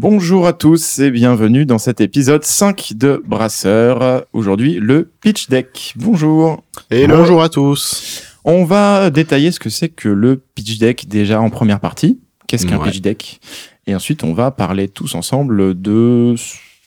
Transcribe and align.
Bonjour 0.00 0.46
à 0.46 0.52
tous 0.52 1.00
et 1.00 1.10
bienvenue 1.10 1.66
dans 1.66 1.78
cet 1.78 2.00
épisode 2.00 2.44
5 2.44 2.92
de 2.94 3.20
Brasseur. 3.26 4.26
Aujourd'hui, 4.32 4.74
le 4.74 5.10
pitch 5.20 5.48
deck. 5.48 5.92
Bonjour. 5.96 6.62
Et 6.92 7.08
bonjour 7.08 7.42
à 7.42 7.48
tous. 7.48 8.22
On 8.44 8.64
va 8.64 9.10
détailler 9.10 9.50
ce 9.50 9.58
que 9.58 9.70
c'est 9.70 9.88
que 9.88 10.08
le 10.08 10.40
pitch 10.54 10.78
deck 10.78 11.08
déjà 11.08 11.40
en 11.40 11.50
première 11.50 11.80
partie. 11.80 12.20
Qu'est-ce 12.46 12.64
qu'un 12.64 12.78
pitch 12.78 13.00
deck? 13.00 13.40
Et 13.88 13.94
ensuite, 13.96 14.22
on 14.22 14.34
va 14.34 14.52
parler 14.52 14.86
tous 14.86 15.16
ensemble 15.16 15.82
de 15.82 16.36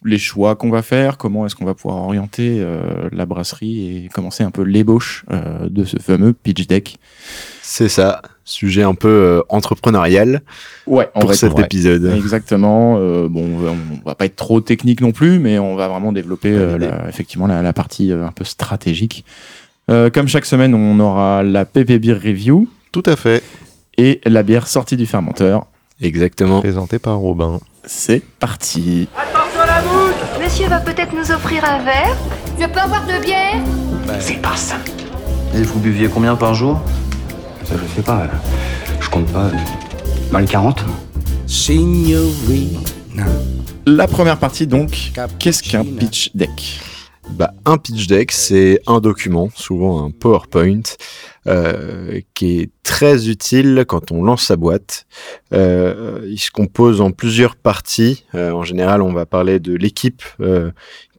les 0.06 0.18
choix 0.18 0.56
qu'on 0.56 0.70
va 0.70 0.82
faire, 0.82 1.18
comment 1.18 1.46
est-ce 1.46 1.56
qu'on 1.56 1.66
va 1.66 1.74
pouvoir 1.74 1.98
orienter 1.98 2.60
euh, 2.62 3.10
la 3.12 3.26
brasserie 3.26 4.06
et 4.06 4.08
commencer 4.08 4.46
un 4.46 4.52
peu 4.52 4.64
l'ébauche 4.64 5.26
euh, 5.32 5.68
de 5.70 5.84
ce 5.84 6.00
fameux 6.00 6.32
pitch 6.32 6.66
deck. 6.66 6.98
C'est 7.62 7.90
ça, 7.90 8.22
sujet 8.52 8.84
un 8.84 8.94
peu 8.94 9.08
euh, 9.08 9.42
entrepreneurial 9.50 10.42
ouais, 10.88 11.10
pour 11.20 11.34
cet 11.34 11.58
épisode. 11.58 12.12
Exactement. 12.16 12.96
bon, 13.28 13.46
on 13.68 14.08
va 14.08 14.16
pas 14.16 14.26
être 14.26 14.36
trop 14.36 14.62
technique 14.62 15.02
non 15.02 15.12
plus, 15.12 15.40
mais 15.40 15.60
on 15.60 15.76
va 15.76 15.88
vraiment 15.88 16.12
développer 16.12 16.56
effectivement 17.08 17.48
la, 17.48 17.74
partie 17.74 18.12
un 18.12 18.32
peu 18.32 18.44
stratégique. 18.44 19.26
comme 19.88 20.28
chaque 20.28 20.46
semaine, 20.46 20.76
on 20.76 21.00
aura 21.00 21.44
la 21.44 21.66
PP 21.66 21.94
Beer 22.00 22.14
Review. 22.14 22.68
Tout 22.92 23.04
à 23.06 23.16
fait. 23.16 23.44
Et 23.98 24.22
la 24.26 24.44
bière 24.44 24.68
sortie 24.68 24.98
du 24.98 25.06
fermenteur. 25.06 25.66
Exactement. 26.02 26.60
Présenté 26.60 27.00
par 27.00 27.18
Robin. 27.18 27.60
C'est 27.86 28.22
parti. 28.40 29.08
Monsieur 30.44 30.68
va 30.68 30.80
peut-être 30.80 31.14
nous 31.14 31.32
offrir 31.32 31.64
un 31.64 31.84
verre 31.84 32.18
Je 32.60 32.66
peux 32.66 32.80
avoir 32.80 33.06
de 33.06 33.24
bière 33.24 33.62
C'est 34.20 34.42
pas 34.42 34.56
ça. 34.56 34.76
Et 35.56 35.64
vous 35.64 35.80
buviez 35.80 36.08
combien 36.08 36.36
par 36.36 36.54
jour? 36.54 36.82
Je 37.72 37.96
sais 37.96 38.02
pas. 38.02 38.28
Je 39.00 39.10
compte 39.10 39.32
pas. 39.32 39.52
Mal 40.32 40.46
40 40.46 40.86
La 43.86 44.08
première 44.08 44.38
partie, 44.38 44.68
donc, 44.68 45.12
qu'est-ce 45.40 45.64
qu'un 45.64 45.84
pitch 45.84 46.32
deck? 46.36 46.80
Bah, 47.32 47.54
un 47.66 47.78
pitch 47.78 48.08
deck, 48.08 48.32
c'est 48.32 48.82
un 48.88 49.00
document, 49.00 49.50
souvent 49.56 50.06
un 50.06 50.12
PowerPoint, 50.12 50.82
euh, 51.48 52.20
qui 52.34 52.60
est 52.60 52.72
très 52.84 53.30
utile 53.30 53.86
quand 53.88 54.12
on 54.12 54.24
lance 54.24 54.44
sa 54.44 54.56
boîte. 54.56 55.06
Euh, 55.54 56.26
il 56.28 56.40
se 56.40 56.52
compose 56.52 57.02
en 57.02 57.12
plusieurs 57.12 57.56
parties. 57.56 58.26
Euh, 58.36 58.52
en 58.52 58.64
général, 58.64 59.02
on 59.02 59.14
va 59.14 59.26
parler 59.26 59.60
de 59.60 59.74
l'équipe 59.74 60.24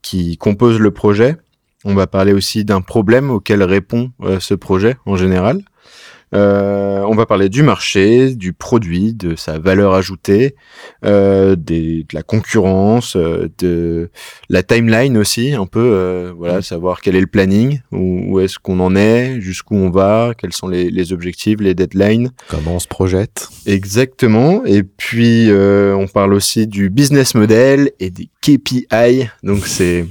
qui 0.03 0.37
compose 0.37 0.79
le 0.79 0.91
projet. 0.91 1.37
On 1.85 1.95
va 1.95 2.07
parler 2.07 2.33
aussi 2.33 2.65
d'un 2.65 2.81
problème 2.81 3.31
auquel 3.31 3.63
répond 3.63 4.13
ce 4.39 4.55
projet 4.55 4.97
en 5.07 5.17
général. 5.17 5.63
Euh, 6.35 7.01
on 7.07 7.15
va 7.15 7.27
parler 7.27 7.49
du 7.49 7.63
marché, 7.63 8.35
du 8.35 8.53
produit, 8.53 9.13
de 9.13 9.37
sa 9.37 9.59
valeur 9.59 9.95
ajoutée, 9.95 10.55
euh, 11.05 11.57
de 11.57 12.05
la 12.13 12.23
concurrence, 12.23 13.17
euh, 13.17 13.51
de 13.59 14.11
la 14.49 14.63
timeline 14.63 15.17
aussi, 15.19 15.53
un 15.53 15.67
peu, 15.67 15.93
euh, 15.93 16.33
voilà, 16.37 16.59
mm. 16.59 16.63
savoir 16.63 17.01
quel 17.01 17.17
est 17.17 17.21
le 17.21 17.27
planning, 17.27 17.81
où, 17.93 18.41
est-ce 18.41 18.59
qu'on 18.59 18.81
en 18.81 18.97
est, 18.97 19.41
jusqu'où 19.41 19.77
on 19.77 19.91
va, 19.91 20.33
quels 20.37 20.53
sont 20.53 20.69
les, 20.69 20.91
les, 20.91 21.13
objectifs, 21.13 21.61
les 21.61 21.75
deadlines. 21.75 22.31
Comment 22.49 22.77
on 22.77 22.79
se 22.79 22.89
projette. 22.89 23.49
Exactement. 23.67 24.65
Et 24.65 24.83
puis, 24.83 25.51
on 25.53 26.07
parle 26.07 26.35
aussi 26.35 26.67
du 26.67 26.91
business 26.91 27.35
model 27.35 27.91
et 28.01 28.11
des 28.11 28.29
KPI. 28.41 29.29
Donc, 29.43 29.67
c'est 29.67 30.07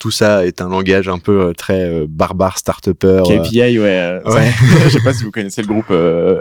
tout 0.00 0.10
ça 0.10 0.44
est 0.46 0.60
un 0.60 0.68
langage 0.68 1.08
un 1.08 1.18
peu 1.18 1.42
euh, 1.42 1.52
très 1.52 1.84
euh, 1.84 2.06
barbare, 2.08 2.58
start-upper. 2.58 3.22
KPI, 3.24 3.78
ouais. 3.78 4.20
ouais. 4.24 4.50
Je 4.84 4.88
sais 4.88 5.04
pas 5.04 5.12
si 5.12 5.22
vous 5.22 5.30
connaissez 5.30 5.62
le 5.62 5.68
groupe 5.68 5.92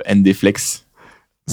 NDFlex. 0.10 0.86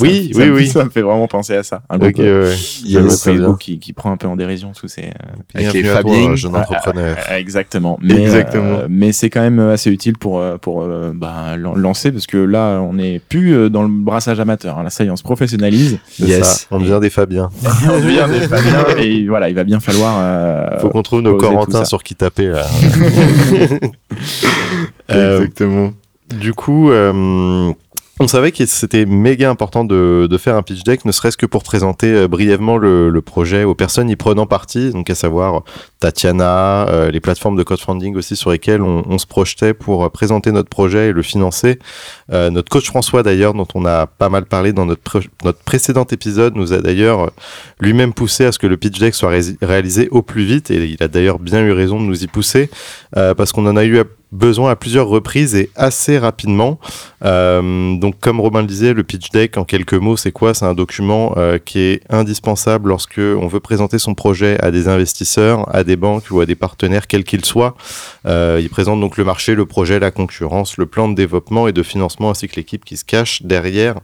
Oui, 0.00 0.32
oui, 0.34 0.50
oui. 0.50 0.66
Ça 0.68 0.84
me 0.84 0.90
fait 0.90 1.02
vraiment 1.02 1.26
penser 1.26 1.54
à 1.54 1.62
ça. 1.62 1.82
Un 1.88 1.98
euh, 2.00 2.54
il 2.84 2.90
y 2.90 2.98
a 2.98 3.02
Facebook 3.02 3.58
qui, 3.58 3.78
qui, 3.78 3.92
prend 3.92 4.10
un 4.12 4.16
peu 4.16 4.26
en 4.26 4.36
dérision 4.36 4.72
tous 4.72 4.88
ces. 4.88 5.02
Euh, 5.02 5.10
Avec 5.54 5.72
les 5.72 5.84
Fabien, 5.84 6.34
jeune 6.34 6.56
entrepreneur. 6.56 7.16
exactement. 7.30 7.98
Mais, 8.02 8.22
exactement. 8.22 8.78
Euh, 8.80 8.86
mais 8.88 9.12
c'est 9.12 9.30
quand 9.30 9.40
même 9.40 9.58
assez 9.58 9.90
utile 9.90 10.18
pour 10.18 10.42
pour 10.60 10.86
bah, 11.14 11.56
lancer 11.56 12.12
parce 12.12 12.26
que 12.26 12.36
là, 12.36 12.80
on 12.80 12.94
n'est 12.94 13.18
plus 13.18 13.70
dans 13.70 13.82
le 13.82 13.88
brassage 13.88 14.40
amateur. 14.40 14.78
Hein. 14.78 14.84
Là, 14.84 14.90
ça 14.90 15.04
y 15.04 15.06
est, 15.06 15.10
on 15.10 15.16
se 15.16 15.22
professionnalise. 15.22 15.98
Yes. 16.18 16.66
On 16.70 16.78
devient 16.78 16.98
des 17.00 17.10
Fabiens. 17.10 17.50
on 17.90 18.00
devient 18.00 18.26
des 18.30 18.40
Fabiens. 18.48 18.96
Et 18.98 19.26
voilà, 19.26 19.48
il 19.48 19.54
va 19.54 19.64
bien 19.64 19.80
falloir. 19.80 20.80
Faut 20.80 20.90
qu'on 20.90 21.02
trouve 21.02 21.22
nos 21.22 21.36
Corentins 21.36 21.84
sur 21.84 22.02
qui 22.02 22.14
taper 22.14 22.48
là. 22.48 22.66
exactement. 25.08 25.92
Du 26.40 26.52
coup. 26.52 26.90
On 28.18 28.28
savait 28.28 28.50
que 28.50 28.64
c'était 28.64 29.04
méga 29.04 29.50
important 29.50 29.84
de, 29.84 30.38
faire 30.38 30.56
un 30.56 30.62
pitch 30.62 30.84
deck, 30.84 31.04
ne 31.04 31.12
serait-ce 31.12 31.36
que 31.36 31.44
pour 31.44 31.62
présenter 31.62 32.10
euh, 32.14 32.28
brièvement 32.28 32.78
le, 32.78 33.20
projet 33.20 33.64
aux 33.64 33.74
personnes 33.74 34.08
y 34.08 34.16
prenant 34.16 34.46
partie, 34.46 34.90
donc 34.90 35.10
à 35.10 35.14
savoir 35.14 35.64
Tatiana, 36.00 36.88
euh, 36.88 37.10
les 37.10 37.20
plateformes 37.20 37.56
de 37.56 37.62
crowdfunding 37.62 38.16
aussi 38.16 38.34
sur 38.34 38.50
lesquelles 38.50 38.80
on, 38.80 39.18
se 39.18 39.26
projetait 39.26 39.74
pour 39.74 40.02
euh, 40.02 40.08
présenter 40.08 40.50
notre 40.50 40.70
projet 40.70 41.08
et 41.08 41.12
le 41.12 41.20
financer. 41.20 41.78
notre 42.30 42.70
coach 42.70 42.86
François 42.86 43.22
d'ailleurs, 43.22 43.52
dont 43.52 43.68
on 43.74 43.84
a 43.84 44.06
pas 44.06 44.30
mal 44.30 44.46
parlé 44.46 44.72
dans 44.72 44.86
notre, 44.86 45.20
précédent 45.66 46.06
épisode, 46.10 46.56
nous 46.56 46.72
a 46.72 46.78
d'ailleurs 46.78 47.32
lui-même 47.80 48.14
poussé 48.14 48.46
à 48.46 48.52
ce 48.52 48.58
que 48.58 48.66
le 48.66 48.78
pitch 48.78 48.98
deck 48.98 49.14
soit 49.14 49.32
réalisé 49.60 50.08
au 50.10 50.22
plus 50.22 50.44
vite, 50.44 50.70
et 50.70 50.86
il 50.86 51.02
a 51.02 51.08
d'ailleurs 51.08 51.38
bien 51.38 51.62
eu 51.62 51.72
raison 51.72 52.00
de 52.00 52.06
nous 52.06 52.24
y 52.24 52.28
pousser, 52.28 52.70
parce 53.12 53.52
qu'on 53.52 53.66
en 53.66 53.76
a 53.76 53.84
eu 53.84 53.98
besoin 54.32 54.70
à 54.70 54.76
plusieurs 54.76 55.08
reprises 55.08 55.54
et 55.54 55.70
assez 55.74 56.18
rapidement. 56.18 56.78
Euh, 57.24 57.96
donc 58.06 58.20
comme 58.20 58.38
Robin 58.38 58.60
le 58.60 58.68
disait, 58.68 58.92
le 58.92 59.02
pitch 59.02 59.30
deck 59.30 59.56
en 59.58 59.64
quelques 59.64 59.94
mots, 59.94 60.16
c'est 60.16 60.30
quoi? 60.30 60.54
C'est 60.54 60.64
un 60.64 60.74
document 60.74 61.34
euh, 61.38 61.58
qui 61.58 61.80
est 61.80 62.02
indispensable 62.08 62.90
lorsque 62.90 63.18
on 63.18 63.48
veut 63.48 63.58
présenter 63.58 63.98
son 63.98 64.14
projet 64.14 64.62
à 64.62 64.70
des 64.70 64.86
investisseurs, 64.86 65.74
à 65.74 65.82
des 65.82 65.96
banques 65.96 66.30
ou 66.30 66.38
à 66.38 66.46
des 66.46 66.54
partenaires 66.54 67.08
quels 67.08 67.24
qu'ils 67.24 67.44
soient. 67.44 67.74
Euh, 68.24 68.60
il 68.62 68.68
présente 68.68 69.00
donc 69.00 69.16
le 69.16 69.24
marché, 69.24 69.56
le 69.56 69.66
projet, 69.66 69.98
la 69.98 70.12
concurrence, 70.12 70.76
le 70.76 70.86
plan 70.86 71.08
de 71.08 71.16
développement 71.16 71.66
et 71.66 71.72
de 71.72 71.82
financement 71.82 72.30
ainsi 72.30 72.46
que 72.46 72.54
l'équipe 72.54 72.84
qui 72.84 72.96
se 72.96 73.04
cache 73.04 73.42
derrière 73.42 73.96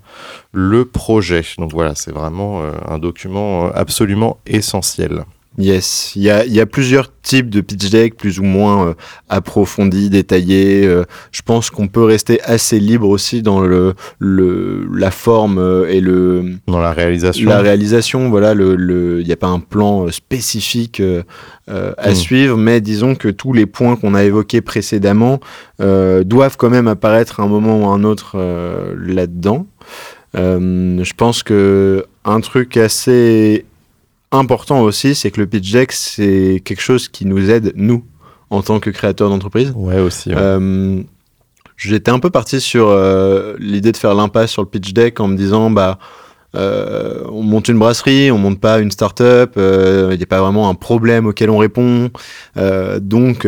le 0.51 0.85
projet. 0.85 1.45
Donc 1.59 1.71
voilà, 1.71 1.95
c'est 1.95 2.11
vraiment 2.11 2.61
un 2.89 2.99
document 2.99 3.71
absolument 3.73 4.39
essentiel. 4.47 5.25
Yes, 5.59 6.15
il 6.17 6.23
y 6.23 6.31
a, 6.31 6.47
y 6.47 6.61
a, 6.61 6.67
plusieurs 6.67 7.13
types 7.21 7.51
de 7.51 7.61
pitch 7.61 7.91
deck, 7.91 8.17
plus 8.17 8.39
ou 8.39 8.43
moins 8.43 8.89
euh, 8.89 8.95
approfondis, 9.29 10.09
détaillés. 10.09 10.87
Euh, 10.87 11.05
je 11.31 11.43
pense 11.43 11.69
qu'on 11.69 11.89
peut 11.89 12.05
rester 12.05 12.41
assez 12.43 12.81
libre 12.81 13.07
aussi 13.07 13.43
dans 13.43 13.61
le, 13.61 13.93
le 14.19 14.89
la 14.91 15.11
forme 15.11 15.59
euh, 15.59 15.91
et 15.91 16.01
le 16.01 16.55
dans 16.67 16.81
la 16.81 16.93
réalisation. 16.93 17.51
La 17.51 17.61
réalisation, 17.61 18.31
voilà, 18.31 18.55
le 18.55 19.21
il 19.21 19.27
n'y 19.27 19.33
a 19.33 19.37
pas 19.37 19.49
un 19.49 19.61
plan 19.61 20.11
spécifique 20.11 21.03
à 21.69 22.11
hmm. 22.11 22.15
suivre, 22.15 22.57
mais 22.57 22.81
disons 22.81 23.15
que 23.15 23.29
tous 23.29 23.53
les 23.53 23.67
points 23.67 23.97
qu'on 23.97 24.15
a 24.15 24.25
évoqués 24.25 24.63
précédemment 24.63 25.39
doivent 25.79 26.57
quand 26.57 26.71
même 26.71 26.89
apparaître 26.89 27.41
à 27.41 27.43
un 27.43 27.49
moment 27.49 27.83
ou 27.83 27.85
à 27.87 27.95
un 27.95 28.05
autre 28.05 28.39
là-dedans. 28.97 29.67
je 30.35 31.13
pense 31.15 31.43
que 31.43 32.07
un 32.25 32.41
truc 32.41 32.77
assez 32.77 33.67
important 34.33 34.81
aussi, 34.81 35.15
c'est 35.15 35.31
que 35.31 35.41
le 35.41 35.47
pitch 35.47 35.71
deck, 35.71 35.93
c'est 35.93 36.61
quelque 36.65 36.81
chose 36.81 37.09
qui 37.09 37.27
nous 37.27 37.51
aide, 37.51 37.73
nous, 37.77 38.05
en 38.51 38.63
tant 38.63 38.81
que 38.81 38.91
créateurs 38.91 39.29
d'entreprise. 39.29 39.73
Ouais, 39.77 40.01
aussi. 40.01 40.31
Euh, 40.35 41.01
j'étais 41.77 42.11
un 42.11 42.19
peu 42.19 42.31
parti 42.31 42.61
sur 42.61 42.89
euh, 42.89 43.55
l'idée 43.59 43.93
de 43.93 43.97
faire 43.97 44.15
l'impasse 44.15 44.51
sur 44.51 44.63
le 44.63 44.69
pitch 44.69 44.93
deck 44.93 45.21
en 45.21 45.29
me 45.29 45.37
disant, 45.37 45.71
bah, 45.71 45.99
euh, 46.55 47.23
on 47.31 47.43
monte 47.43 47.69
une 47.69 47.79
brasserie, 47.79 48.31
on 48.31 48.39
monte 48.39 48.61
pas 48.61 48.81
une 48.81 48.91
start-up, 48.91 49.53
il 49.57 50.17
n'y 50.17 50.23
a 50.23 50.27
pas 50.27 50.41
vraiment 50.41 50.69
un 50.69 50.75
problème 50.75 51.27
auquel 51.27 51.51
on 51.51 51.59
répond, 51.59 52.11
donc 53.01 53.47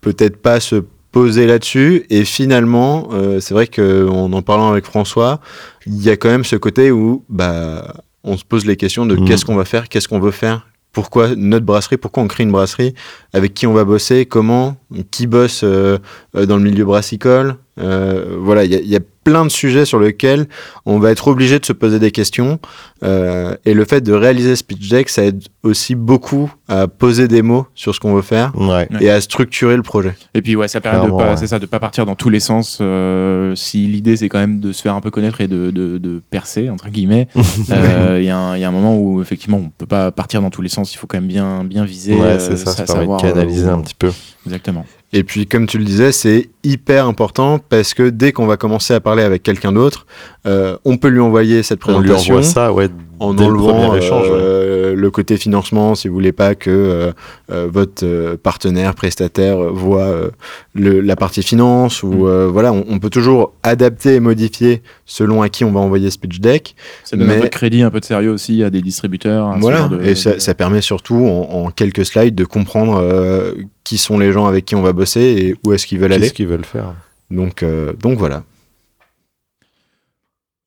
peut-être 0.00 0.36
pas 0.36 0.60
se 0.60 0.84
poser 1.10 1.46
là-dessus. 1.46 2.06
Et 2.10 2.24
finalement, 2.24 3.08
c'est 3.40 3.54
vrai 3.54 3.66
qu'en 3.66 4.32
en 4.32 4.42
parlant 4.42 4.70
avec 4.70 4.84
François, 4.84 5.40
il 5.86 6.00
y 6.02 6.10
a 6.10 6.16
quand 6.16 6.28
même 6.28 6.44
ce 6.44 6.56
côté 6.56 6.92
où, 6.92 7.24
bah, 7.28 7.92
on 8.28 8.36
se 8.36 8.44
pose 8.44 8.66
les 8.66 8.76
questions 8.76 9.06
de 9.06 9.16
mm. 9.16 9.24
qu'est-ce 9.24 9.44
qu'on 9.44 9.56
va 9.56 9.64
faire, 9.64 9.88
qu'est-ce 9.88 10.08
qu'on 10.08 10.20
veut 10.20 10.30
faire, 10.30 10.66
pourquoi 10.92 11.34
notre 11.36 11.66
brasserie, 11.66 11.96
pourquoi 11.96 12.22
on 12.22 12.28
crée 12.28 12.44
une 12.44 12.52
brasserie, 12.52 12.94
avec 13.32 13.54
qui 13.54 13.66
on 13.66 13.72
va 13.72 13.84
bosser, 13.84 14.26
comment, 14.26 14.76
qui 15.10 15.26
bosse 15.26 15.62
euh, 15.64 15.98
euh, 16.34 16.46
dans 16.46 16.56
le 16.56 16.62
milieu 16.62 16.84
brassicole. 16.84 17.56
Euh, 17.78 18.36
voilà, 18.38 18.64
il 18.64 18.72
y 18.72 18.96
a, 18.96 19.00
plein 19.28 19.44
de 19.44 19.50
sujets 19.50 19.84
sur 19.84 20.00
lesquels 20.00 20.46
on 20.86 20.98
va 20.98 21.10
être 21.10 21.28
obligé 21.28 21.58
de 21.58 21.66
se 21.66 21.74
poser 21.74 21.98
des 21.98 22.12
questions. 22.12 22.58
Euh, 23.02 23.54
et 23.66 23.74
le 23.74 23.84
fait 23.84 24.00
de 24.00 24.14
réaliser 24.14 24.56
ce 24.56 24.64
pitch 24.64 24.88
deck, 24.88 25.10
ça 25.10 25.22
aide 25.22 25.42
aussi 25.62 25.94
beaucoup 25.94 26.50
à 26.66 26.88
poser 26.88 27.28
des 27.28 27.42
mots 27.42 27.66
sur 27.74 27.94
ce 27.94 28.00
qu'on 28.00 28.14
veut 28.14 28.22
faire 28.22 28.52
et 29.00 29.10
à 29.10 29.20
structurer 29.20 29.76
le 29.76 29.82
projet. 29.82 30.14
Et 30.32 30.40
puis 30.40 30.56
ouais, 30.56 30.66
ça 30.66 30.80
permet 30.80 31.06
de 31.06 31.12
pas, 31.14 31.36
c'est 31.36 31.46
ça, 31.46 31.58
de 31.58 31.66
pas 31.66 31.78
partir 31.78 32.06
dans 32.06 32.14
tous 32.14 32.30
les 32.30 32.40
sens. 32.40 32.78
Euh, 32.80 33.54
si 33.54 33.86
l'idée 33.86 34.16
c'est 34.16 34.30
quand 34.30 34.38
même 34.38 34.60
de 34.60 34.72
se 34.72 34.80
faire 34.80 34.94
un 34.94 35.02
peu 35.02 35.10
connaître 35.10 35.42
et 35.42 35.46
de, 35.46 35.70
de, 35.70 35.98
de 35.98 36.22
percer 36.30 36.70
entre 36.70 36.88
guillemets, 36.88 37.28
euh, 37.70 38.16
il 38.18 38.24
y, 38.24 38.28
y, 38.28 38.30
a 38.30 38.68
un 38.68 38.72
moment 38.72 38.98
où 38.98 39.20
effectivement 39.20 39.58
on 39.58 39.68
peut 39.68 39.86
pas 39.86 40.10
partir 40.10 40.40
dans 40.40 40.50
tous 40.50 40.62
les 40.62 40.70
sens. 40.70 40.94
Il 40.94 40.96
faut 40.96 41.06
quand 41.06 41.18
même 41.18 41.28
bien 41.28 41.64
bien 41.64 41.84
viser. 41.84 42.14
Ouais, 42.14 42.38
c'est 42.38 42.56
ça, 42.56 42.72
ça, 42.72 42.86
ça 42.86 42.94
savoir, 42.94 43.20
canaliser 43.20 43.68
un 43.68 43.82
petit 43.82 43.94
peu. 43.94 44.10
Exactement. 44.46 44.86
Et 45.12 45.24
puis, 45.24 45.46
comme 45.46 45.66
tu 45.66 45.78
le 45.78 45.84
disais, 45.84 46.12
c'est 46.12 46.50
hyper 46.64 47.06
important 47.06 47.58
parce 47.58 47.94
que 47.94 48.10
dès 48.10 48.32
qu'on 48.32 48.46
va 48.46 48.58
commencer 48.58 48.92
à 48.92 49.00
parler 49.00 49.22
avec 49.22 49.42
quelqu'un 49.42 49.72
d'autre, 49.72 50.06
euh, 50.46 50.76
on 50.84 50.98
peut 50.98 51.08
lui 51.08 51.20
envoyer 51.20 51.62
cette 51.62 51.80
présentation. 51.80 52.14
On 52.14 52.18
lui 52.18 52.30
envoie 52.30 52.42
ça, 52.42 52.72
ouais, 52.74 52.88
en 53.18 53.36
enlevant 53.38 53.94
euh, 53.94 54.67
le 54.98 55.10
côté 55.10 55.36
financement, 55.36 55.94
si 55.94 56.08
vous 56.08 56.14
voulez 56.14 56.32
pas 56.32 56.54
que 56.54 56.70
euh, 56.70 57.12
euh, 57.50 57.68
votre 57.72 58.04
euh, 58.04 58.36
partenaire 58.36 58.94
prestataire 58.94 59.56
voit 59.72 60.02
euh, 60.02 60.30
le, 60.74 61.00
la 61.00 61.16
partie 61.16 61.42
finance 61.42 62.02
ou 62.02 62.08
Mm. 62.12 62.26
euh, 62.26 62.46
voilà, 62.48 62.72
on, 62.72 62.84
on 62.88 62.98
peut 62.98 63.10
toujours 63.10 63.52
adapter 63.62 64.14
et 64.16 64.20
modifier 64.20 64.82
selon 65.06 65.40
à 65.42 65.48
qui 65.48 65.64
on 65.64 65.72
va 65.72 65.80
envoyer 65.80 66.10
ce 66.10 66.18
pitch 66.18 66.40
deck. 66.40 66.74
Ça 67.04 67.16
donne 67.16 67.28
Mais- 67.28 67.36
un 67.36 67.40
peu 67.40 67.44
de 67.44 67.48
crédit, 67.50 67.82
un 67.82 67.90
peu 67.90 68.00
de 68.00 68.04
sérieux 68.04 68.30
aussi 68.32 68.62
à 68.64 68.70
des 68.70 68.82
distributeurs. 68.82 69.56
Voilà, 69.58 69.88
de- 69.88 70.02
et 70.02 70.14
ça, 70.14 70.54
permet 70.54 70.80
surtout 70.80 71.16
en, 71.26 71.48
en 71.66 71.70
quelques 71.70 72.04
slides 72.04 72.34
de 72.34 72.44
comprendre 72.44 72.98
euh, 73.00 73.52
qui 73.84 73.98
sont 73.98 74.18
les 74.18 74.32
gens 74.32 74.46
avec 74.46 74.64
qui 74.64 74.74
on 74.74 74.82
va 74.82 74.92
bosser 74.92 75.20
et 75.20 75.56
où 75.64 75.72
est-ce 75.72 75.86
qu'ils 75.86 75.98
veulent 75.98 76.12
aller. 76.12 76.22
Qu'est-ce 76.22 76.34
qu'ils 76.34 76.48
veulent 76.48 76.64
faire 76.64 76.94
Donc, 77.30 77.62
euh, 77.62 77.92
donc 77.92 78.18
voilà. 78.18 78.42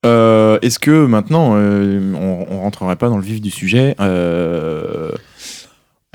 Euh, 0.04 0.51
Est-ce 0.62 0.78
que 0.78 1.06
maintenant, 1.06 1.52
euh, 1.56 2.00
on, 2.14 2.46
on 2.54 2.60
rentrerait 2.60 2.96
pas 2.96 3.08
dans 3.08 3.18
le 3.18 3.22
vif 3.24 3.40
du 3.40 3.50
sujet 3.50 3.94
euh, 4.00 5.10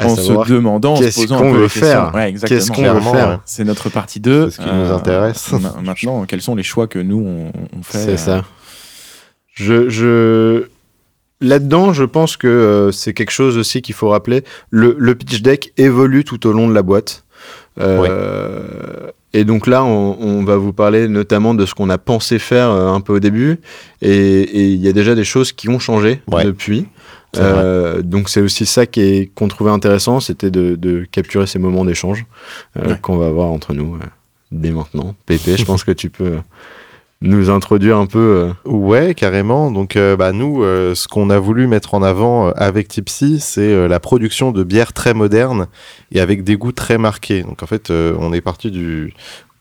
en 0.02 0.16
se 0.16 0.32
demandant, 0.50 0.94
en 0.94 0.96
se 0.98 1.14
posant 1.22 1.40
qu'on 1.40 1.50
un 1.50 1.54
peu 1.54 1.58
veut 1.60 1.68
faire 1.68 2.12
Ouais. 2.16 2.34
Qu'est-ce 2.46 2.72
qu'on 2.72 2.82
veut 2.94 3.02
faire 3.02 3.30
ouais. 3.30 3.38
C'est 3.46 3.64
notre 3.64 3.90
partie 3.90 4.20
2. 4.20 4.50
C'est 4.50 4.58
ce 4.58 4.62
qui 4.62 4.74
nous 4.74 4.92
intéresse. 4.92 5.52
ma- 5.62 5.82
Maintenant, 5.82 6.26
quels 6.26 6.42
sont 6.42 6.56
les 6.56 6.64
choix 6.64 6.88
que 6.88 7.00
nous, 7.00 7.20
on, 7.20 7.52
on 7.78 7.84
fait 7.84 7.98
C'est 8.00 8.10
euh, 8.12 8.18
ça. 8.18 8.46
Je, 9.54 9.90
je... 9.90 10.68
Là-dedans, 11.42 11.94
je 11.94 12.04
pense 12.04 12.38
que 12.38 12.48
euh, 12.48 12.92
c'est 12.92 13.14
quelque 13.14 13.32
chose 13.32 13.58
aussi 13.58 13.82
qu'il 13.82 13.96
faut 13.96 14.10
rappeler. 14.10 14.44
Le, 14.70 14.96
le 14.98 15.14
pitch 15.16 15.42
deck 15.42 15.74
évolue 15.78 16.24
tout 16.24 16.48
au 16.48 16.52
long 16.54 16.68
de 16.68 16.74
la 16.74 16.82
boîte. 16.84 17.24
Euh, 17.80 19.12
Et 19.34 19.44
donc 19.44 19.68
là, 19.68 19.84
on, 19.84 20.18
on 20.20 20.44
va 20.44 20.56
vous 20.58 20.74
parler 20.74 21.08
notamment 21.08 21.54
de 21.54 21.66
ce 21.66 21.74
qu'on 21.76 21.90
a 21.90 21.98
pensé 21.98 22.40
faire 22.40 22.70
euh, 22.72 22.88
un 22.92 23.02
peu 23.02 23.14
au 23.14 23.20
début. 23.20 23.60
Et 24.02 24.72
il 24.74 24.80
y 24.80 24.88
a 24.88 24.94
déjà 24.94 25.16
des 25.16 25.24
choses 25.26 25.52
qui 25.52 25.70
ont 25.70 25.80
changé 25.80 26.22
Ouais. 26.28 26.46
depuis. 26.46 26.88
Euh, 27.36 28.02
donc 28.02 28.30
c'est 28.30 28.42
aussi 28.42 28.66
ça 28.66 28.86
qu'on 28.88 29.48
trouvait 29.50 29.70
intéressant, 29.70 30.20
c'était 30.22 30.50
de, 30.50 30.76
de 30.76 31.06
capturer 31.12 31.46
ces 31.46 31.60
moments 31.60 31.86
d'échange 31.86 32.26
euh, 32.78 32.88
Ouais. 32.92 32.98
qu'on 33.02 33.18
va 33.18 33.28
avoir 33.28 33.50
entre 33.52 33.74
nous 33.74 34.00
dès 34.52 34.72
maintenant. 34.72 35.14
Pépé, 35.26 35.58
je 35.58 35.66
pense 35.66 35.84
que 35.84 35.92
tu 35.92 36.10
peux 36.10 36.38
nous 37.22 37.50
introduire 37.50 37.98
un 37.98 38.06
peu. 38.06 38.54
euh, 38.66 38.70
Ouais, 38.70 39.14
carrément. 39.16 39.72
Donc, 39.72 39.96
euh, 39.96 40.16
bah, 40.16 40.32
nous, 40.32 40.64
euh, 40.64 40.94
ce 40.96 41.08
qu'on 41.08 41.30
a 41.30 41.40
voulu 41.40 41.68
mettre 41.68 41.94
en 41.94 42.04
avant 42.04 42.50
avec 42.52 42.88
Tipsy, 42.88 43.40
c'est 43.40 43.88
la 43.88 44.00
production 44.00 44.52
de 44.52 44.64
bières 44.64 44.94
très 44.94 45.14
modernes 45.14 45.68
et 46.12 46.20
avec 46.20 46.44
des 46.44 46.58
goûts 46.58 46.72
très 46.72 46.98
marqués. 46.98 47.44
Donc, 47.44 47.64
en 47.64 47.68
fait, 47.68 47.90
on 47.92 48.34
est 48.34 48.42
parti 48.42 48.72
du. 48.72 49.14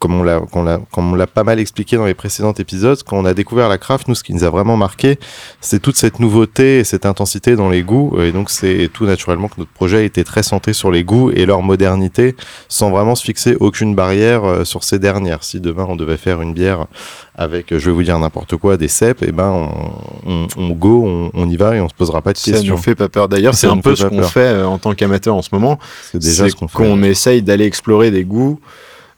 Comme 0.06 0.20
on 0.20 0.22
l'a 0.22 0.38
qu'on 0.38 0.62
l'a- 0.62 0.78
comme 0.92 1.12
on 1.12 1.14
l'a 1.16 1.26
pas 1.26 1.42
mal 1.42 1.58
expliqué 1.58 1.96
dans 1.96 2.04
les 2.06 2.14
précédents 2.14 2.52
épisodes, 2.52 2.96
quand 3.04 3.16
on 3.18 3.24
a 3.24 3.34
découvert 3.34 3.68
la 3.68 3.76
craft, 3.76 4.06
nous, 4.06 4.14
ce 4.14 4.22
qui 4.22 4.32
nous 4.34 4.44
a 4.44 4.50
vraiment 4.50 4.76
marqué, 4.76 5.18
c'est 5.60 5.80
toute 5.82 5.96
cette 5.96 6.20
nouveauté 6.20 6.78
et 6.78 6.84
cette 6.84 7.06
intensité 7.06 7.56
dans 7.56 7.68
les 7.68 7.82
goûts. 7.82 8.16
Et 8.20 8.30
donc, 8.30 8.50
c'est 8.50 8.88
tout 8.92 9.04
naturellement 9.04 9.48
que 9.48 9.54
notre 9.58 9.72
projet 9.72 10.06
était 10.06 10.22
très 10.22 10.44
centré 10.44 10.74
sur 10.74 10.92
les 10.92 11.02
goûts 11.02 11.32
et 11.32 11.44
leur 11.44 11.60
modernité, 11.62 12.36
sans 12.68 12.90
vraiment 12.90 13.16
se 13.16 13.24
fixer 13.24 13.56
aucune 13.58 13.96
barrière 13.96 14.44
euh, 14.44 14.64
sur 14.64 14.84
ces 14.84 15.00
dernières. 15.00 15.42
Si 15.42 15.58
demain 15.58 15.86
on 15.88 15.96
devait 15.96 16.16
faire 16.18 16.40
une 16.40 16.54
bière 16.54 16.86
avec, 17.34 17.72
euh, 17.72 17.80
je 17.80 17.86
vais 17.86 17.92
vous 17.92 18.04
dire 18.04 18.16
n'importe 18.20 18.56
quoi, 18.56 18.76
des 18.76 18.86
cèpes, 18.86 19.24
et 19.24 19.32
ben 19.32 19.50
on, 19.50 20.30
on, 20.30 20.46
on 20.56 20.68
go, 20.70 21.02
on, 21.04 21.30
on 21.34 21.48
y 21.48 21.56
va 21.56 21.74
et 21.74 21.80
on 21.80 21.88
se 21.88 21.94
posera 21.94 22.22
pas 22.22 22.32
de 22.32 22.38
ça 22.38 22.52
questions. 22.52 22.76
nous 22.76 22.80
fait 22.80 22.94
pas 22.94 23.08
peur. 23.08 23.28
D'ailleurs, 23.28 23.54
c'est 23.56 23.66
Ça 23.66 23.72
un 23.72 23.78
peu 23.78 23.96
ce 23.96 24.06
qu'on 24.06 24.22
fait 24.22 24.40
euh, 24.40 24.68
en 24.68 24.78
tant 24.78 24.94
qu'amateur 24.94 25.34
en 25.34 25.42
ce 25.42 25.48
moment. 25.50 25.80
C'est 26.12 26.20
déjà 26.22 26.48
ce 26.48 26.54
qu'on 26.54 26.68
fait. 26.68 26.76
qu'on 26.76 27.02
essaye 27.02 27.42
d'aller 27.42 27.64
explorer 27.64 28.12
des 28.12 28.22
goûts, 28.24 28.60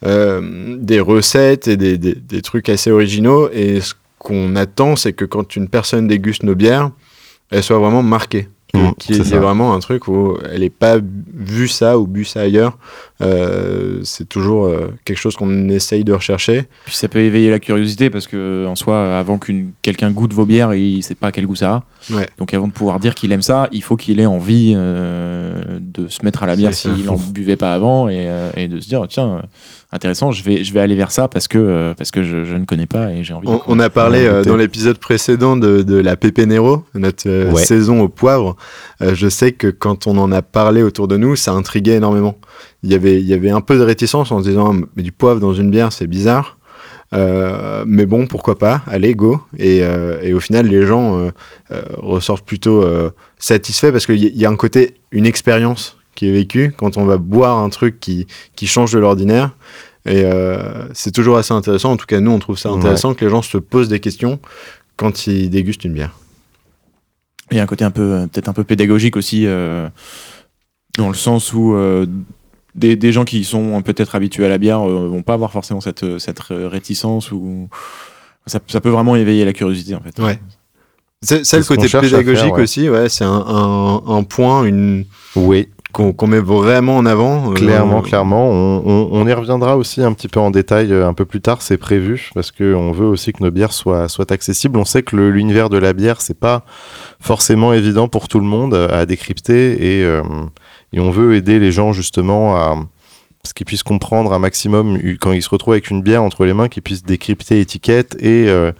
euh, 0.06 0.76
des 0.78 1.00
recettes 1.00 1.68
et 1.68 1.76
des, 1.76 1.98
des- 1.98 2.14
des 2.14 2.42
trucs 2.42 2.68
assez 2.68 2.90
originaux. 2.90 3.48
Et 3.52 3.80
ce 3.80 3.94
qu'on 4.18 4.56
attend, 4.56 4.96
c'est 4.96 5.12
que 5.12 5.24
quand 5.24 5.56
une 5.56 5.68
personne 5.68 6.06
déguste 6.08 6.42
nos 6.42 6.54
bières, 6.54 6.90
elle 7.50 7.62
soit 7.62 7.78
vraiment 7.78 8.02
marquée. 8.02 8.48
Mmh, 8.74 8.90
ça. 9.24 9.40
vraiment 9.40 9.72
un 9.72 9.78
truc 9.78 10.08
où 10.08 10.36
elle 10.52 10.60
n'ait 10.60 10.68
pas 10.68 10.98
vu 11.34 11.68
ça 11.68 11.98
ou 11.98 12.06
bu 12.06 12.26
ça 12.26 12.42
ailleurs. 12.42 12.76
Euh, 13.22 14.00
c'est 14.04 14.28
toujours 14.28 14.66
euh, 14.66 14.88
quelque 15.06 15.16
chose 15.16 15.36
qu'on 15.36 15.70
essaye 15.70 16.04
de 16.04 16.12
rechercher. 16.12 16.64
Puis 16.84 16.94
ça 16.94 17.08
peut 17.08 17.20
éveiller 17.20 17.48
la 17.50 17.60
curiosité 17.60 18.10
parce 18.10 18.26
que 18.26 18.66
en 18.66 18.76
soi, 18.76 19.16
avant 19.18 19.38
qu'une 19.38 19.72
quelqu'un 19.80 20.10
goûte 20.10 20.34
vos 20.34 20.44
bières, 20.44 20.74
il 20.74 21.02
sait 21.02 21.14
pas 21.14 21.32
quel 21.32 21.46
goût 21.46 21.56
ça 21.56 21.72
a. 22.10 22.14
Ouais. 22.14 22.28
Donc 22.36 22.52
avant 22.52 22.68
de 22.68 22.72
pouvoir 22.72 23.00
dire 23.00 23.14
qu'il 23.14 23.32
aime 23.32 23.40
ça, 23.40 23.68
il 23.72 23.82
faut 23.82 23.96
qu'il 23.96 24.20
ait 24.20 24.26
envie 24.26 24.74
euh, 24.76 25.78
de 25.80 26.08
se 26.08 26.22
mettre 26.22 26.42
à 26.42 26.46
la 26.46 26.54
bière 26.54 26.74
s'il 26.74 27.06
n'en 27.06 27.16
buvait 27.16 27.56
pas 27.56 27.72
avant 27.72 28.10
et, 28.10 28.26
euh, 28.28 28.50
et 28.54 28.68
de 28.68 28.80
se 28.80 28.88
dire 28.88 29.06
tiens 29.08 29.42
intéressant, 29.92 30.32
je 30.32 30.42
vais 30.44 30.64
je 30.64 30.72
vais 30.72 30.80
aller 30.80 30.94
vers 30.94 31.10
ça 31.10 31.28
parce 31.28 31.48
que 31.48 31.58
euh, 31.58 31.94
parce 31.94 32.10
que 32.10 32.22
je, 32.22 32.44
je 32.44 32.54
ne 32.54 32.64
connais 32.64 32.86
pas 32.86 33.10
et 33.12 33.24
j'ai 33.24 33.34
envie. 33.34 33.46
de 33.46 33.52
On, 33.52 33.62
on 33.66 33.78
a 33.80 33.88
parlé 33.90 34.26
euh, 34.26 34.42
dans 34.44 34.56
l'épisode 34.56 34.98
précédent 34.98 35.56
de, 35.56 35.82
de 35.82 35.96
la 35.96 36.16
Pepe 36.16 36.38
Nero, 36.38 36.84
notre 36.94 37.28
euh, 37.28 37.50
Ouais. 37.52 37.64
saison 37.64 38.00
au 38.02 38.08
poivre. 38.08 38.56
Euh, 39.02 39.14
je 39.14 39.28
sais 39.28 39.52
que 39.52 39.68
quand 39.68 40.06
on 40.06 40.18
en 40.18 40.30
a 40.32 40.42
parlé 40.42 40.82
autour 40.82 41.08
de 41.08 41.16
nous, 41.16 41.36
ça 41.36 41.52
intriguait 41.52 41.94
énormément. 41.96 42.36
Il 42.82 42.90
y 42.90 42.94
avait, 42.94 43.20
il 43.20 43.26
y 43.26 43.34
avait 43.34 43.50
un 43.50 43.60
peu 43.60 43.76
de 43.78 43.82
réticence 43.82 44.30
en 44.32 44.42
se 44.42 44.48
disant 44.48 44.74
mais 44.96 45.02
du 45.02 45.12
poivre 45.12 45.40
dans 45.40 45.54
une 45.54 45.70
bière, 45.70 45.92
c'est 45.92 46.06
bizarre. 46.06 46.56
Euh, 47.14 47.84
mais 47.86 48.04
bon, 48.04 48.26
pourquoi 48.26 48.58
pas? 48.58 48.82
Allez, 48.86 49.14
go. 49.14 49.40
Et, 49.56 49.80
euh, 49.82 50.18
et 50.22 50.34
au 50.34 50.40
final, 50.40 50.66
les 50.66 50.84
gens 50.84 51.18
euh, 51.18 51.30
euh, 51.72 51.80
ressortent 51.96 52.44
plutôt 52.44 52.82
euh, 52.82 53.10
satisfaits 53.38 53.92
parce 53.92 54.04
qu'il 54.04 54.22
y, 54.22 54.28
y 54.38 54.44
a 54.44 54.50
un 54.50 54.56
côté, 54.56 54.94
une 55.10 55.24
expérience 55.24 55.96
qui 56.18 56.28
est 56.28 56.32
vécue 56.32 56.74
quand 56.76 56.96
on 56.96 57.04
va 57.04 57.16
boire 57.16 57.58
un 57.58 57.68
truc 57.68 58.00
qui, 58.00 58.26
qui 58.56 58.66
change 58.66 58.90
de 58.92 58.98
l'ordinaire. 58.98 59.52
Et 60.04 60.24
euh, 60.24 60.92
c'est 60.92 61.12
toujours 61.12 61.36
assez 61.36 61.54
intéressant. 61.54 61.92
En 61.92 61.96
tout 61.96 62.06
cas, 62.06 62.18
nous, 62.18 62.32
on 62.32 62.40
trouve 62.40 62.58
ça 62.58 62.70
intéressant 62.70 63.14
que 63.14 63.24
les 63.24 63.30
gens 63.30 63.40
se 63.40 63.56
posent 63.56 63.88
des 63.88 64.00
questions 64.00 64.40
quand 64.96 65.28
ils 65.28 65.48
dégustent 65.48 65.84
une 65.84 65.92
bière. 65.92 66.16
Il 67.52 67.56
y 67.56 67.60
a 67.60 67.62
un 67.62 67.66
côté 67.66 67.84
un 67.84 67.92
peu 67.92 68.02
euh, 68.02 68.26
peut-être 68.26 68.48
un 68.48 68.52
peu 68.52 68.64
pédagogique 68.64 69.16
aussi 69.16 69.46
euh, 69.46 69.88
dans 70.96 71.06
le 71.06 71.14
sens 71.14 71.52
où 71.52 71.74
euh, 71.74 72.04
des, 72.74 72.96
des 72.96 73.12
gens 73.12 73.24
qui 73.24 73.44
sont 73.44 73.80
peut-être 73.82 74.16
habitués 74.16 74.44
à 74.44 74.48
la 74.48 74.58
bière 74.58 74.80
euh, 74.80 75.06
vont 75.06 75.22
pas 75.22 75.34
avoir 75.34 75.52
forcément 75.52 75.80
cette 75.80 76.18
cette 76.18 76.40
réticence 76.40 77.30
ou 77.30 77.68
ça, 78.46 78.58
ça 78.66 78.80
peut 78.80 78.90
vraiment 78.90 79.14
éveiller 79.14 79.44
la 79.44 79.52
curiosité 79.52 79.94
en 79.94 80.00
fait. 80.00 80.18
Ouais. 80.20 80.40
C'est 81.22 81.44
c'est 81.44 81.58
le 81.58 81.64
côté 81.64 81.88
pédagogique 81.88 82.36
faire, 82.36 82.52
ouais. 82.54 82.62
aussi. 82.62 82.88
Ouais, 82.88 83.08
c'est 83.08 83.24
un, 83.24 83.44
un, 83.46 84.02
un 84.06 84.22
point, 84.24 84.64
une 84.64 85.04
Oui, 85.34 85.68
qu'on 85.98 86.12
qu'on 86.12 86.26
met 86.28 86.38
vraiment 86.38 86.96
en 86.96 87.04
avant. 87.06 87.50
Euh, 87.50 87.54
clairement, 87.54 88.00
clairement. 88.02 88.48
On, 88.48 88.82
on, 88.86 89.08
on 89.12 89.26
y 89.26 89.32
reviendra 89.32 89.76
aussi 89.76 90.02
un 90.02 90.12
petit 90.12 90.28
peu 90.28 90.40
en 90.40 90.50
détail 90.50 90.92
euh, 90.92 91.06
un 91.06 91.12
peu 91.12 91.24
plus 91.24 91.40
tard, 91.40 91.60
c'est 91.60 91.76
prévu, 91.76 92.30
parce 92.34 92.50
que 92.52 92.74
on 92.74 92.92
veut 92.92 93.06
aussi 93.06 93.32
que 93.32 93.42
nos 93.42 93.50
bières 93.50 93.72
soient, 93.72 94.08
soient 94.08 94.32
accessibles. 94.32 94.78
On 94.78 94.84
sait 94.84 95.02
que 95.02 95.16
l'univers 95.16 95.68
de 95.68 95.78
la 95.78 95.92
bière, 95.92 96.20
c'est 96.20 96.38
pas 96.38 96.64
forcément 97.20 97.72
évident 97.72 98.08
pour 98.08 98.28
tout 98.28 98.38
le 98.38 98.46
monde 98.46 98.74
à 98.74 99.04
décrypter, 99.06 99.98
et, 99.98 100.04
euh, 100.04 100.22
et 100.92 101.00
on 101.00 101.10
veut 101.10 101.34
aider 101.34 101.58
les 101.58 101.72
gens 101.72 101.92
justement 101.92 102.56
à 102.56 102.76
ce 103.44 103.54
qu'ils 103.54 103.66
puissent 103.66 103.82
comprendre 103.82 104.32
un 104.32 104.38
maximum 104.38 104.98
quand 105.20 105.32
ils 105.32 105.42
se 105.42 105.48
retrouvent 105.48 105.74
avec 105.74 105.90
une 105.90 106.02
bière 106.02 106.22
entre 106.22 106.44
les 106.44 106.54
mains, 106.54 106.68
qu'ils 106.68 106.82
puissent 106.82 107.04
décrypter 107.04 107.56
l'étiquette 107.56 108.16
et 108.20 108.46
euh, 108.48 108.72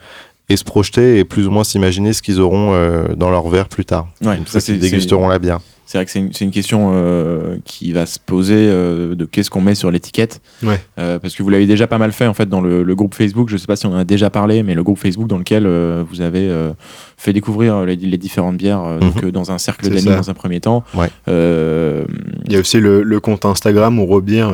et 0.51 0.57
se 0.57 0.65
projeter 0.65 1.19
et 1.19 1.25
plus 1.25 1.47
ou 1.47 1.51
moins 1.51 1.63
s'imaginer 1.63 2.15
ce 2.15 2.23
qu'ils 2.23 2.41
auront 2.41 2.73
euh, 2.73 3.09
dans 3.15 3.31
leur 3.31 3.47
verre 3.49 3.69
plus 3.69 3.85
tard. 3.85 4.09
Ouais, 4.23 4.39
ça, 4.47 4.61
qu'ils 4.61 4.79
dégusteront 4.79 5.29
la 5.29 5.39
bière. 5.39 5.61
C'est 5.89 5.97
vrai 5.97 6.05
que 6.05 6.11
c'est 6.11 6.45
une, 6.45 6.51
question 6.51 6.91
euh, 6.93 7.57
qui 7.65 7.93
va 7.93 8.05
se 8.05 8.19
poser 8.19 8.69
euh, 8.69 9.15
de 9.15 9.25
qu'est-ce 9.25 9.49
qu'on 9.49 9.63
met 9.63 9.75
sur 9.75 9.91
l'étiquette. 9.91 10.43
Ouais. 10.63 10.79
Euh, 10.99 11.19
parce 11.19 11.35
que 11.35 11.43
vous 11.43 11.49
l'avez 11.49 11.67
déjà 11.67 11.87
pas 11.87 11.97
mal 11.97 12.13
fait 12.13 12.27
en 12.27 12.35
fait 12.35 12.47
dans 12.47 12.61
le, 12.61 12.83
le 12.83 12.95
groupe 12.95 13.15
Facebook. 13.15 13.49
Je 13.49 13.57
sais 13.57 13.67
pas 13.67 13.75
si 13.75 13.87
on 13.87 13.95
en 13.95 13.97
a 13.97 14.05
déjà 14.05 14.29
parlé, 14.29 14.63
mais 14.63 14.75
le 14.75 14.83
groupe 14.83 14.99
Facebook 14.99 15.29
dans 15.29 15.39
lequel 15.39 15.67
vous 16.11 16.21
avez 16.21 16.55
fait 17.17 17.33
découvrir 17.33 17.87
les, 17.87 17.97
les 17.97 18.19
différentes 18.19 18.59
bières 18.59 18.99
donc, 19.01 19.23
Mhm. 19.23 19.31
dans 19.31 19.51
un 19.51 19.57
cercle 19.57 19.89
d'amis 19.89 20.05
dans 20.05 20.29
un 20.29 20.35
premier 20.35 20.61
temps. 20.61 20.85
Ouais. 20.93 21.09
Il 21.27 22.53
y 22.53 22.57
a 22.57 22.61
aussi 22.61 22.81
le, 22.81 23.03
le 23.03 23.21
compte 23.21 23.47
Instagram 23.47 23.99
ou 23.99 24.05
Robir, 24.05 24.53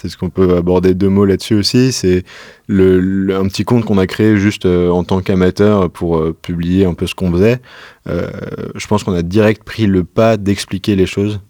c'est 0.00 0.08
ce 0.08 0.16
qu'on 0.16 0.30
peut 0.30 0.56
aborder 0.56 0.94
deux 0.94 1.10
mots 1.10 1.26
là-dessus 1.26 1.56
aussi. 1.56 1.92
C'est 1.92 2.24
le, 2.70 3.00
le- 3.00 3.36
un 3.36 3.46
petit 3.48 3.64
compte 3.64 3.84
qu'on 3.84 3.98
a 3.98 4.06
créé 4.06 4.36
juste 4.36 4.64
euh, 4.64 4.88
en 4.90 5.02
tant 5.04 5.20
qu'amateur 5.20 5.90
pour 5.90 6.16
euh, 6.18 6.36
publier 6.40 6.84
un 6.84 6.94
peu 6.94 7.06
ce 7.06 7.14
qu'on 7.14 7.30
faisait. 7.32 7.60
Euh, 8.08 8.30
je 8.76 8.86
pense 8.86 9.02
qu'on 9.04 9.14
a 9.14 9.22
direct 9.22 9.64
pris 9.64 9.86
le 9.86 10.04
pas 10.04 10.36
d'expliquer 10.36 10.94
les 10.96 11.06
choses. 11.06 11.40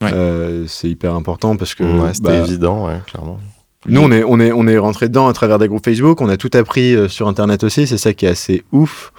Ouais. 0.00 0.10
Euh, 0.12 0.64
c'est 0.68 0.88
hyper 0.88 1.14
important 1.14 1.56
parce 1.56 1.74
que 1.74 1.82
ouais, 1.82 2.14
c'était 2.14 2.28
bah, 2.28 2.44
évident, 2.46 2.86
ouais, 2.86 3.00
clairement. 3.06 3.40
nous 3.86 4.00
on 4.00 4.12
est, 4.12 4.22
on, 4.24 4.38
est, 4.38 4.52
on 4.52 4.66
est 4.68 4.78
rentré 4.78 5.08
dedans 5.08 5.26
à 5.26 5.32
travers 5.32 5.58
des 5.58 5.66
groupes 5.66 5.84
Facebook, 5.84 6.20
on 6.20 6.28
a 6.28 6.36
tout 6.36 6.50
appris 6.54 6.94
euh, 6.94 7.08
sur 7.08 7.26
Internet 7.26 7.64
aussi, 7.64 7.86
c'est 7.88 7.98
ça 7.98 8.12
qui 8.14 8.24
est 8.26 8.28
assez 8.28 8.62
ouf. 8.70 9.12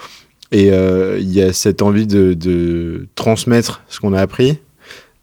Et 0.51 0.71
euh, 0.71 1.17
il 1.19 1.31
y 1.31 1.41
a 1.41 1.51
cette 1.53 1.81
envie 1.81 2.07
de, 2.07 2.33
de 2.33 3.07
transmettre 3.15 3.81
ce 3.89 3.99
qu'on 3.99 4.13
a 4.13 4.21
appris 4.21 4.57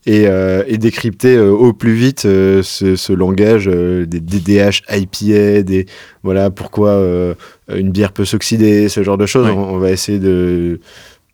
et, 0.06 0.26
euh, 0.28 0.62
et 0.66 0.78
décrypter 0.78 1.36
euh, 1.36 1.50
au 1.50 1.72
plus 1.72 1.94
vite 1.94 2.24
euh, 2.24 2.62
ce, 2.62 2.96
ce 2.96 3.12
langage 3.12 3.68
euh, 3.68 4.06
des 4.06 4.20
DDH, 4.20 4.82
IPA, 4.88 5.62
des, 5.62 5.86
voilà, 6.22 6.50
pourquoi 6.50 6.90
euh, 6.90 7.34
une 7.74 7.90
bière 7.90 8.12
peut 8.12 8.24
s'oxyder, 8.24 8.88
ce 8.88 9.02
genre 9.02 9.18
de 9.18 9.26
choses. 9.26 9.48
On, 9.48 9.58
on 9.58 9.78
va 9.78 9.90
essayer 9.90 10.18
de, 10.18 10.80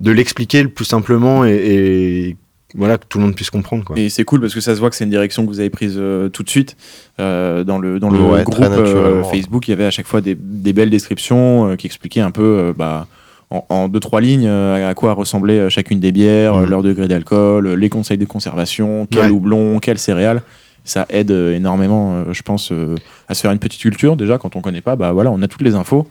de 0.00 0.10
l'expliquer 0.10 0.62
le 0.62 0.70
plus 0.70 0.86
simplement 0.86 1.44
et, 1.44 1.52
et 1.54 2.36
voilà, 2.74 2.96
que 2.96 3.04
tout 3.06 3.18
le 3.18 3.24
monde 3.24 3.34
puisse 3.34 3.50
comprendre. 3.50 3.84
Quoi. 3.84 3.98
Et 3.98 4.08
c'est 4.08 4.24
cool 4.24 4.40
parce 4.40 4.54
que 4.54 4.60
ça 4.60 4.74
se 4.74 4.80
voit 4.80 4.88
que 4.88 4.96
c'est 4.96 5.04
une 5.04 5.10
direction 5.10 5.44
que 5.44 5.48
vous 5.50 5.60
avez 5.60 5.68
prise 5.68 5.96
euh, 5.98 6.30
tout 6.30 6.42
de 6.42 6.48
suite. 6.48 6.76
Euh, 7.20 7.64
dans 7.64 7.78
le, 7.78 8.00
dans 8.00 8.08
le 8.08 8.18
Ouais, 8.18 8.42
groupe 8.44 8.64
euh. 8.64 9.22
Facebook, 9.24 9.68
il 9.68 9.72
y 9.72 9.74
avait 9.74 9.84
à 9.84 9.90
chaque 9.90 10.06
fois 10.06 10.22
des, 10.22 10.34
des 10.34 10.72
belles 10.72 10.88
descriptions 10.88 11.68
euh, 11.68 11.76
qui 11.76 11.86
expliquaient 11.86 12.22
un 12.22 12.30
peu, 12.30 12.42
euh, 12.42 12.72
bah, 12.74 13.06
en, 13.52 13.64
en 13.68 13.88
deux 13.88 14.00
trois 14.00 14.20
lignes 14.20 14.46
euh, 14.46 14.88
à 14.90 14.94
quoi 14.94 15.12
ressemblait 15.12 15.58
euh, 15.58 15.68
chacune 15.68 16.00
des 16.00 16.10
bières, 16.12 16.54
Mhm. 16.56 16.62
euh, 16.64 16.66
leur 16.66 16.82
degré 16.82 17.06
d'alcool, 17.08 17.74
les 17.74 17.88
conseils 17.88 18.18
de 18.18 18.24
conservation, 18.24 19.06
quel 19.10 19.24
Ouais. 19.26 19.30
houblon, 19.30 19.78
quelle 19.78 19.98
céréale. 19.98 20.42
Ça 20.84 21.06
aide 21.10 21.30
énormément, 21.30 22.32
je 22.32 22.42
pense, 22.42 22.72
euh, 22.72 22.96
à 23.28 23.34
se 23.34 23.40
faire 23.42 23.52
une 23.52 23.60
petite 23.60 23.80
culture. 23.80 24.16
Déjà, 24.16 24.38
quand 24.38 24.56
on 24.56 24.60
connaît 24.60 24.80
pas, 24.80 24.96
bah 24.96 25.12
voilà, 25.12 25.30
on 25.30 25.40
a 25.42 25.46
toutes 25.46 25.62
les 25.62 25.76
infos. 25.76 26.08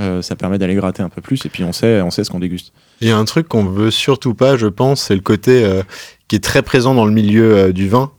Euh, 0.00 0.22
ça 0.22 0.36
permet 0.36 0.58
d'aller 0.58 0.74
gratter 0.76 1.02
un 1.02 1.08
peu 1.08 1.20
plus 1.20 1.44
et 1.44 1.48
puis 1.48 1.64
on 1.64 1.72
sait, 1.72 2.00
on 2.02 2.10
sait 2.10 2.22
ce 2.24 2.30
qu'on 2.30 2.38
déguste. 2.38 2.72
Il 3.00 3.08
y 3.08 3.10
a 3.10 3.16
un 3.18 3.24
truc 3.24 3.48
qu'on 3.48 3.64
veut 3.64 3.90
surtout 3.90 4.32
pas, 4.34 4.56
je 4.56 4.68
pense, 4.68 5.02
c'est 5.02 5.14
le 5.16 5.20
côté 5.20 5.64
euh, 5.64 5.82
qui 6.28 6.36
est 6.36 6.44
très 6.44 6.62
présent 6.62 6.94
dans 6.94 7.04
le 7.04 7.10
milieu 7.12 7.72
du 7.72 7.88
vin, 7.88 8.10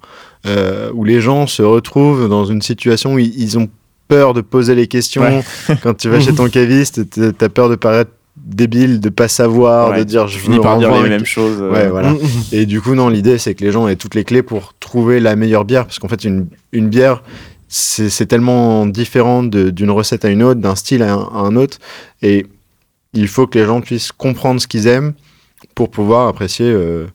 où 0.93 1.03
les 1.05 1.21
gens 1.21 1.47
se 1.47 1.61
retrouvent 1.63 2.27
dans 2.27 2.45
une 2.45 2.61
situation 2.61 3.13
où 3.13 3.19
ils, 3.19 3.57
ont 3.57 3.69
peur 4.09 4.33
de 4.33 4.41
poser 4.41 4.75
les 4.75 4.87
questions. 4.87 5.21
Ouais. 5.21 5.41
Quand 5.81 5.93
tu 5.95 6.09
vas 6.09 6.19
chez 6.19 6.35
ton 6.35 6.47
caviste, 6.49 7.01
t'as 7.37 7.49
peur 7.49 7.69
de 7.69 7.75
paraître 7.75 8.11
débile, 8.43 8.99
de 8.99 9.09
pas 9.09 9.27
savoir, 9.27 9.91
Ouais, 9.91 9.99
de 9.99 10.03
dire 10.03 10.27
je 10.27 10.37
finis 10.37 10.57
veux 10.57 10.61
par 10.61 10.77
dire 10.77 10.91
les 11.03 11.09
mêmes 11.09 11.25
choses. 11.25 11.59
euh, 11.61 11.71
Ouais, 11.71 11.87
voilà. 11.89 12.13
Et 12.51 12.65
du 12.65 12.81
coup, 12.81 12.93
non, 12.95 13.09
l'idée, 13.09 13.37
c'est 13.37 13.55
que 13.55 13.63
les 13.63 13.71
gens 13.71 13.87
aient 13.87 13.95
toutes 13.95 14.15
les 14.15 14.23
clés 14.23 14.43
pour 14.43 14.73
trouver 14.79 15.19
la 15.19 15.35
meilleure 15.35 15.65
bière. 15.65 15.85
Parce 15.85 15.99
qu'en 15.99 16.07
fait, 16.09 16.23
une, 16.25 16.47
une 16.71 16.89
bière, 16.89 17.23
c'est 17.67 18.25
tellement 18.27 18.85
différent 18.85 19.43
de- 19.43 19.69
d'une 19.69 19.89
recette 19.91 20.25
à 20.25 20.29
une 20.29 20.43
autre, 20.43 20.59
d'un 20.59 20.75
style 20.75 21.01
à 21.03 21.13
un, 21.13 21.21
à 21.23 21.37
un 21.39 21.55
autre. 21.55 21.79
Et 22.21 22.45
il 23.13 23.27
faut 23.27 23.47
que 23.47 23.57
les 23.57 23.65
gens 23.65 23.81
puissent 23.81 24.11
comprendre 24.11 24.59
ce 24.61 24.67
qu'ils 24.67 24.87
aiment 24.87 25.13
pour 25.73 25.89
pouvoir 25.89 26.27
apprécier 26.27 26.67
euh, 26.69 27.05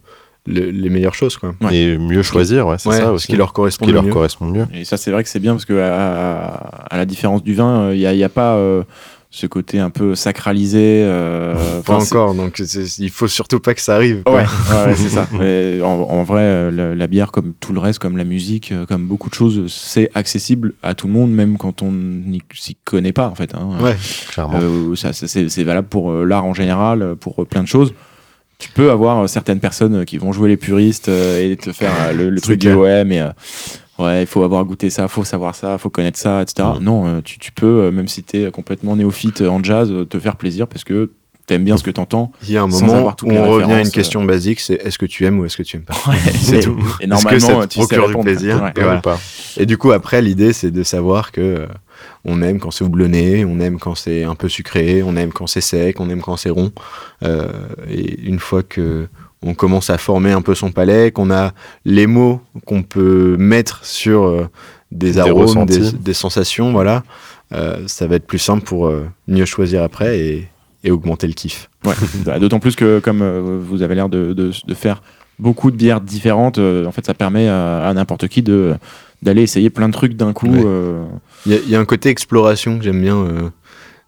le- 0.46 0.70
les 0.70 0.88
meilleures 0.90 1.14
choses. 1.14 1.36
Quoi. 1.36 1.54
Ouais. 1.60 1.76
Et 1.76 1.98
mieux 1.98 2.22
choisir, 2.22 2.66
ouais, 2.66 2.76
c'est 2.78 2.88
Ouais, 2.88 2.96
ça 2.96 3.04
ce 3.04 3.10
aussi. 3.10 3.26
qui 3.28 3.36
leur 3.36 3.48
Ce 3.48 3.52
correspond 3.52 3.84
qui 3.84 3.90
le 3.92 3.96
leur 3.96 4.04
mieux. 4.04 4.12
correspond 4.12 4.46
mieux. 4.46 4.66
Et 4.74 4.84
ça, 4.84 4.96
c'est 4.96 5.10
vrai 5.10 5.22
que 5.22 5.28
c'est 5.28 5.38
bien 5.40 5.52
parce 5.52 5.64
que 5.66 5.78
à, 5.78 6.46
à 6.90 6.96
la 6.96 7.04
différence 7.04 7.44
du 7.44 7.54
vin, 7.54 7.92
il 7.92 7.98
n'y 7.98 8.06
a, 8.06 8.14
y 8.14 8.24
a 8.24 8.28
pas 8.28 8.54
euh, 8.56 8.82
ce 9.30 9.46
côté 9.46 9.78
un 9.78 9.90
peu 9.90 10.14
sacralisé. 10.14 11.02
euh, 11.04 11.82
Pas 11.82 11.96
encore, 11.96 12.34
donc 12.34 12.62
il 12.98 13.10
faut 13.10 13.28
surtout 13.28 13.60
pas 13.60 13.74
que 13.74 13.80
ça 13.80 13.94
arrive. 13.96 14.22
quoi. 14.24 14.42
Ouais, 14.70 14.86
ouais, 14.86 14.94
c'est 14.96 15.10
ça. 15.10 15.28
Mais 15.38 15.80
en, 15.82 15.88
en 15.88 16.22
vrai, 16.22 16.42
euh, 16.42 16.70
la, 16.70 16.94
la 16.94 17.06
bière, 17.06 17.30
comme 17.30 17.52
tout 17.60 17.72
le 17.72 17.80
reste, 17.80 17.98
comme 17.98 18.16
la 18.16 18.24
musique, 18.24 18.72
euh, 18.72 18.86
comme 18.86 19.06
beaucoup 19.06 19.28
de 19.28 19.34
choses, 19.34 19.70
c'est 19.72 20.10
accessible 20.14 20.72
à 20.82 20.94
tout 20.94 21.06
le 21.06 21.12
monde, 21.12 21.30
même 21.30 21.58
quand 21.58 21.82
on 21.82 21.92
n'y 21.92 22.42
s'y 22.54 22.76
connaît 22.84 23.12
pas, 23.12 23.28
en 23.28 23.34
fait. 23.34 23.54
hein. 23.54 23.68
Ouais. 23.82 23.96
Clairement. 24.30 24.60
Euh, 24.62 24.94
c'est 24.94 25.64
valable 25.64 25.88
pour 25.88 26.12
l'art 26.12 26.44
en 26.46 26.54
général, 26.54 27.14
pour 27.16 27.46
plein 27.46 27.62
de 27.62 27.68
choses. 27.68 27.92
Tu 28.58 28.70
peux 28.70 28.90
avoir 28.90 29.28
certaines 29.28 29.60
personnes 29.60 30.04
qui 30.04 30.18
vont 30.18 30.32
jouer 30.32 30.48
les 30.48 30.56
puristes 30.56 31.08
euh, 31.08 31.52
et 31.52 31.56
te 31.56 31.70
faire 31.70 31.92
euh, 32.08 32.30
le, 32.30 32.40
truc 32.40 32.60
ouais, 32.64 33.04
mais 33.04 33.20
euh, 33.20 33.28
ouais, 33.98 34.22
il 34.22 34.26
faut 34.26 34.42
avoir 34.42 34.64
goûté 34.64 34.90
ça, 34.90 35.08
faut 35.08 35.24
savoir 35.24 35.54
ça, 35.54 35.78
faut 35.78 35.90
connaître 35.90 36.18
ça, 36.18 36.42
etc. 36.42 36.68
Non, 36.80 37.06
euh, 37.06 37.20
tu, 37.22 37.38
tu 37.38 37.52
peux, 37.52 37.82
euh, 37.82 37.90
même 37.90 38.08
si 38.08 38.22
tu 38.22 38.42
es 38.42 38.50
complètement 38.50 38.96
néophyte 38.96 39.42
euh, 39.42 39.48
en 39.48 39.62
jazz, 39.62 39.92
te 40.08 40.18
faire 40.18 40.36
plaisir 40.36 40.66
parce 40.66 40.84
que 40.84 41.10
t'aimes 41.48 41.64
bien 41.64 41.76
ce 41.76 41.82
que 41.82 41.90
t'entends. 41.90 42.30
Il 42.44 42.52
y 42.52 42.56
a 42.56 42.62
un 42.62 42.68
moment 42.68 43.14
où 43.22 43.30
on 43.32 43.50
revient 43.50 43.72
à 43.72 43.80
une 43.80 43.90
question 43.90 44.22
basique, 44.24 44.60
c'est 44.60 44.74
est-ce 44.74 44.98
que 44.98 45.06
tu 45.06 45.24
aimes 45.24 45.40
ou 45.40 45.44
est-ce 45.44 45.56
que 45.56 45.62
tu 45.64 45.76
aimes 45.76 45.82
pas? 45.82 45.94
C'est 46.24 46.32
C'est 46.32 46.60
tout. 46.60 46.78
Et 47.00 47.08
que 47.08 47.38
ça 47.38 47.48
normalement, 47.48 47.66
te 47.66 47.74
tu 47.74 47.82
sais 47.82 48.06
du 48.06 48.18
plaisir 48.18 48.62
Ouais. 48.62 48.72
Et 48.76 48.80
voilà. 48.80 48.98
Ou 48.98 49.02
pas. 49.02 49.18
Et 49.56 49.66
du 49.66 49.78
coup, 49.78 49.90
après, 49.90 50.22
l'idée, 50.22 50.52
c'est 50.52 50.70
de 50.70 50.82
savoir 50.82 51.32
que 51.32 51.40
euh, 51.40 51.66
on 52.24 52.42
aime 52.42 52.60
quand 52.60 52.70
c'est 52.70 52.84
houblonné, 52.84 53.44
on 53.44 53.58
aime 53.60 53.78
quand 53.78 53.94
c'est 53.94 54.24
un 54.24 54.34
peu 54.34 54.48
sucré, 54.48 55.02
on 55.02 55.16
aime 55.16 55.32
quand 55.32 55.46
c'est 55.46 55.60
sec, 55.62 55.98
on 56.00 56.10
aime 56.10 56.20
quand 56.20 56.36
c'est 56.36 56.50
rond. 56.50 56.70
Euh, 57.24 57.48
et 57.90 58.20
une 58.20 58.38
fois 58.38 58.62
que 58.62 59.08
on 59.42 59.54
commence 59.54 59.90
à 59.90 59.98
former 59.98 60.32
un 60.32 60.42
peu 60.42 60.54
son 60.54 60.70
palais, 60.72 61.10
qu'on 61.12 61.30
a 61.30 61.52
les 61.84 62.06
mots 62.06 62.40
qu'on 62.66 62.82
peut 62.82 63.36
mettre 63.38 63.84
sur 63.84 64.24
euh, 64.24 64.48
des, 64.92 65.12
Des 65.12 65.18
arômes, 65.18 65.64
des, 65.66 65.92
des 65.92 66.14
sensations, 66.14 66.72
voilà, 66.72 67.02
euh, 67.52 67.76
ça 67.86 68.06
va 68.06 68.16
être 68.16 68.26
plus 68.26 68.38
simple 68.38 68.64
pour 68.64 68.86
euh, 68.88 69.06
mieux 69.28 69.44
choisir 69.44 69.82
après 69.82 70.18
et, 70.18 70.48
et 70.84 70.90
augmenter 70.90 71.26
le 71.26 71.34
kiff. 71.34 71.68
Ouais. 71.84 71.94
Bah, 72.24 72.38
D'autant 72.38 72.58
plus 72.58 72.74
que 72.76 72.98
comme 73.00 73.22
euh, 73.22 73.58
vous 73.62 73.82
avez 73.82 73.94
l'air 73.94 74.08
de, 74.08 74.32
de- 74.32 74.50
de 74.66 74.74
faire 74.74 75.02
beaucoup 75.38 75.70
de 75.70 75.76
bières 75.76 76.00
différentes, 76.00 76.58
euh, 76.58 76.84
en 76.86 76.90
fait, 76.92 77.06
ça 77.06 77.14
permet 77.14 77.46
à, 77.48 77.86
à 77.86 77.94
n'importe 77.94 78.26
qui 78.28 78.42
de 78.42 78.74
d'aller 79.22 79.42
essayer 79.42 79.68
plein 79.68 79.88
de 79.88 79.92
trucs 79.92 80.14
d'un 80.14 80.32
coup. 80.32 80.48
Ouais. 80.48 80.62
euh, 80.64 81.04
Il 81.46 81.52
y, 81.52 81.54
a- 81.56 81.58
il 81.64 81.68
y 81.70 81.74
a 81.76 81.80
un 81.80 81.84
côté 81.84 82.08
exploration 82.08 82.78
que 82.78 82.84
j'aime 82.84 83.00
bien 83.02 83.16
euh, 83.16 83.50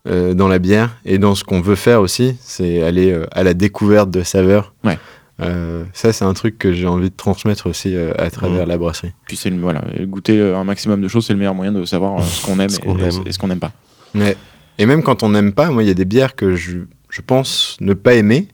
euh, 0.09 0.35
dans 0.35 0.49
la 0.49 0.59
bière 0.59 0.97
et 1.05 1.19
dans 1.19 1.35
ce 1.35 1.45
qu'on 1.45 1.61
veut 1.61 1.75
faire 1.77 2.01
aussi, 2.01 2.37
c'est 2.41 2.83
aller 2.83 3.13
euh, 3.13 3.27
à 3.33 3.43
la 3.43 3.53
découverte 3.55 4.11
de 4.11 4.23
saveurs. 4.23 4.73
Ouais. 4.85 4.99
Euh, 5.43 5.85
ça, 5.93 6.13
c'est 6.13 6.25
un 6.25 6.35
truc 6.35 6.59
que 6.59 6.73
j'ai 6.73 6.87
envie 6.87 7.11
de 7.11 7.17
transmettre 7.17 7.67
aussi 7.69 7.95
euh, 7.97 8.13
à 8.19 8.31
travers 8.31 8.63
Mhm. 8.63 8.69
la 8.69 8.79
brasserie. 8.79 9.13
puis 9.27 9.37
c'est 9.37 9.51
le- 9.51 9.59
voilà, 9.61 9.83
goûter 10.03 10.39
euh, 10.39 10.57
un 10.59 10.65
maximum 10.65 11.01
de 11.01 11.09
choses, 11.09 11.27
c'est 11.27 11.33
le 11.33 11.39
meilleur 11.39 11.55
moyen 11.55 11.73
de 11.73 11.85
savoir 11.85 12.19
euh, 12.19 12.23
ce 12.23 12.45
qu'on 12.45 12.59
aime, 12.61 12.69
Ce 12.69 12.81
et, 12.81 12.89
aime. 12.89 13.23
et 13.27 13.33
ce 13.33 13.39
qu'on 13.39 13.49
n'aime 13.49 13.59
pas. 13.61 13.73
Ouais. 14.15 14.37
Et 14.79 14.87
même 14.87 15.03
quand 15.03 15.23
on 15.23 15.31
n'aime 15.31 15.53
pas, 15.53 15.71
moi, 15.71 15.83
il 15.83 15.87
y 15.87 15.91
a 15.91 15.95
des 15.95 16.05
bières 16.05 16.35
que 16.35 16.55
je, 16.57 16.79
je 17.11 17.21
pense 17.23 17.77
ne 17.81 17.95
pas 17.95 18.15
aimer, 18.15 18.49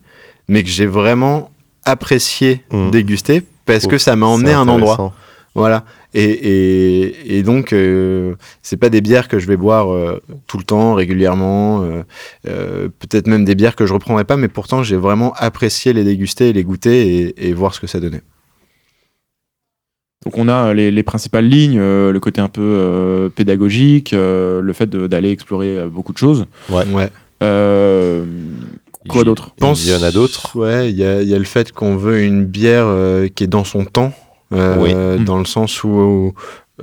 mais 0.49 0.63
que 0.63 0.69
j'ai 0.69 0.87
vraiment 0.87 1.51
apprécié 1.85 2.63
Mhm. 2.73 2.91
déguster 2.91 3.43
parce 3.65 3.85
Oh, 3.85 3.89
que 3.89 3.99
ça 3.99 4.17
m'a 4.17 4.27
emmené 4.27 4.53
à 4.53 4.61
un 4.61 4.69
endroit. 4.69 5.15
Voilà. 5.57 5.85
Et, 6.15 6.23
et, 6.25 7.39
et 7.39 7.43
donc, 7.43 7.73
euh, 7.73 8.35
c'est 8.63 8.77
pas 8.77 8.91
des 8.91 9.01
bières 9.01 9.27
que 9.29 9.39
je 9.39 9.47
vais 9.47 9.57
boire 9.57 9.93
euh, 9.93 10.21
tout 10.47 10.59
le 10.59 10.65
temps, 10.65 10.95
régulièrement. 10.95 11.83
euh, 11.83 12.03
euh, 12.47 12.89
Peut-être 12.99 13.27
même 13.27 13.45
des 13.45 13.55
bières 13.55 13.75
que 13.75 13.87
je 13.87 13.93
reprendrai 13.93 14.25
pas, 14.25 14.37
mais 14.37 14.49
pourtant, 14.49 14.83
j'ai 14.83 14.97
vraiment 14.97 15.33
apprécié 15.37 15.93
les 15.93 16.05
déguster, 16.05 16.53
les 16.53 16.63
goûter 16.63 17.17
et, 17.19 17.49
et 17.49 17.53
voir 17.55 17.75
ce 17.75 17.81
que 17.81 17.87
ça 17.87 18.01
donnait. 18.01 18.23
Donc 20.25 20.39
on 20.39 20.49
a 20.49 20.75
les, 20.75 20.91
les 20.91 21.03
principales 21.05 21.47
lignes, 21.47 21.79
euh, 21.79 22.11
le 22.11 22.19
côté 22.19 22.41
un 22.41 22.49
peu 22.49 22.61
euh, 22.63 23.29
pédagogique, 23.29 24.13
euh, 24.13 24.61
le 24.61 24.73
fait 24.73 24.91
d'aller 24.91 25.31
explorer 25.31 25.87
beaucoup 25.87 26.13
de 26.13 26.19
choses. 26.19 26.47
Ouais. 26.69 26.85
Ouais. 26.93 27.11
Euh, 27.45 28.25
quoi 29.09 29.23
d'autre? 29.23 29.55
Il 29.61 29.89
y 29.89 29.95
en 29.95 30.03
a 30.03 30.11
d'autres. 30.11 30.57
Ouais, 30.57 30.91
il 30.91 30.97
y 30.97 31.05
a, 31.05 31.23
il 31.23 31.29
y 31.29 31.35
a 31.35 31.39
le 31.39 31.45
fait 31.45 31.71
qu'on 31.71 31.97
veut 31.97 32.25
une 32.25 32.45
bière 32.45 32.87
euh, 32.89 33.29
qui 33.29 33.45
est 33.45 33.47
dans 33.47 33.63
son 33.63 33.85
temps, 33.85 34.13
euh, 34.53 35.17
Oui. 35.19 35.25
dans 35.25 35.39
le 35.39 35.45
sens 35.45 35.83
où. 35.85 35.89
où, 35.89 36.35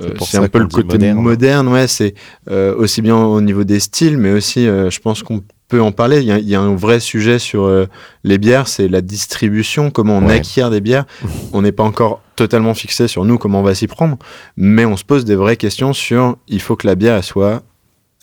euh, 0.01 0.10
C'est 0.25 0.38
un 0.38 0.48
peu 0.48 0.60
le 0.60 0.67
côté 0.67 0.98
moderne. 0.98 1.20
moderne, 1.20 1.67
ouais, 1.67 1.88
c'est 1.88 2.15
euh, 2.50 2.75
aussi 2.75 3.01
bien 3.01 3.15
au 3.17 3.41
niveau 3.41 3.63
des 3.63 3.79
styles, 3.79 4.17
mais 4.17 4.32
aussi, 4.32 4.65
je 4.65 5.00
pense 5.00 5.22
qu'on 5.24 5.41
peut 5.70 5.82
en 5.82 5.91
parler. 5.91 6.20
Il 6.20 6.25
y 6.25 6.32
a, 6.32 6.39
il 6.39 6.48
y 6.50 6.55
a 6.55 6.62
un 6.62 6.75
vrai 6.75 7.00
sujet 7.00 7.39
sur 7.39 7.63
euh, 7.65 7.86
les 8.24 8.38
bières, 8.38 8.67
c'est 8.67 8.88
la 8.88 9.01
distribution, 9.01 9.91
comment 9.91 10.17
on 10.17 10.25
Ouais. 10.27 10.36
acquiert 10.36 10.70
des 10.70 10.82
bières. 10.82 11.05
on 11.53 11.62
n'est 11.62 11.72
pas 11.72 11.84
encore 11.84 12.22
totalement 12.36 12.74
fixé 12.74 13.08
sur 13.08 13.24
nous, 13.25 13.38
comment 13.38 13.60
on 13.60 13.63
va 13.63 13.75
s'y 13.75 13.88
prendre, 13.88 14.17
mais 14.58 14.86
on 14.86 14.98
se 14.98 15.03
pose 15.03 15.25
des 15.25 15.36
vraies 15.36 15.58
questions 15.58 15.93
sur 15.93 16.38
il 16.48 16.60
faut 16.62 16.75
que 16.75 16.88
la 16.88 16.96
bière 16.96 17.24
soit 17.24 17.62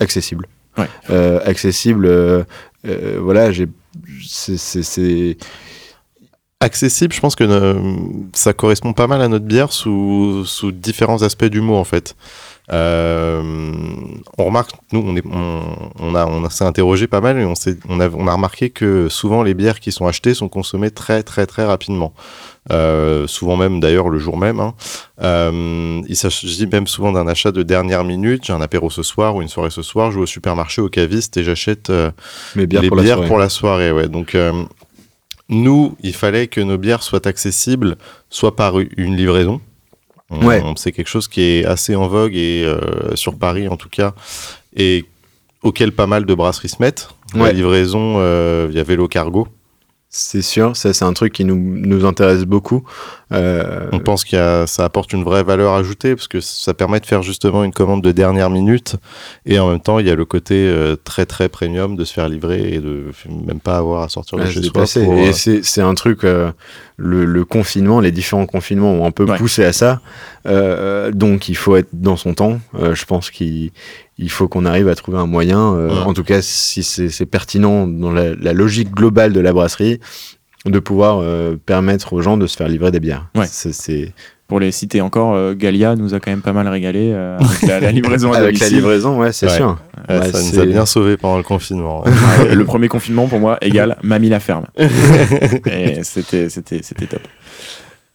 accessible. 0.01 0.47
Ouais. 0.79 0.87
Euh, 1.11 1.41
accessible, 1.45 2.07
euh, 2.07 2.45
voilà, 3.21 3.53
j'ai. 3.53 3.67
c'est 4.23 5.37
accessible, 6.61 7.15
je 7.15 7.21
pense 7.21 7.35
que 7.35 7.45
euh, 7.45 7.75
ça 8.35 8.53
correspond 8.53 8.93
pas 8.93 9.07
mal 9.07 9.23
à 9.23 9.29
notre 9.29 9.47
bière 9.47 9.73
sous, 9.73 10.45
sous 10.45 10.73
différents 10.73 11.23
aspects 11.23 11.47
du 11.47 11.61
mot 11.61 11.77
en 11.77 11.85
fait. 11.85 12.15
Euh, 12.73 13.73
on 14.39 14.45
remarque, 14.45 14.71
nous, 14.93 15.03
on, 15.05 15.17
est, 15.17 15.27
on, 15.27 15.63
on 15.99 16.15
a, 16.15 16.25
on 16.27 16.49
s'est 16.51 16.63
interrogé 16.65 17.09
pas 17.09 17.21
mal 17.21 17.37
et 17.41 17.45
on, 17.45 18.01
a, 18.01 18.09
on 18.11 18.27
a 18.29 18.33
remarqué 18.33 18.71
que 18.71 19.09
souvent 19.09 19.43
les 19.43 19.55
bières 19.55 19.81
qui 19.81 19.91
sont 19.91 20.07
achetées 20.07 20.35
sont 20.35 20.49
consommées 20.49 20.93
très 20.93 21.25
très 21.25 21.47
très 21.47 21.65
rapidement. 21.65 22.13
Euh, 22.71 23.27
souvent 23.27 23.57
même 23.57 23.81
d'ailleurs 23.81 24.09
le 24.09 24.19
jour 24.19 24.37
même. 24.37 24.61
hein. 24.61 24.75
Euh, 25.23 26.01
il 26.07 26.15
s'agit 26.15 26.67
même 26.69 26.87
souvent 26.87 27.11
d'un 27.11 27.27
achat 27.27 27.51
de 27.51 27.65
dernière 27.65 28.05
minute. 28.05 28.45
J'ai 28.45 28.53
un 28.53 28.61
apéro 28.61 28.89
ce 28.89 29.03
soir 29.03 29.35
ou 29.35 29.43
une 29.43 29.49
soirée 29.49 29.71
ce 29.71 29.83
soir. 29.83 30.13
Je 30.13 30.17
vais 30.19 30.23
au 30.23 30.27
supermarché, 30.27 30.81
au 30.81 30.89
caviste 30.89 31.39
et 31.39 31.43
j'achète 31.43 31.91
euh, 31.91 32.13
mes 32.55 32.67
bières 32.67 32.83
les 32.83 32.89
pour 32.89 32.99
la 32.99 33.03
bières 33.03 33.25
pour 33.25 33.39
la 33.39 33.49
soirée, 33.49 33.91
ouais. 33.91 34.09
Donc, 34.09 34.37
nous, 35.51 35.97
il 36.01 36.15
fallait 36.15 36.47
que 36.47 36.61
nos 36.61 36.79
bières 36.79 37.03
soient 37.03 37.27
accessibles, 37.27 37.97
soit 38.31 38.57
par 38.57 38.79
une 38.79 39.17
livraison. 39.17 39.61
Ouais. 40.31 40.63
C'est 40.77 40.93
quelque 40.93 41.09
chose 41.09 41.27
qui 41.27 41.43
est 41.43 41.65
assez 41.65 41.97
en 41.97 42.07
vogue 42.07 42.37
et 42.37 42.65
euh, 42.65 43.17
sur 43.17 43.37
Paris 43.37 43.67
en 43.67 43.77
tout 43.77 43.89
cas, 43.89 44.15
et 44.77 45.05
auquel 45.63 45.91
pas 45.91 46.07
mal 46.07 46.25
de 46.25 46.35
brasseries 46.35 46.69
se 46.69 46.77
mettent. 46.81 47.09
La 47.35 47.53
livraison 47.53 48.17
euh, 48.19 48.69
via 48.71 48.85
vélo 48.85 49.09
cargo. 49.09 49.49
C'est 50.13 50.43
sûr, 50.43 50.75
ça 50.75 50.93
c'est 50.93 51.05
un 51.05 51.13
truc 51.13 51.33
qui 51.33 51.45
nous, 51.45 51.55
nous 51.57 52.05
intéresse 52.05 52.43
beaucoup. 52.45 52.83
Euh, 53.33 53.87
On 53.93 54.01
pense 54.01 54.25
que 54.25 54.65
ça 54.67 54.85
apporte 54.85 55.13
une 55.13 55.23
vraie 55.23 55.45
valeur 55.45 55.75
ajoutée 55.75 56.17
parce 56.17 56.27
que 56.27 56.41
ça 56.41 56.75
permet 56.75 56.99
de 56.99 57.07
faire 57.07 57.23
justement 57.23 57.63
une 57.63 57.71
commande 57.73 58.03
de 58.03 58.11
dernière 58.11 58.51
minute 58.51 58.97
et 59.47 59.61
en 59.61 59.71
même 59.71 59.79
temps 59.79 60.01
il 60.01 60.09
y 60.09 60.11
a 60.11 60.17
le 60.17 60.25
côté 60.25 60.67
euh, 60.67 60.97
très 60.97 61.27
très 61.27 61.49
premium 61.49 61.95
de 61.95 62.05
se 62.05 62.13
faire 62.13 62.29
livrer 62.29 62.75
et 62.75 62.81
de 62.81 63.05
même 63.47 63.61
pas 63.61 63.77
avoir 63.77 64.03
à 64.03 64.09
sortir 64.09 64.37
de 64.39 64.43
à 64.43 64.47
chez 64.51 64.61
soi. 64.65 64.85
pour, 65.05 65.15
Et 65.17 65.29
euh, 65.29 65.33
c'est 65.33 65.63
c'est 65.65 65.81
un 65.81 65.95
truc, 65.95 66.25
euh, 66.25 66.51
le, 66.97 67.25
le 67.25 67.45
confinement, 67.45 68.01
les 68.01 68.11
différents 68.11 68.47
confinements 68.47 68.91
ont 68.93 69.07
un 69.07 69.13
peu 69.13 69.25
Ouais. 69.27 69.39
poussé 69.39 69.65
à 69.65 69.73
ça. 69.73 70.01
Donc 71.13 71.49
il 71.49 71.57
faut 71.57 71.77
être 71.77 71.91
dans 71.93 72.17
son 72.17 72.35
temps. 72.35 72.59
Je 72.75 73.05
pense 73.05 73.31
qu'il 73.31 73.71
il 74.23 74.31
faut 74.31 74.49
qu'on 74.49 74.67
arrive 74.67 74.89
à 74.89 74.95
trouver 74.95 75.19
un 75.19 75.27
moyen, 75.27 75.75
euh, 75.75 75.89
Ouais. 75.89 75.99
en 76.07 76.13
tout 76.13 76.25
cas 76.25 76.43
si 76.43 76.83
c'est 76.83 77.27
pertinent 77.27 77.87
dans 77.87 78.13
la, 78.13 78.35
la 78.35 78.53
logique 78.53 78.91
globale 78.93 79.33
de 79.33 79.41
la 79.41 79.53
brasserie, 79.53 79.99
de 80.67 80.79
pouvoir 80.79 81.21
euh, 81.23 81.57
permettre 81.57 82.13
aux 82.13 82.21
gens 82.21 82.37
de 82.37 82.47
se 82.47 82.57
faire 82.57 82.69
livrer 82.69 82.91
des 82.91 83.01
bières. 83.01 83.29
Ouais. 83.35 83.47
C'est- 83.49 84.13
pour 84.47 84.59
les 84.59 84.73
citer 84.73 85.01
encore, 85.01 85.35
euh, 85.37 85.55
Galia 85.55 85.95
nous 85.95 86.13
a 86.13 86.19
quand 86.19 86.33
même 86.33 86.43
pas 86.43 86.53
mal 86.53 86.67
régalé 86.67 87.13
euh, 87.15 87.39
avec 87.39 87.63
la, 87.63 87.79
la 87.79 87.93
livraison 87.93 88.33
à 88.33 88.39
Avec 88.39 88.59
la 88.59 88.69
livraison, 88.69 89.17
ouais, 89.17 89.31
c'est 89.33 89.47
Ouais. 89.47 89.55
sûr. 89.57 89.79
Ouais, 90.09 90.19
Ouais, 90.19 90.33
ça 90.33 90.43
nous 90.43 90.59
a 90.59 90.67
bien 90.67 90.85
sauvé 90.87 91.17
pendant 91.17 91.37
le 91.37 91.45
confinement. 91.45 92.03
le 92.53 92.65
premier 92.65 92.89
confinement 92.89 93.29
pour 93.29 93.39
moi 93.39 93.59
égale 93.63 93.97
Mamie 94.03 94.29
la 94.29 94.41
ferme. 94.41 94.67
Et 94.77 96.01
c'était 96.03 96.49
c'était 96.49 96.81
c'était 96.83 97.07
top. 97.07 97.21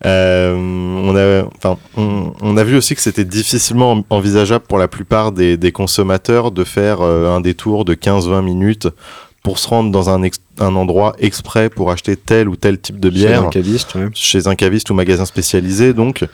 Euh, 0.06 0.54
on, 0.56 1.16
a, 1.16 1.44
enfin, 1.58 1.78
on, 1.96 2.34
on 2.42 2.58
a 2.58 2.64
vu 2.66 2.76
aussi 2.76 2.96
que 2.96 3.02
c'était 3.02 3.24
difficilement 3.24 3.94
en- 3.94 4.04
envisageable 4.10 4.66
pour 4.68 4.78
la 4.78 4.88
plupart 4.90 5.32
des, 5.32 5.56
des 5.56 5.72
consommateurs 5.72 6.52
de 6.52 6.64
faire 6.66 7.02
euh, 7.02 7.34
un 7.36 7.40
détour 7.40 7.86
de 7.86 7.94
15-20 7.96 8.44
minutes 8.44 8.88
pour 9.42 9.58
se 9.58 9.68
rendre 9.68 9.92
dans 9.92 10.10
un, 10.10 10.22
ex- 10.24 10.42
un 10.60 10.76
endroit 10.76 11.16
exprès 11.20 11.70
pour 11.70 11.92
acheter 11.92 12.18
tel 12.18 12.50
ou 12.50 12.56
tel 12.58 12.80
type 12.80 13.00
de 13.00 13.10
Chez 13.10 13.16
bière 13.16 13.44
un 13.46 13.50
caviste, 13.50 13.96
ouais. 13.96 14.08
chez 14.14 14.48
un 14.48 14.56
caviste 14.56 14.90
ou 14.90 14.96
magasin 14.96 15.26
spécialisé 15.26 15.94
donc 15.94 16.26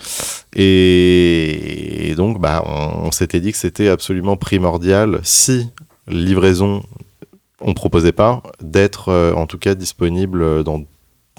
et, 0.56 2.10
et 2.10 2.16
donc 2.16 2.40
bah 2.40 2.64
on, 2.66 3.08
on 3.08 3.12
s'était 3.12 3.40
dit 3.42 3.52
que 3.52 3.58
c'était 3.58 3.90
absolument 3.90 4.38
primordial 4.38 5.20
si 5.24 5.68
livraison 6.08 6.84
on 7.60 7.74
proposait 7.74 8.12
pas 8.12 8.42
d'être 8.62 9.10
euh, 9.10 9.34
en 9.34 9.46
tout 9.46 9.58
cas 9.58 9.76
disponible 9.76 10.64
dans 10.64 10.82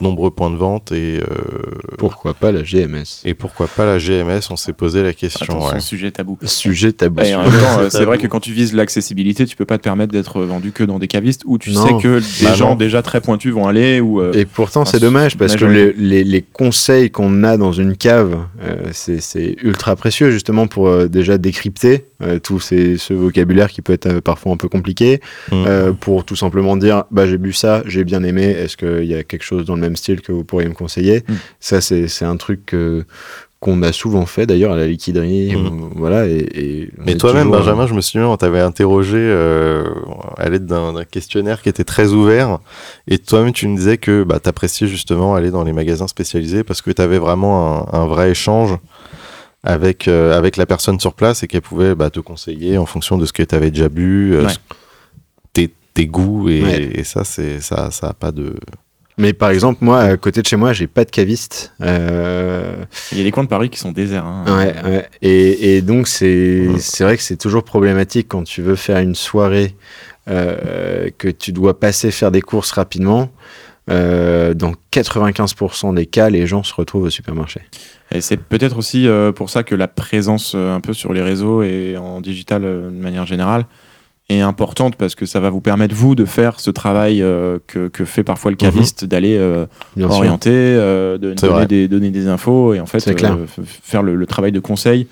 nombreux 0.03 0.31
points 0.31 0.51
de 0.51 0.57
vente 0.57 0.93
et 0.93 1.19
euh, 1.21 1.25
Pourquoi 1.99 2.35
pas 2.35 2.53
la 2.53 2.63
GMS 2.63 3.23
et 3.25 3.35
pourquoi 3.35 3.67
pas 3.69 3.87
la 3.87 3.99
GMS 3.99 4.41
on 4.51 4.57
s'est 4.57 4.73
posé 4.73 5.03
la 5.03 5.13
question 5.13 5.55
Attention, 5.55 5.75
ouais. 5.75 5.81
sujet 5.81 6.11
tabou. 6.11 6.39
Sujet 6.45 6.93
tabou. 6.93 7.23
Et 7.23 7.35
en 7.35 7.43
même 7.45 7.53
temps, 7.53 7.79
euh, 7.81 7.89
c'est 7.91 8.05
vrai 8.05 8.19
que 8.19 8.27
quand 8.27 8.41
tu 8.41 8.53
vises 8.53 8.75
l'accessibilité, 8.75 9.47
tu 9.47 9.57
peux 9.57 9.65
pas 9.65 9.79
te 9.79 9.83
permettre 9.83 10.13
d'être 10.13 10.41
vendu 10.43 10.73
que 10.73 10.85
dans 10.85 10.99
des 10.99 11.09
cavistes 11.09 11.43
où 11.47 11.59
tu 11.59 11.73
Non. 11.73 11.87
sais 11.87 12.03
que 12.03 12.19
des 12.19 12.45
Bah 12.47 12.55
gens 12.55 12.71
non. 12.71 12.75
déjà 12.77 13.03
très 13.03 13.21
pointus 13.21 13.53
vont 13.53 13.67
aller 13.69 14.01
ou 14.01 14.21
euh, 14.21 14.33
Et 14.33 14.45
pourtant, 14.45 14.85
c'est 14.85 15.01
dommage 15.01 15.37
parce 15.39 15.57
que 15.57 15.65
les, 15.65 15.93
les- 15.93 16.25
les 16.25 16.43
conseils 16.43 17.11
qu'on 17.11 17.45
a 17.45 17.57
dans 17.57 17.73
une 17.73 17.97
cave, 17.97 18.39
euh, 18.63 18.77
c'est 18.93 19.57
ultra 19.63 19.97
précieux 19.97 20.31
justement 20.31 20.67
pour 20.67 20.89
euh, 20.89 21.07
déjà 21.09 21.39
décrypter 21.39 22.07
euh, 22.23 22.39
tout 22.39 22.61
ces- 22.61 22.97
ce 22.99 23.15
vocabulaire 23.15 23.71
qui 23.71 23.83
peut 23.83 23.93
être 23.93 24.07
euh, 24.07 24.21
parfois 24.21 24.53
un 24.53 24.57
peu 24.57 24.69
compliqué, 24.69 25.21
Mm. 25.51 25.65
euh, 25.67 25.93
pour 25.93 26.25
tout 26.25 26.37
simplement 26.37 26.77
dire 26.77 27.05
bah 27.11 27.27
j'ai 27.27 27.39
bu 27.39 27.53
ça, 27.53 27.83
j'ai 27.87 28.05
bien 28.05 28.23
aimé, 28.23 28.45
est-ce 28.45 28.77
qu'il 28.77 29.05
y 29.05 29.15
a 29.15 29.23
quelque 29.25 29.43
chose 29.43 29.65
dans 29.67 29.75
le 29.75 29.81
même 29.81 29.92
style 29.97 30.21
que 30.21 30.33
vous 30.33 30.45
pourriez 30.45 30.69
me 30.69 30.75
conseiller 30.75 31.25
Mm. 31.29 31.33
Ça, 31.61 31.81
c'est 31.81 32.09
c'est 32.09 32.25
un 32.25 32.37
truc 32.37 32.75
qu'on 33.61 33.81
a 33.85 33.93
souvent 33.93 34.27
fait 34.27 34.45
d'ailleurs 34.45 34.73
à 34.73 34.77
la 34.77 34.89
liquiderie, 34.89 35.55
Mm. 35.55 35.91
voilà. 35.95 36.27
Et, 36.27 36.91
mais 36.99 37.17
toi-même, 37.17 37.45
toujours, 37.45 37.59
Benjamin, 37.61 37.87
je 37.87 37.95
me 37.95 38.01
souviens, 38.01 38.27
on 38.29 38.37
t'avait 38.37 38.61
interrogé 38.61 39.19
euh, 39.19 39.85
à 40.37 40.49
l'aide 40.49 40.67
d'un 40.67 41.05
questionnaire 41.05 41.63
qui 41.63 41.69
était 41.69 41.85
très 41.85 42.09
ouvert. 42.09 42.59
Et 43.07 43.19
toi-même, 43.19 43.53
tu 43.53 43.69
nous 43.69 43.77
disais 43.77 43.99
que 43.99 44.25
bah, 44.25 44.41
tu 44.43 44.49
appréciais 44.49 44.89
justement 44.89 45.35
aller 45.37 45.51
dans 45.53 45.63
les 45.63 45.73
magasins 45.73 46.09
spécialisés 46.09 46.65
parce 46.65 46.83
que 46.83 46.91
tu 46.91 47.01
avais 47.01 47.19
vraiment 47.19 47.89
un, 47.95 48.01
un 48.01 48.07
vrai 48.07 48.33
échange 48.33 48.77
avec, 49.63 50.09
euh, 50.09 50.37
avec 50.37 50.57
la 50.57 50.67
personne 50.67 50.99
sur 50.99 51.15
place 51.15 51.45
et 51.45 51.47
qu'elle 51.47 51.63
pouvait 51.63 51.95
bah, 51.95 52.11
te 52.11 52.19
conseiller 52.19 52.79
en 52.79 52.87
fonction 52.87 53.17
de 53.17 53.25
ce 53.27 53.33
que 53.33 53.45
tu 53.45 53.55
avais 53.55 53.71
déjà 53.71 53.89
bu, 53.89 54.35
euh, 54.35 54.47
Ouais. 54.47 54.53
tes, 55.53 55.71
tes 55.95 56.07
goûts. 56.07 56.49
Et, 56.49 56.63
Ouais. 56.65 56.91
et 56.95 57.05
ça, 57.05 57.23
c'est 57.23 57.61
ça, 57.61 57.93
ça 57.93 58.09
a 58.09 58.13
pas 58.13 58.33
de. 58.33 58.57
Mais 59.19 59.33
par 59.35 59.51
exemple, 59.51 59.79
moi, 59.85 60.01
à 60.01 60.17
côté 60.17 60.41
de 60.41 60.47
chez 60.47 60.57
moi, 60.57 60.73
j'ai 60.73 60.87
pas 60.87 61.05
de 61.05 61.11
caviste. 61.11 61.73
Euh, 61.83 62.75
il 63.13 63.19
y 63.19 63.21
a 63.21 63.25
des 63.25 63.31
coins 63.31 63.45
de 63.45 63.49
Paris 63.49 63.69
qui 63.69 63.79
sont 63.79 63.93
déserts. 63.93 64.25
hein. 64.25 64.45
Ouais, 64.47 64.75
ouais. 64.85 65.09
Et, 65.21 65.77
et 65.77 65.83
donc, 65.83 66.09
c'est 66.09 66.67
vrai 67.01 67.17
que 67.17 67.23
c'est 67.23 67.37
toujours 67.37 67.63
problématique 67.65 68.27
quand 68.29 68.45
tu 68.45 68.63
veux 68.63 68.77
faire 68.77 68.99
une 68.99 69.15
soirée, 69.15 69.77
euh, 70.29 71.11
que 71.19 71.29
tu 71.29 71.53
dois 71.53 71.79
passer 71.79 72.11
faire 72.11 72.31
des 72.31 72.41
courses 72.41 72.71
rapidement. 72.73 73.31
Euh, 73.91 74.55
dans 74.55 74.73
95% 74.93 75.95
des 75.95 76.07
cas, 76.07 76.31
les 76.31 76.47
gens 76.47 76.63
se 76.63 76.73
retrouvent 76.73 77.05
au 77.05 77.11
supermarché. 77.11 77.61
Et 78.15 78.21
c'est 78.21 78.37
peut-être 78.37 78.79
aussi 78.79 79.09
pour 79.35 79.51
ça 79.51 79.63
que 79.63 79.75
la 79.75 79.89
présence 79.89 80.55
un 80.55 80.81
peu 80.81 80.93
sur 80.93 81.13
les 81.13 81.23
réseaux 81.23 81.63
et 81.63 81.97
en 81.97 82.21
digital 82.21 82.63
de 82.63 82.91
manière 82.91 83.27
générale 83.27 83.65
est 84.29 84.41
importante 84.41 84.97
parce 84.97 85.15
que 85.15 85.27
ça 85.27 85.41
va 85.41 85.51
vous 85.51 85.61
permettre 85.61 85.95
vous 85.95 86.15
de 86.15 86.25
faire 86.25 86.59
ce 86.61 86.71
travail 86.71 87.21
euh, 87.23 87.59
que, 87.67 87.89
que 87.89 88.05
fait 88.05 88.25
parfois 88.25 88.51
le 88.51 88.57
caviste 88.57 89.05
d'aller 89.05 89.37
euh, 89.37 89.67
orienter, 90.01 90.51
euh, 90.51 91.19
de 91.19 91.35
donner 91.35 91.67
des, 91.67 91.89
donner 91.89 92.11
des 92.11 92.29
infos 92.29 92.73
et 92.75 92.81
en 92.81 92.87
fait 92.87 93.01
clair. 93.15 93.35
euh, 93.37 93.47
faire 93.65 94.03
le, 94.03 94.15
le 94.15 94.27
travail 94.27 94.53
de 94.53 94.61
conseil 94.61 95.07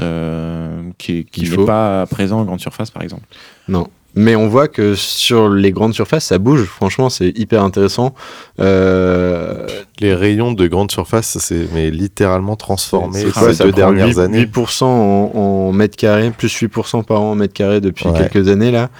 euh, 0.00 0.82
qui, 0.98 1.24
qui 1.24 1.48
n'est 1.50 1.64
pas 1.66 2.06
présent 2.06 2.40
en 2.40 2.44
grande 2.44 2.60
surface 2.60 2.90
par 2.90 3.02
exemple. 3.02 3.24
Non. 3.68 3.88
Mais 4.20 4.34
on 4.34 4.48
voit 4.48 4.66
que 4.66 4.96
sur 4.96 5.48
les 5.48 5.70
grandes 5.70 5.94
surfaces, 5.94 6.24
ça 6.26 6.38
bouge. 6.38 6.64
Franchement, 6.64 7.08
c'est 7.08 7.28
hyper 7.38 7.62
intéressant. 7.62 8.14
Euh, 8.58 9.66
Les 10.00 10.12
rayons 10.12 10.52
de 10.52 10.66
grande 10.66 10.90
surface, 10.90 11.38
c'est 11.40 11.68
mais 11.72 11.90
littéralement 11.90 12.56
transformé 12.56 13.24
ces 13.54 13.62
deux 13.64 13.72
dernières 13.72 14.08
8, 14.08 14.18
années. 14.18 14.44
8% 14.44 14.84
en, 14.84 15.30
en 15.34 15.72
mètres 15.72 15.96
carrés, 15.96 16.32
plus 16.36 16.52
8% 16.52 17.04
par 17.04 17.20
an 17.22 17.30
en 17.30 17.34
mètres 17.36 17.54
carrés 17.54 17.80
depuis 17.80 18.08
Ouais. 18.08 18.18
quelques 18.28 18.48
années 18.48 18.70
là. 18.72 18.90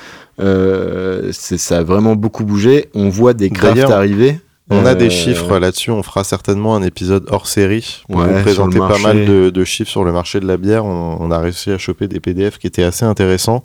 Euh, 0.41 1.33
ça 1.33 1.79
a 1.79 1.83
vraiment 1.83 2.15
beaucoup 2.15 2.45
bougé. 2.45 2.89
On 2.95 3.09
voit 3.09 3.35
des 3.35 3.51
crafts 3.51 3.77
arriver. 3.91 4.39
On 4.71 4.85
a 4.85 4.91
Euh, 4.91 4.95
des 4.95 5.09
chiffres 5.11 5.59
là-dessus, 5.59 5.91
on 5.91 6.03
fera 6.03 6.25
certainement 6.25 6.75
un 6.77 6.83
épisode 6.83 7.25
hors 7.31 7.47
série 7.47 8.03
pour 8.09 8.21
Ouais, 8.21 8.27
vous 8.35 8.43
présenter 8.43 8.79
pas 8.79 8.99
mal 8.99 9.25
de, 9.25 9.49
de 9.51 9.65
chiffres 9.65 9.91
sur 9.91 10.05
le 10.05 10.13
marché 10.13 10.41
de 10.41 10.47
la 10.47 10.57
bière. 10.59 10.85
On, 10.85 11.17
on 11.21 11.31
a 11.31 11.39
réussi 11.39 11.71
à 11.71 11.79
choper 11.79 12.07
des 12.09 12.21
PDF 12.21 12.59
qui 12.59 12.67
étaient 12.67 12.83
assez 12.83 13.05
intéressants. 13.07 13.65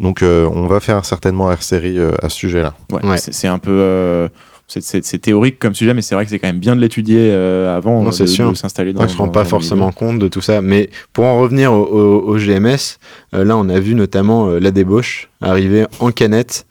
Donc 0.00 0.22
euh, 0.22 0.48
on 0.52 0.66
va 0.66 0.80
faire 0.80 1.04
certainement 1.04 1.46
hors 1.46 1.62
série 1.62 1.98
euh, 1.98 2.12
à 2.22 2.28
ce 2.28 2.36
sujet-là. 2.38 2.74
Ouais, 2.92 3.04
Ouais. 3.06 3.18
C'est 3.18 3.46
un 3.46 3.58
peu 3.60 3.70
euh, 3.70 4.28
c'est- 4.66 5.18
théorique 5.20 5.58
comme 5.60 5.74
sujet, 5.74 5.94
mais 5.94 6.02
c'est 6.02 6.14
vrai 6.16 6.24
que 6.24 6.30
c'est 6.30 6.38
quand 6.40 6.48
même 6.48 6.58
bien 6.58 6.74
de 6.74 6.80
l'étudier 6.80 7.28
euh, 7.30 7.76
avant 7.76 8.02
Non, 8.02 8.08
euh, 8.10 8.50
de, 8.50 8.54
s'installer 8.54 8.92
dans. 8.92 9.00
On 9.00 9.04
ne 9.04 9.08
se 9.08 9.16
rend 9.18 9.28
pas 9.28 9.44
forcément 9.44 9.86
milieu. 9.86 9.94
compte 9.96 10.18
de 10.18 10.28
tout 10.28 10.40
ça. 10.40 10.60
Mais 10.62 10.90
pour 11.12 11.24
en 11.26 11.40
revenir 11.40 11.72
au, 11.72 11.84
au- 11.84 12.20
au 12.32 12.36
GMS, 12.38 12.98
euh, 13.34 13.44
là, 13.44 13.56
on 13.56 13.68
a 13.68 13.78
vu 13.78 13.94
notamment 13.94 14.48
euh, 14.48 14.58
la 14.58 14.70
débauche 14.72 15.28
arriver 15.40 15.86
en 16.00 16.10
canette 16.10 16.66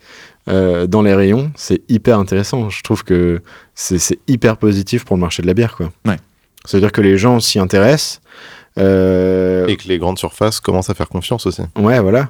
euh, 0.49 0.87
dans 0.87 1.01
les 1.01 1.13
rayons. 1.13 1.51
C'est 1.55 1.81
hyper 1.89 2.17
intéressant. 2.19 2.69
Je 2.69 2.81
trouve 2.83 3.03
que 3.03 3.41
c'est 3.75 4.19
hyper 4.27 4.57
positif 4.57 5.05
pour 5.05 5.15
le 5.15 5.21
marché 5.21 5.41
de 5.41 5.47
la 5.47 5.53
bière. 5.53 5.75
Quoi. 5.75 5.91
Ouais. 6.05 6.17
C'est-à-dire 6.65 6.91
que 6.91 7.01
les 7.01 7.17
gens 7.17 7.39
s'y 7.39 7.59
intéressent. 7.59 8.21
Euh, 8.77 9.67
Et 9.67 9.75
que 9.75 9.87
les 9.87 9.97
grandes 9.97 10.17
surfaces 10.17 10.59
commencent 10.59 10.89
à 10.89 10.93
faire 10.93 11.09
confiance 11.09 11.45
aussi. 11.45 11.61
Ouais, 11.77 11.99
voilà. 11.99 12.29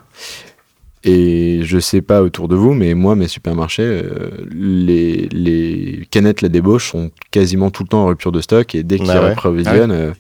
Et 1.04 1.62
je 1.64 1.80
sais 1.80 2.02
pas 2.02 2.22
autour 2.22 2.48
de 2.48 2.56
vous, 2.56 2.74
mais 2.74 2.94
moi, 2.94 3.16
mes 3.16 3.28
supermarchés, 3.28 3.82
euh, 3.84 4.30
les, 4.52 5.28
les 5.32 6.08
canettes 6.12 6.42
la 6.44 6.50
débauche 6.50 6.92
sont 6.92 7.10
quasiment 7.32 7.72
tout 7.72 7.82
le 7.84 7.88
temps 7.90 8.04
en 8.04 8.08
rupture 8.08 8.32
de 8.32 8.40
stock 8.42 8.76
et 8.76 8.84
dès 8.84 9.00
qu'ils 9.00 9.10
Ah 9.10 9.22
ouais. 9.24 9.32
approvisionnent, 9.32 9.92
euh, 9.92 10.12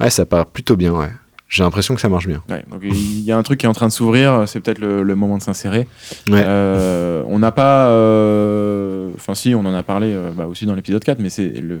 ouais, 0.00 0.10
ça 0.10 0.26
part 0.26 0.46
plutôt 0.46 0.76
bien. 0.76 0.92
Ouais. 0.92 1.10
J'ai 1.48 1.62
l'impression 1.62 1.94
que 1.94 2.00
ça 2.02 2.10
marche 2.10 2.26
bien. 2.26 2.42
Ouais, 2.50 2.62
donc 2.70 2.80
il 2.82 3.20
y 3.22 3.32
a 3.32 3.38
un 3.38 3.42
truc 3.42 3.60
qui 3.60 3.66
est 3.66 3.68
en 3.68 3.72
train 3.72 3.86
de 3.88 3.92
s'ouvrir, 3.92 4.44
c'est 4.46 4.60
peut-être 4.60 4.80
le, 4.80 5.02
le 5.02 5.14
moment 5.14 5.38
de 5.38 5.42
s'insérer. 5.42 5.88
Ouais. 6.28 6.42
Euh, 6.44 7.22
on 7.26 7.38
n'a 7.38 7.52
pas. 7.52 7.88
euh, 7.88 9.10
Enfin, 9.14 9.34
si, 9.34 9.54
on 9.54 9.60
en 9.60 9.72
a 9.74 9.82
parlé 9.82 10.12
euh, 10.12 10.30
bah, 10.30 10.46
aussi 10.46 10.66
dans 10.66 10.74
l'épisode 10.74 11.02
4, 11.02 11.18
mais 11.20 11.30
c'est 11.30 11.48
le. 11.48 11.78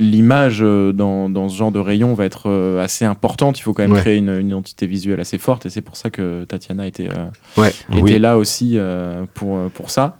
L'image 0.00 0.60
dans, 0.60 1.28
dans 1.28 1.48
ce 1.48 1.56
genre 1.56 1.72
de 1.72 1.80
rayon 1.80 2.14
va 2.14 2.24
être 2.24 2.48
assez 2.80 3.04
importante. 3.04 3.58
Il 3.58 3.62
faut 3.62 3.72
quand 3.72 3.82
même 3.82 3.92
Ouais. 3.94 4.00
créer 4.00 4.16
une, 4.18 4.28
une 4.30 4.48
identité 4.50 4.86
visuelle 4.86 5.18
assez 5.18 5.38
forte, 5.38 5.66
et 5.66 5.70
c'est 5.70 5.80
pour 5.80 5.96
ça 5.96 6.08
que 6.08 6.44
Tatiana 6.44 6.86
était, 6.86 7.06
était 7.06 8.00
Oui. 8.00 8.18
là 8.20 8.38
aussi 8.38 8.78
pour, 9.34 9.58
pour 9.70 9.90
ça. 9.90 10.18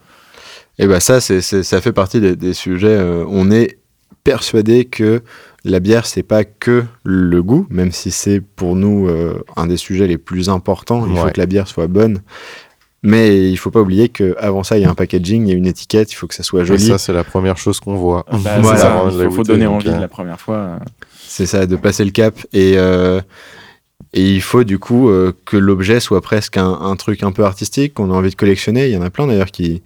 Et 0.80 0.88
bah 0.88 0.98
ça, 0.98 1.20
c'est, 1.20 1.40
ça 1.40 1.80
fait 1.80 1.92
partie 1.92 2.20
des, 2.20 2.34
des 2.34 2.54
sujets. 2.54 2.98
on 3.28 3.52
est 3.52 3.78
persuadé 4.24 4.84
que 4.84 5.22
la 5.64 5.80
bière, 5.80 6.06
c'est 6.06 6.22
pas 6.22 6.44
que 6.44 6.84
le 7.04 7.42
goût, 7.42 7.66
même 7.70 7.92
si 7.92 8.10
c'est 8.10 8.40
pour 8.40 8.76
nous 8.76 9.08
euh, 9.08 9.42
un 9.56 9.66
des 9.66 9.76
sujets 9.76 10.06
les 10.06 10.18
plus 10.18 10.48
importants. 10.48 11.06
Il 11.06 11.16
faut 11.16 11.28
que 11.28 11.40
la 11.40 11.46
bière 11.46 11.68
soit 11.68 11.86
bonne. 11.86 12.20
Mais 13.04 13.48
il 13.48 13.56
faut 13.56 13.70
pas 13.70 13.80
oublier 13.80 14.08
qu'avant 14.08 14.64
ça, 14.64 14.76
il 14.76 14.82
y 14.82 14.84
a 14.84 14.90
un 14.90 14.94
packaging, 14.94 15.46
il 15.46 15.50
y 15.50 15.52
a 15.52 15.56
une 15.56 15.68
étiquette, 15.68 16.10
il 16.10 16.16
faut 16.16 16.26
que 16.26 16.34
ça 16.34 16.42
soit 16.42 16.62
Et 16.62 16.66
joli. 16.66 16.84
ça, 16.84 16.98
c'est 16.98 17.12
la 17.12 17.22
première 17.22 17.56
chose 17.56 17.78
qu'on 17.78 17.94
voit. 17.94 18.24
Bah, 18.42 18.58
Voilà. 18.60 18.78
ça, 18.78 19.04
il 19.06 19.12
faut, 19.12 19.18
faut 19.18 19.36
goûter, 19.36 19.52
donner 19.52 19.66
envie 19.68 19.88
euh, 19.88 20.00
la 20.00 20.08
première 20.08 20.40
fois. 20.40 20.80
C'est 21.16 21.46
ça, 21.46 21.66
de 21.66 21.76
passer 21.76 22.04
le 22.04 22.10
cap. 22.10 22.34
Et, 22.52 22.74
euh, 22.76 23.20
et 24.14 24.22
il 24.32 24.40
faut 24.40 24.64
du 24.64 24.78
coup 24.78 25.10
euh, 25.10 25.32
que 25.44 25.56
l'objet 25.56 26.00
soit 26.00 26.20
presque 26.22 26.56
un, 26.56 26.78
un 26.80 26.96
truc 26.96 27.22
un 27.22 27.30
peu 27.32 27.44
artistique, 27.44 27.94
qu'on 27.94 28.10
a 28.10 28.14
envie 28.14 28.30
de 28.30 28.34
collectionner. 28.36 28.86
Il 28.88 28.94
y 28.94 28.96
en 28.96 29.02
a 29.02 29.10
plein 29.10 29.26
d'ailleurs 29.26 29.50
qui 29.50 29.82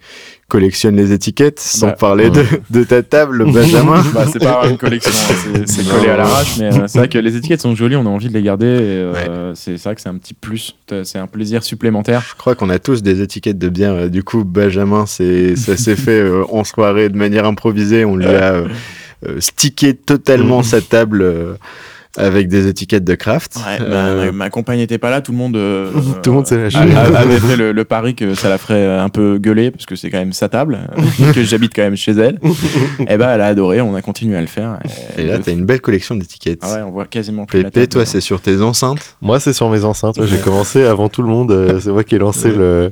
collectionnent 0.47 0.95
les 0.95 1.11
étiquettes, 1.11 1.59
sans 1.59 1.87
Bah, 1.87 1.93
parler 1.93 2.29
de, 2.29 2.45
de 2.69 2.83
ta 2.83 3.01
table, 3.03 3.43
Benjamin. 3.51 4.03
Bah, 4.13 4.25
c'est 4.31 4.39
pas 4.39 4.67
une 4.69 4.77
collection, 4.77 5.11
hein, 5.11 5.63
c'est- 5.65 5.89
collé 5.89 6.09
à 6.09 6.17
l'arrache, 6.17 6.57
mais 6.59 6.73
euh, 6.73 6.87
c'est 6.87 6.99
vrai 6.99 7.09
que 7.09 7.17
les 7.17 7.35
étiquettes 7.35 7.61
sont 7.61 7.75
jolies, 7.75 7.95
on 7.95 8.05
a 8.05 8.09
envie 8.09 8.29
de 8.29 8.33
les 8.33 8.43
garder. 8.43 8.67
euh, 8.69 9.51
C'est 9.55 9.77
c'est 9.77 9.83
vrai 9.89 9.95
que 9.95 10.01
c'est 10.01 10.09
un 10.09 10.17
petit 10.17 10.33
plus, 10.35 10.75
c'est 11.03 11.17
un 11.17 11.27
plaisir 11.27 11.63
supplémentaire. 11.63 12.21
Je 12.29 12.35
crois 12.37 12.55
qu'on 12.55 12.69
a 12.69 12.79
tous 12.79 13.01
des 13.03 13.21
étiquettes 13.21 13.57
de 13.57 13.67
bière. 13.69 14.09
Du 14.09 14.23
coup, 14.23 14.43
Benjamin, 14.45 15.05
ça 15.05 15.75
s'est 15.77 15.95
fait 15.95 16.23
en 16.49 16.63
soirée 16.63 17.09
de 17.09 17.17
manière 17.17 17.45
improvisée. 17.45 18.05
On 18.05 18.15
lui 18.15 18.25
a 18.27 18.63
stické 19.39 19.93
totalement 19.95 20.63
sa 20.63 20.81
table. 20.81 21.57
Euh, 22.19 22.27
avec 22.27 22.47
des 22.47 22.67
étiquettes 22.67 23.03
de 23.03 23.15
craft. 23.15 23.55
Ouais, 23.57 23.77
Euh, 23.81 24.25
ma, 24.27 24.31
ma 24.31 24.49
compagne 24.49 24.77
n'était 24.79 24.97
pas 24.97 25.09
là, 25.09 25.21
tout 25.21 25.31
le 25.31 25.37
monde, 25.37 25.55
euh, 25.55 25.89
Tout 26.23 26.29
le 26.29 26.35
monde 26.35 26.47
s'est 26.47 26.57
lâché. 26.57 26.77
avait 26.77 27.39
fait 27.39 27.57
le, 27.57 27.71
le 27.71 27.85
pari 27.85 28.13
que 28.15 28.35
ça 28.35 28.49
la 28.49 28.57
ferait 28.57 28.85
un 28.99 29.09
peu 29.09 29.37
gueuler 29.39 29.71
parce 29.71 29.85
que 29.85 29.95
c'est 29.95 30.09
quand 30.11 30.19
même 30.19 30.33
sa 30.33 30.49
table, 30.49 30.79
euh, 30.97 31.31
que 31.33 31.43
j'habite 31.43 31.73
quand 31.75 31.81
même 31.83 31.95
chez 31.97 32.11
elle. 32.11 32.39
et 32.99 33.17
ben 33.17 33.29
elle 33.29 33.41
a 33.41 33.47
adoré, 33.47 33.81
on 33.81 33.95
a 33.95 34.01
continué 34.01 34.35
à 34.37 34.41
le 34.41 34.47
faire. 34.47 34.79
et 35.17 35.23
là, 35.23 35.37
le- 35.37 35.43
t'as 35.43 35.51
une 35.51 35.65
belle 35.65 35.81
collection 35.81 36.15
d'étiquettes. 36.15 36.59
ah 36.61 36.73
ouais, 36.75 36.81
on 36.83 36.91
voit 36.91 37.05
quasiment 37.05 37.45
plus 37.45 37.63
Pépé, 37.63 37.87
toi, 37.87 38.05
c'est 38.05 38.21
sur 38.21 38.41
tes 38.41 38.61
enceintes. 38.61 39.15
Moi, 39.21 39.39
c'est 39.39 39.53
sur 39.53 39.69
mes 39.69 39.83
enceintes. 39.83 40.17
ouais, 40.17 40.27
J'ai 40.27 40.37
commencé 40.39 40.83
avant 40.83 41.09
tout 41.09 41.21
le 41.23 41.29
monde. 41.29 41.51
euh, 41.51 41.79
c'est 41.79 41.91
moi 41.91 42.03
qui 42.03 42.15
ai 42.15 42.19
lancé 42.19 42.49
Ouais. 42.49 42.57
le, 42.57 42.91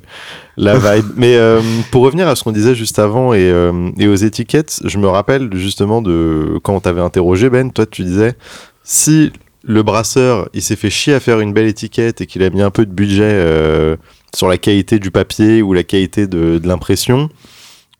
la 0.57 0.77
vibe. 0.77 1.05
Mais 1.15 1.35
euh, 1.37 1.61
pour 1.91 2.03
revenir 2.03 2.27
à 2.27 2.35
ce 2.35 2.43
qu'on 2.43 2.51
disait 2.51 2.75
juste 2.75 2.99
avant 2.99 3.33
et, 3.33 3.39
euh, 3.51 3.89
et 3.97 4.07
aux 4.07 4.15
étiquettes, 4.15 4.79
je 4.83 4.97
me 4.97 5.07
rappelle 5.07 5.49
justement 5.55 6.01
de 6.01 6.59
quand 6.63 6.73
on 6.75 6.79
t'avait 6.79 7.01
interrogé, 7.01 7.49
Ben, 7.49 7.71
toi, 7.71 7.85
tu 7.85 8.03
disais 8.03 8.35
si 8.83 9.31
le 9.63 9.83
brasseur 9.83 10.49
il 10.53 10.61
s'est 10.61 10.75
fait 10.75 10.89
chier 10.89 11.13
à 11.13 11.19
faire 11.19 11.39
une 11.39 11.53
belle 11.53 11.67
étiquette 11.67 12.21
et 12.21 12.25
qu'il 12.25 12.41
a 12.43 12.49
mis 12.49 12.61
un 12.61 12.71
peu 12.71 12.85
de 12.85 12.91
budget 12.91 13.23
euh, 13.23 13.95
sur 14.35 14.47
la 14.47 14.57
qualité 14.57 14.97
du 14.99 15.11
papier 15.11 15.61
ou 15.61 15.73
la 15.73 15.83
qualité 15.83 16.25
de, 16.27 16.57
de 16.57 16.67
l'impression, 16.67 17.29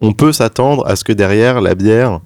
on 0.01 0.13
peut 0.13 0.31
s'attendre 0.31 0.85
à 0.87 0.95
ce 0.95 1.03
que 1.03 1.13
derrière 1.13 1.61
la 1.61 1.75
bière 1.75 2.19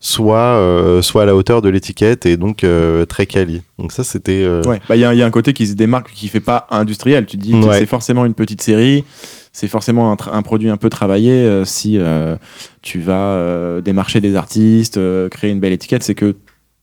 soit, 0.00 0.36
euh, 0.58 1.00
soit 1.00 1.22
à 1.22 1.26
la 1.26 1.36
hauteur 1.36 1.62
de 1.62 1.68
l'étiquette 1.68 2.26
et 2.26 2.36
donc 2.36 2.64
euh, 2.64 3.04
très 3.06 3.24
quali. 3.24 3.62
Donc 3.78 3.92
ça, 3.92 4.02
c'était... 4.02 4.44
Ouais, 4.66 4.80
bah 4.88 4.96
il 4.96 5.00
y, 5.00 5.04
a- 5.04 5.14
il 5.14 5.18
y 5.18 5.22
a 5.22 5.26
un 5.26 5.30
côté 5.30 5.52
qui 5.52 5.66
se 5.68 5.74
démarque, 5.74 6.10
qui 6.12 6.26
fait 6.28 6.40
pas 6.40 6.66
industriel. 6.70 7.24
Tu 7.24 7.38
te 7.38 7.42
dis 7.42 7.54
Ouais. 7.54 7.78
c'est 7.78 7.86
forcément 7.86 8.24
une 8.26 8.34
petite 8.34 8.60
série, 8.62 9.04
c'est 9.52 9.68
forcément 9.68 10.10
un, 10.12 10.42
produit 10.42 10.68
un 10.70 10.76
peu 10.76 10.90
travaillé. 10.90 11.30
euh, 11.30 11.64
si 11.64 11.98
euh, 11.98 12.34
tu 12.82 12.98
vas 13.00 13.14
euh, 13.36 13.80
démarcher 13.80 14.20
des 14.20 14.34
artistes, 14.34 14.98
créer 15.30 15.52
une 15.52 15.60
belle 15.60 15.72
étiquette, 15.72 16.02
c'est 16.02 16.16
que 16.16 16.34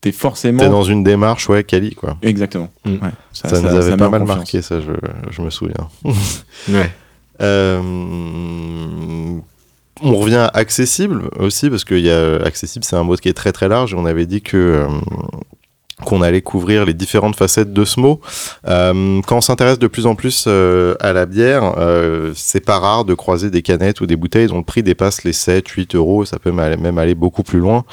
t'es 0.02 0.12
forcément. 0.12 0.60
T'es 0.64 0.70
dans 0.70 0.84
une 0.84 1.04
démarche, 1.04 1.50
ouais, 1.50 1.64
quali, 1.64 1.96
quoi. 1.96 2.18
Exactement. 2.22 2.70
Mm. 2.86 2.92
Ouais, 2.94 3.12
Ça, 3.34 3.50
nous 3.62 3.68
avait 3.68 3.98
pas 3.98 4.10
mal 4.10 4.22
confiance. 4.22 4.38
marqué, 4.38 4.62
ça, 4.62 4.80
je, 4.82 4.92
je 5.32 5.42
me 5.42 5.50
souviens. 5.50 5.88
Ouais. 6.70 6.92
Euh, 7.42 9.40
on 10.02 10.16
revient 10.16 10.36
à 10.36 10.48
accessible 10.54 11.30
aussi, 11.38 11.70
parce 11.70 11.84
qu'il 11.86 12.00
y 12.00 12.10
a 12.12 12.36
accessible, 12.44 12.86
c'est 12.86 12.96
un 12.96 13.04
mot 13.04 13.16
qui 13.16 13.30
est 13.30 13.34
très 13.34 13.52
très 13.52 13.68
large, 13.68 13.94
et 13.94 13.98
on 13.98 14.06
avait 14.06 14.26
dit 14.26 14.42
que. 14.42 14.58
euh, 14.58 14.88
qu'on 16.06 16.22
allait 16.22 16.42
couvrir 16.42 16.86
les 16.86 16.94
différentes 16.94 17.36
facettes 17.36 17.74
de 17.74 17.86
ce 17.86 18.00
mot. 18.00 18.22
Euh, 18.68 19.22
quand 19.28 19.38
on 19.38 19.42
s'intéresse 19.42 19.80
de 19.80 19.88
plus 19.88 20.06
en 20.06 20.16
plus 20.16 20.46
euh, 20.48 20.96
à 21.00 21.14
la 21.14 21.26
bière, 21.26 21.76
euh, 21.78 22.32
c'est 22.36 22.64
pas 22.64 22.80
rare 22.80 23.06
de 23.06 23.14
croiser 23.14 23.50
des 23.50 23.62
canettes 23.62 24.02
ou 24.02 24.06
des 24.06 24.16
bouteilles 24.16 24.48
dont 24.48 24.58
le 24.58 24.64
prix 24.64 24.84
dépasse 24.84 25.24
les 25.24 25.34
7, 25.34 25.68
8 25.68 25.96
euros, 25.96 26.26
ça 26.26 26.40
peut 26.40 26.52
même 26.52 26.98
aller 26.98 27.16
beaucoup 27.16 27.44
plus 27.44 27.60
loin, 27.60 27.84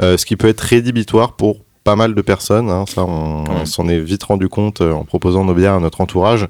euh, 0.00 0.16
ce 0.16 0.26
qui 0.26 0.36
peut 0.36 0.48
être 0.48 0.60
rédhibitoire 0.60 1.32
pour 1.32 1.58
pas 1.86 1.94
mal 1.94 2.16
de 2.16 2.20
personnes, 2.20 2.68
hein, 2.68 2.84
ça 2.88 3.04
on, 3.04 3.64
s'en 3.64 3.86
est 3.88 4.00
vite 4.00 4.24
rendu 4.24 4.48
compte 4.48 4.80
en 4.80 5.04
proposant 5.04 5.44
nos 5.44 5.54
bières 5.54 5.74
à 5.74 5.78
notre 5.78 6.00
entourage. 6.00 6.48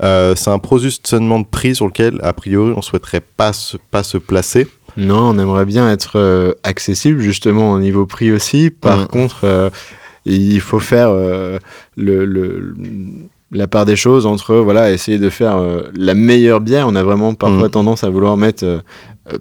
Euh, 0.00 0.36
c'est 0.36 0.50
un 0.50 0.60
positionnement 0.60 1.40
de 1.40 1.44
prix 1.44 1.74
sur 1.74 1.86
lequel, 1.86 2.20
a 2.22 2.32
priori, 2.32 2.72
on 2.76 2.82
souhaiterait 2.82 3.20
pas 3.20 3.52
se, 3.52 3.76
pas 3.90 4.04
se 4.04 4.16
placer. 4.16 4.68
Non, 4.96 5.30
on 5.30 5.38
aimerait 5.40 5.64
bien 5.66 5.90
être 5.90 6.12
euh, 6.20 6.54
accessible 6.62 7.20
justement 7.20 7.72
au 7.72 7.80
niveau 7.80 8.06
prix 8.06 8.30
aussi. 8.30 8.70
Par 8.70 9.08
contre, 9.08 9.40
euh, 9.42 9.70
il 10.34 10.60
faut 10.60 10.80
faire 10.80 11.08
euh, 11.10 11.58
le, 11.96 12.24
le- 12.24 12.74
la 13.52 13.68
part 13.68 13.84
des 13.84 13.94
choses 13.96 14.26
entre 14.26 14.56
voilà 14.56 14.90
essayer 14.92 15.18
de 15.18 15.30
faire 15.30 15.56
euh, 15.56 15.82
la 15.94 16.14
meilleure 16.14 16.60
bière. 16.60 16.88
On 16.88 16.96
a 16.96 17.02
vraiment 17.04 17.34
parfois 17.34 17.68
Mm. 17.68 17.70
tendance 17.70 18.02
à 18.04 18.10
vouloir 18.10 18.36
mettre 18.36 18.64
euh, 18.64 18.78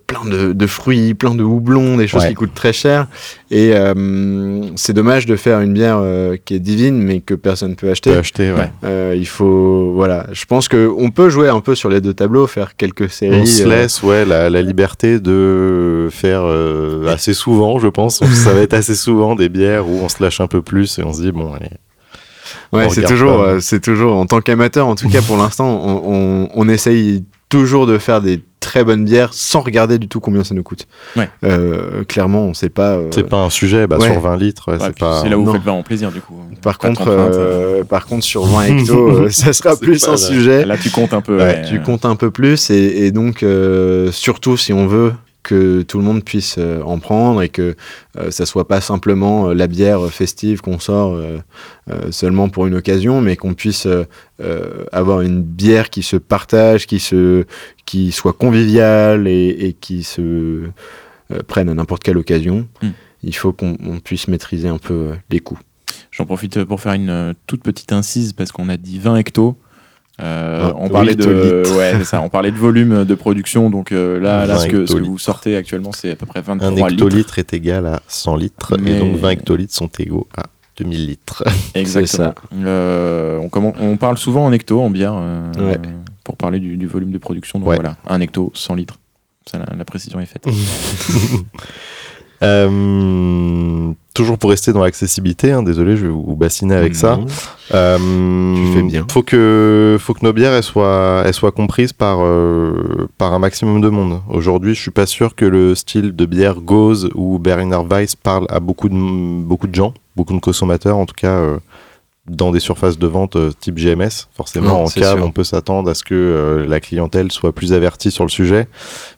plein 0.08 0.26
de, 0.26 0.54
de 0.54 0.68
fruits, 0.68 1.14
plein 1.14 1.36
de 1.36 1.44
houblons, 1.44 1.98
des 1.98 2.08
choses 2.08 2.24
Ouais. 2.24 2.30
qui 2.30 2.34
coûtent 2.36 2.54
très 2.56 2.74
cher. 2.74 3.08
Et 3.52 3.72
euh, 3.76 4.62
c'est 4.76 4.94
dommage 4.94 5.26
de 5.26 5.36
faire 5.36 5.60
une 5.60 5.74
bière 5.74 5.98
euh, 6.00 6.38
qui 6.44 6.56
est 6.56 6.60
divine 6.60 6.98
mais 7.02 7.20
que 7.22 7.34
personne 7.36 7.76
peut 7.76 7.90
acheter. 7.92 8.12
peut 8.12 8.18
acheter, 8.18 8.52
ouais. 8.52 8.72
Euh, 8.84 9.14
il 9.18 9.28
faut 9.28 9.92
voilà. 9.94 10.26
Je 10.32 10.46
pense 10.46 10.68
que 10.68 10.92
on 10.98 11.12
peut 11.12 11.30
jouer 11.30 11.50
un 11.50 11.60
peu 11.62 11.76
sur 11.76 11.90
les 11.90 12.02
deux 12.02 12.14
tableaux, 12.14 12.48
faire 12.48 12.76
quelques 12.76 13.10
séries. 13.10 13.42
On 13.42 13.46
se 13.46 13.64
euh, 13.64 13.68
laisse 13.70 14.02
ouais, 14.02 14.26
la, 14.26 14.50
la 14.50 14.62
liberté 14.62 15.20
de 15.20 16.08
faire 16.12 16.42
euh, 16.44 17.08
assez 17.14 17.34
souvent, 17.34 17.78
je 17.80 17.88
pense. 17.88 18.24
Ça 18.34 18.54
va 18.54 18.62
être 18.62 18.74
assez 18.74 18.96
souvent 18.96 19.36
des 19.36 19.50
bières 19.50 19.88
où 19.88 20.00
on 20.04 20.10
se 20.10 20.22
lâche 20.24 20.42
un 20.42 20.48
peu 20.48 20.62
plus 20.62 20.98
et 21.00 21.04
on 21.04 21.14
se 21.14 21.22
dit, 21.22 21.32
bon, 21.32 21.54
allez. 21.54 21.70
Ouais, 22.74 22.90
c'est 22.90 23.04
toujours, 23.04 23.42
euh, 23.42 23.60
c'est 23.60 23.80
toujours, 23.80 24.16
en 24.18 24.26
tant 24.26 24.42
qu'amateur, 24.42 24.88
en 24.88 24.96
tout 24.96 25.10
cas 25.10 25.22
pour 25.22 25.38
l'instant, 25.38 25.82
on, 25.84 26.02
on, 26.06 26.50
on 26.54 26.70
essaye 26.70 27.24
toujours 27.50 27.86
de 27.88 27.98
faire 27.98 28.22
des 28.22 28.42
très 28.66 28.84
bonnes 28.84 29.06
bières 29.06 29.34
sans 29.34 29.62
regarder 29.62 29.98
du 30.00 30.08
tout 30.08 30.20
combien 30.20 30.44
ça 30.44 30.54
nous 30.56 30.64
coûte. 30.64 30.88
Ouais. 31.16 31.30
Euh, 31.44 32.04
clairement, 32.04 32.44
on 32.46 32.54
sait 32.54 32.70
pas. 32.70 32.96
euh, 32.96 33.10
C'est 33.12 33.24
pas 33.30 33.38
un 33.38 33.50
sujet, 33.50 33.86
bah, 33.88 33.98
ouais. 33.98 34.12
sur 34.12 34.20
20 34.20 34.38
litres, 34.38 34.72
ouais, 34.72 34.78
Ouais, 34.80 34.88
c'est 34.88 34.98
pas. 35.00 35.22
c'est 35.22 35.30
là 35.30 35.38
où 35.38 35.42
non. 35.42 35.48
vous 35.48 35.54
faites 35.54 35.64
vraiment 35.64 35.84
plaisir 35.84 36.12
du 36.12 36.20
coup. 36.20 36.34
Par 36.62 36.78
Pas 36.80 36.88
contre, 36.88 37.08
euh, 37.08 37.84
par 37.84 38.06
contre, 38.08 38.24
sur 38.26 38.44
20 38.46 38.64
hectos, 38.66 39.10
euh, 39.10 39.30
ça 39.30 39.54
sera 39.54 39.76
plus 39.78 40.04
pas 40.04 40.12
un 40.14 40.18
sujet. 40.18 40.66
Là 40.66 40.78
tu 40.78 40.90
comptes 40.90 41.14
un 41.14 41.22
peu. 41.22 41.38
Ouais, 41.38 41.44
ouais. 41.44 41.62
Tu 41.70 41.80
comptes 41.82 42.06
un 42.06 42.16
peu 42.16 42.32
plus 42.32 42.70
et, 42.72 43.06
et 43.06 43.12
donc 43.12 43.44
euh, 43.44 44.12
surtout 44.12 44.58
si 44.58 44.74
on 44.74 44.88
veut 44.88 45.14
que 45.46 45.84
tout 45.84 46.00
le 46.00 46.04
monde 46.04 46.24
puisse 46.24 46.56
euh, 46.58 46.82
en 46.82 46.98
prendre 46.98 47.42
et 47.44 47.50
que 47.50 47.76
euh, 48.18 48.32
ça 48.32 48.48
soit 48.48 48.68
pas 48.68 48.82
simplement 48.82 49.50
euh, 49.50 49.54
la 49.54 49.68
bière 49.68 50.08
festive 50.12 50.62
qu'on 50.62 50.80
sort 50.80 51.22
seulement 52.10 52.50
pour 52.50 52.66
une 52.66 52.74
occasion, 52.74 53.22
mais 53.22 53.36
qu'on 53.36 53.54
puisse 53.54 53.88
avoir 54.92 55.22
une 55.22 55.44
bière 55.44 55.90
qui 55.90 56.02
se 56.02 56.16
partage, 56.18 56.88
qui 56.88 57.00
se, 57.00 57.46
qui 57.86 58.12
soit 58.12 58.34
conviviale 58.34 59.28
et, 59.28 59.50
et 59.50 59.74
qui 59.74 60.04
se 60.04 60.64
prenne 61.48 61.70
à 61.70 61.74
n'importe 61.76 62.04
quelle 62.04 62.18
occasion. 62.18 62.68
Mm. 62.82 62.88
Il 63.24 63.36
faut 63.36 63.54
qu'on 63.54 63.78
on 63.86 64.00
puisse 64.00 64.28
maîtriser 64.28 64.68
un 64.68 64.80
peu 64.80 65.12
les 65.30 65.40
coûts. 65.40 65.60
J'en 66.12 66.26
profite 66.26 66.64
pour 66.64 66.82
faire 66.82 66.94
une 66.94 67.36
toute 67.46 67.62
petite 67.62 67.92
incise 67.92 68.34
parce 68.34 68.52
qu'on 68.52 68.70
a 68.70 68.78
dit 68.78 68.98
20 68.98 69.18
hectos. 69.18 69.58
Euh, 70.22 70.70
Ah, 70.70 70.74
on 70.78 70.88
parlait 70.88 71.16
de 71.16 71.64
ouais, 71.78 72.04
ça, 72.06 72.22
on 72.22 72.30
parlait 72.30 72.52
de 72.52 72.56
volume 72.58 73.04
de 73.04 73.16
production 73.16 73.70
donc 73.70 73.92
euh, 73.92 74.18
là, 74.20 74.46
là 74.46 74.56
20 74.56 74.60
ce, 74.62 74.66
que, 74.68 74.70
ce 74.70 74.76
que 74.76 74.82
hectolitres. 74.84 75.12
vous 75.12 75.18
sortez 75.18 75.56
actuellement 75.58 75.92
c'est 75.92 76.12
à 76.12 76.16
peu 76.16 76.26
près 76.26 76.42
23 76.42 76.68
Un 76.68 76.72
litres 76.72 76.90
hectolitre 76.94 77.40
est 77.40 77.54
égal 77.54 77.86
à 77.86 78.02
100 78.08 78.38
litres 78.38 78.78
Mais- 78.80 78.92
et 78.92 79.00
donc 79.00 79.18
20 79.18 79.30
hectolitres 79.32 79.74
sont 79.74 79.90
égaux 80.00 80.26
à 80.38 80.44
2000 80.78 81.06
litres. 81.08 81.44
exactement 81.76 82.34
Euh, 82.64 83.40
on, 83.82 83.98
parle 83.98 84.18
souvent 84.18 84.46
en 84.46 84.54
hecto 84.54 84.82
en 84.82 84.90
bière 84.90 85.16
euh, 85.18 85.52
Ouais. 85.58 85.80
pour 86.24 86.38
parler 86.38 86.60
du, 86.60 86.78
du 86.78 86.88
volume 86.88 87.12
de 87.12 87.18
production 87.18 87.60
donc 87.60 87.68
Ouais. 87.68 87.76
voilà 87.76 87.98
un 88.08 88.22
hecto 88.22 88.52
100 88.56 88.76
litres 88.76 88.98
ça, 89.46 89.60
la, 89.60 89.66
la 89.78 89.84
précision 89.86 90.22
est 90.22 90.26
faite 90.28 90.46
Euh, 92.46 93.92
toujours 94.14 94.38
pour 94.38 94.50
rester 94.50 94.72
dans 94.72 94.84
l'accessibilité, 94.84 95.52
hein, 95.52 95.64
désolé, 95.64 95.98
je 95.98 96.04
vais 96.06 96.12
vous 96.12 96.36
bassiner 96.36 96.76
avec 96.76 96.96
ça. 96.96 97.20
Euh, 97.74 97.98
Tu 98.56 98.74
fais 98.74 98.84
bien. 98.84 99.06
Faut 99.12 99.24
que, 99.24 99.98
faut 100.00 100.14
que 100.14 100.24
nos 100.24 100.34
bières 100.34 100.54
elles 100.54 100.64
soient, 100.64 101.24
elles 101.26 101.34
soient 101.34 101.52
comprises 101.52 101.94
par, 101.94 102.20
euh, 102.22 103.08
par 103.18 103.34
un 103.34 103.40
maximum 103.40 103.82
de 103.82 103.90
monde. 103.90 104.22
Aujourd'hui, 104.30 104.74
je 104.76 104.82
suis 104.82 104.92
pas 104.92 105.06
sûr 105.06 105.36
que 105.36 105.46
le 105.46 105.76
style 105.76 106.16
de 106.16 106.26
bière 106.26 106.62
Gose 106.62 107.10
ou 107.16 107.40
Berliner 107.40 107.80
Weiss 107.90 108.16
parle 108.16 108.46
à 108.50 108.60
beaucoup 108.60 108.90
de, 108.90 108.96
beaucoup 108.96 109.68
de 109.68 109.76
gens, 109.76 109.94
beaucoup 110.16 110.34
de 110.34 110.40
consommateurs, 110.40 110.98
en 110.98 111.06
tout 111.06 111.16
cas 111.16 111.28
euh, 111.28 111.58
dans 112.28 112.52
des 112.52 112.60
surfaces 112.60 112.98
de 112.98 113.06
vente 113.08 113.36
euh, 113.36 113.52
type 113.60 113.76
GMS. 113.76 114.28
Forcément, 114.34 114.70
Non, 114.70 114.84
en 114.86 114.88
cave, 114.88 115.18
sûr. 115.18 115.26
on 115.26 115.32
peut 115.32 115.44
s'attendre 115.44 115.90
à 115.92 115.94
ce 115.94 116.04
que 116.04 116.16
euh, 116.16 116.66
la 116.68 116.80
clientèle 116.80 117.32
soit 117.32 117.54
plus 117.54 117.72
avertie 117.74 118.10
sur 118.10 118.24
le 118.24 118.30
sujet. 118.30 118.68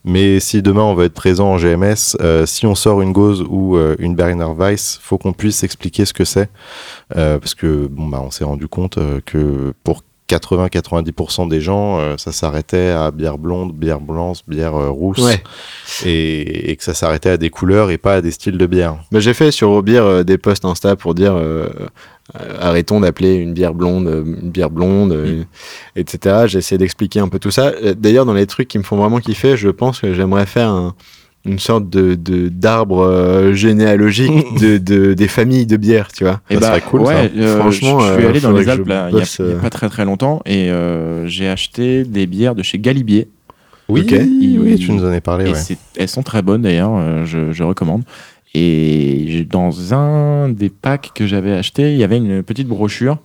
Mais 0.04 0.39
si 0.41 0.62
demain 0.62 0.82
on 0.82 0.93
veut 0.93 1.06
être 1.06 1.13
présent 1.13 1.54
en 1.54 1.58
GMS, 1.58 2.17
euh, 2.22 2.46
si 2.46 2.65
on 2.65 2.76
sort 2.76 3.02
une 3.02 3.13
Gose 3.13 3.46
ou 3.50 3.78
euh, 3.78 3.96
une 4.00 4.15
Berliner 4.15 4.52
Weiss, 4.58 5.00
faut 5.02 5.17
qu'on 5.17 5.34
puisse 5.34 5.63
expliquer 5.63 6.04
ce 6.06 6.13
que 6.13 6.26
c'est. 6.26 6.50
Parce 7.13 7.56
que 7.56 7.88
bon 7.88 8.08
bah 8.08 8.22
on 8.24 8.32
s'est 8.32 8.43
rendu 8.43 8.67
compte 8.67 9.00
que 9.26 9.74
pour 9.84 10.04
80-90% 10.30 11.48
des 11.48 11.62
gens, 11.62 12.00
euh, 12.00 12.15
ça 12.17 12.32
s'arrêtait 12.32 12.89
à 12.89 13.12
bière 13.12 13.38
blonde, 13.38 13.74
bière 13.74 14.02
blanche, 14.02 14.39
bière 14.48 14.76
euh, 14.76 14.89
rousse, 14.89 15.20
Ouais. 15.20 15.41
et, 16.06 16.72
et 16.72 16.76
que 16.76 16.84
ça 16.84 16.93
s'arrêtait 16.93 17.30
à 17.30 17.38
des 17.38 17.50
couleurs 17.50 17.91
et 17.91 17.98
pas 17.98 18.15
à 18.15 18.22
des 18.22 18.32
styles 18.32 18.58
de 18.58 18.65
bière. 18.65 18.98
Bah, 19.12 19.20
j'ai 19.22 19.34
fait 19.34 19.52
sur 19.52 19.70
Robir 19.70 20.04
euh, 20.06 20.24
des 20.24 20.38
posts 20.38 20.65
Insta 20.65 20.96
pour 20.98 21.13
dire 21.15 21.34
arrêtons 22.60 23.00
d'appeler 23.00 23.36
une 23.36 23.54
bière 23.54 23.74
blonde 23.74 24.08
euh, 24.08 24.24
une 24.42 24.50
bière 24.52 24.70
blonde, 24.70 25.12
euh, 25.13 25.44
etc. 25.96 26.46
J'ai 26.48 26.60
essayé 26.60 26.78
d'expliquer 26.78 27.20
un 27.20 27.28
peu 27.30 27.40
tout 27.40 27.52
ça. 27.52 27.72
Euh, 27.84 27.94
D'ailleurs, 27.98 28.26
dans 28.26 28.34
les 28.34 28.46
trucs 28.48 28.68
qui 28.68 28.78
me 28.78 28.84
font 28.84 28.98
vraiment 28.98 29.20
kiffer, 29.20 29.56
je 29.58 29.70
pense 29.70 30.02
que 30.02 30.13
j'aimerais 30.13 30.46
faire 30.46 30.70
un- 30.70 30.96
une 31.46 31.60
sorte 31.60 31.90
de 31.90 32.16
d'arbre 32.50 33.00
euh, 33.06 33.54
généalogique 33.54 34.34
de, 34.60 34.78
de- 34.78 35.13
des 35.13 35.28
familles 35.30 35.66
de 35.66 35.78
bières, 35.78 36.12
tu 36.12 36.26
vois. 36.26 36.42
Et 36.50 36.56
Ça 36.56 36.60
bah, 36.60 36.68
serait 36.68 36.82
cool, 36.82 37.02
ouais, 37.02 37.32
euh, 37.38 37.60
Franchement, 37.60 38.00
je, 38.02 38.08
je 38.08 38.13
suis 38.18 38.26
euh, 38.26 38.30
allé 38.30 38.40
dans 38.42 38.52
les 38.52 38.68
Alpes 38.68 38.88
là, 38.88 39.08
il 39.12 39.18
y 39.18 39.22
a- 39.22 39.26
euh. 39.42 39.60
pas 39.60 39.70
très 39.70 39.88
très 39.88 40.04
longtemps 40.04 40.42
et 40.46 40.70
euh, 40.70 41.26
j'ai 41.28 41.48
acheté 41.48 42.04
des 42.04 42.28
bières 42.28 42.56
de 42.56 42.63
chez 42.63 42.80
Galibier 42.80 43.30
Oui, 43.88 44.02
Ok. 44.02 44.12
oui, 44.20 44.60
oui, 44.62 44.76
tu 44.78 44.92
nous 44.92 45.06
en 45.06 45.12
as 45.13 45.22
parlé. 45.22 45.46
Et 45.50 45.54
ouais. 45.54 45.78
elles 45.96 46.10
sont 46.10 46.24
très 46.24 46.42
bonnes 46.42 46.63
d'ailleurs, 46.63 46.92
euh, 46.98 47.24
je, 47.26 47.54
je 47.54 47.63
recommande. 47.63 48.04
Et 48.54 49.46
dans 49.50 49.94
un 49.94 50.50
des 50.50 50.70
packs 50.70 51.12
que 51.14 51.28
j'avais 51.28 51.52
acheté, 51.52 51.92
il 51.92 51.98
y 51.98 52.04
avait 52.04 52.18
une 52.18 52.42
petite 52.44 52.68
brochure 52.68 53.18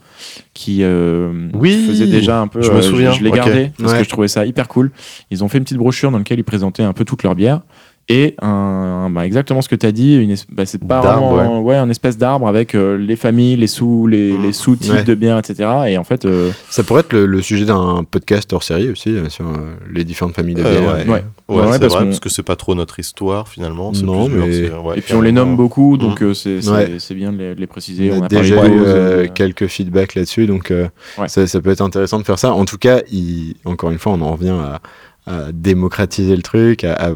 qui 0.52 0.78
euh, 0.82 1.48
Oui, 1.54 1.86
faisait 1.86 2.06
déjà 2.06 2.40
un 2.40 2.48
peu. 2.48 2.60
je 2.60 2.70
me 2.70 2.76
euh, 2.78 2.82
souviens, 2.82 3.12
Je, 3.12 3.22
l'ai 3.22 3.30
ok. 3.30 3.36
gardé 3.36 3.70
parce 3.78 3.92
Ouais. 3.92 3.98
que 3.98 4.04
je 4.04 4.08
trouvais 4.10 4.28
ça 4.28 4.44
hyper 4.44 4.68
cool. 4.68 4.90
Ils 5.30 5.42
ont 5.42 5.48
fait 5.48 5.58
une 5.58 5.64
petite 5.64 5.78
brochure 5.78 6.10
dans 6.10 6.18
laquelle 6.18 6.38
ils 6.38 6.44
présentaient 6.44 6.82
un 6.82 6.92
peu 6.92 7.04
toutes 7.04 7.22
leurs 7.22 7.34
bières. 7.34 7.62
Et 8.08 8.34
un, 8.42 9.08
bah, 9.10 9.24
exactement 9.24 9.62
ce 9.62 9.68
que 9.68 9.76
tu 9.76 9.86
as 9.86 9.92
dit, 9.92 10.16
une 10.16 10.34
bah, 10.50 10.66
c'est 10.66 10.78
pas 10.82 11.00
D'arbre, 11.00 11.34
vraiment 11.34 11.62
ouais. 11.62 11.76
un 11.76 11.88
espèce 11.88 12.18
d'arbre 12.18 12.48
avec 12.48 12.74
euh, 12.74 12.96
les 12.98 13.16
familles, 13.16 13.56
les 13.56 13.68
sous, 13.68 14.06
les, 14.06 14.36
les 14.36 14.52
sous-types 14.52 14.92
Ouais. 14.92 15.04
de 15.04 15.14
biens, 15.14 15.38
etc. 15.38 15.68
Et 15.86 15.96
en 15.98 16.04
fait, 16.04 16.24
euh, 16.24 16.50
Ça 16.68 16.82
pourrait 16.82 17.00
être 17.00 17.12
le, 17.12 17.26
le 17.26 17.40
sujet 17.40 17.64
d'un 17.64 18.04
podcast 18.08 18.52
hors 18.52 18.64
série 18.64 18.90
aussi, 18.90 19.10
euh, 19.10 19.28
sur 19.28 19.46
euh, 19.46 19.76
les 19.90 20.04
différentes 20.04 20.34
familles 20.34 20.56
de 20.56 20.62
Euh, 20.62 20.80
bières. 20.80 20.94
ouais. 20.94 21.08
Ouais. 21.12 21.24
Ouais, 21.48 21.56
Ouais, 21.62 21.72
c'est 21.72 21.78
parce 21.80 21.92
vrai, 21.94 22.02
qu'on- 22.02 22.08
parce 22.08 22.20
que 22.20 22.28
c'est 22.28 22.42
pas 22.42 22.56
trop 22.56 22.74
notre 22.74 22.98
histoire 22.98 23.46
finalement. 23.48 23.92
Non, 24.02 24.28
mais- 24.28 24.64
et 24.96 25.00
puis 25.00 25.14
on 25.14 25.20
les 25.20 25.32
nomme 25.32 25.56
beaucoup, 25.56 25.96
donc 25.96 26.22
euh, 26.22 26.34
c'est 26.34 27.14
bien 27.14 27.32
de 27.32 27.38
les, 27.38 27.54
de 27.54 27.60
les 27.60 27.66
préciser. 27.66 28.10
On 28.10 28.14
a, 28.14 28.18
On 28.18 28.22
a 28.24 28.28
parlé 28.28 28.50
déjà 28.50 29.24
eu 29.24 29.28
quelques 29.30 29.66
feedbacks 29.68 30.14
là-dessus, 30.16 30.46
donc 30.46 30.70
euh, 30.70 30.88
Ouais. 31.18 31.28
ça, 31.28 31.46
ça 31.46 31.60
peut 31.60 31.70
être 31.70 31.80
intéressant 31.82 32.18
de 32.18 32.24
faire 32.24 32.38
ça. 32.38 32.52
En 32.52 32.64
tout 32.64 32.78
cas, 32.78 33.00
il- 33.12 33.54
encore 33.64 33.90
une 33.90 33.98
fois, 33.98 34.12
on 34.12 34.20
en 34.22 34.32
revient 34.32 34.50
à, 34.50 34.80
à 35.26 35.52
démocratiser 35.52 36.34
le 36.36 36.42
truc, 36.42 36.84
à, 36.84 36.94
à 36.94 37.10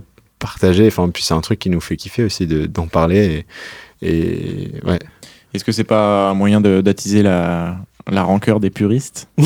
partager. 0.47 0.87
Enfin, 0.87 1.09
puis 1.13 1.23
c'est 1.25 1.35
un 1.35 1.41
truc 1.41 1.59
qui 1.59 1.71
nous 1.71 1.81
fait 1.81 1.97
kiffer 1.97 2.23
aussi 2.25 2.47
de- 2.47 2.67
d'en 2.67 2.87
parler. 2.87 3.45
Et, 4.03 4.09
et 4.09 4.71
ouais. 4.85 4.99
Est-ce 5.55 5.65
que 5.65 5.73
c'est 5.73 5.85
pas 5.85 6.29
un 6.31 6.35
moyen 6.35 6.61
d'attiser 6.61 7.23
la, 7.23 7.79
la 8.11 8.23
rancœur 8.23 8.61
des 8.61 8.71
puristes 8.71 9.29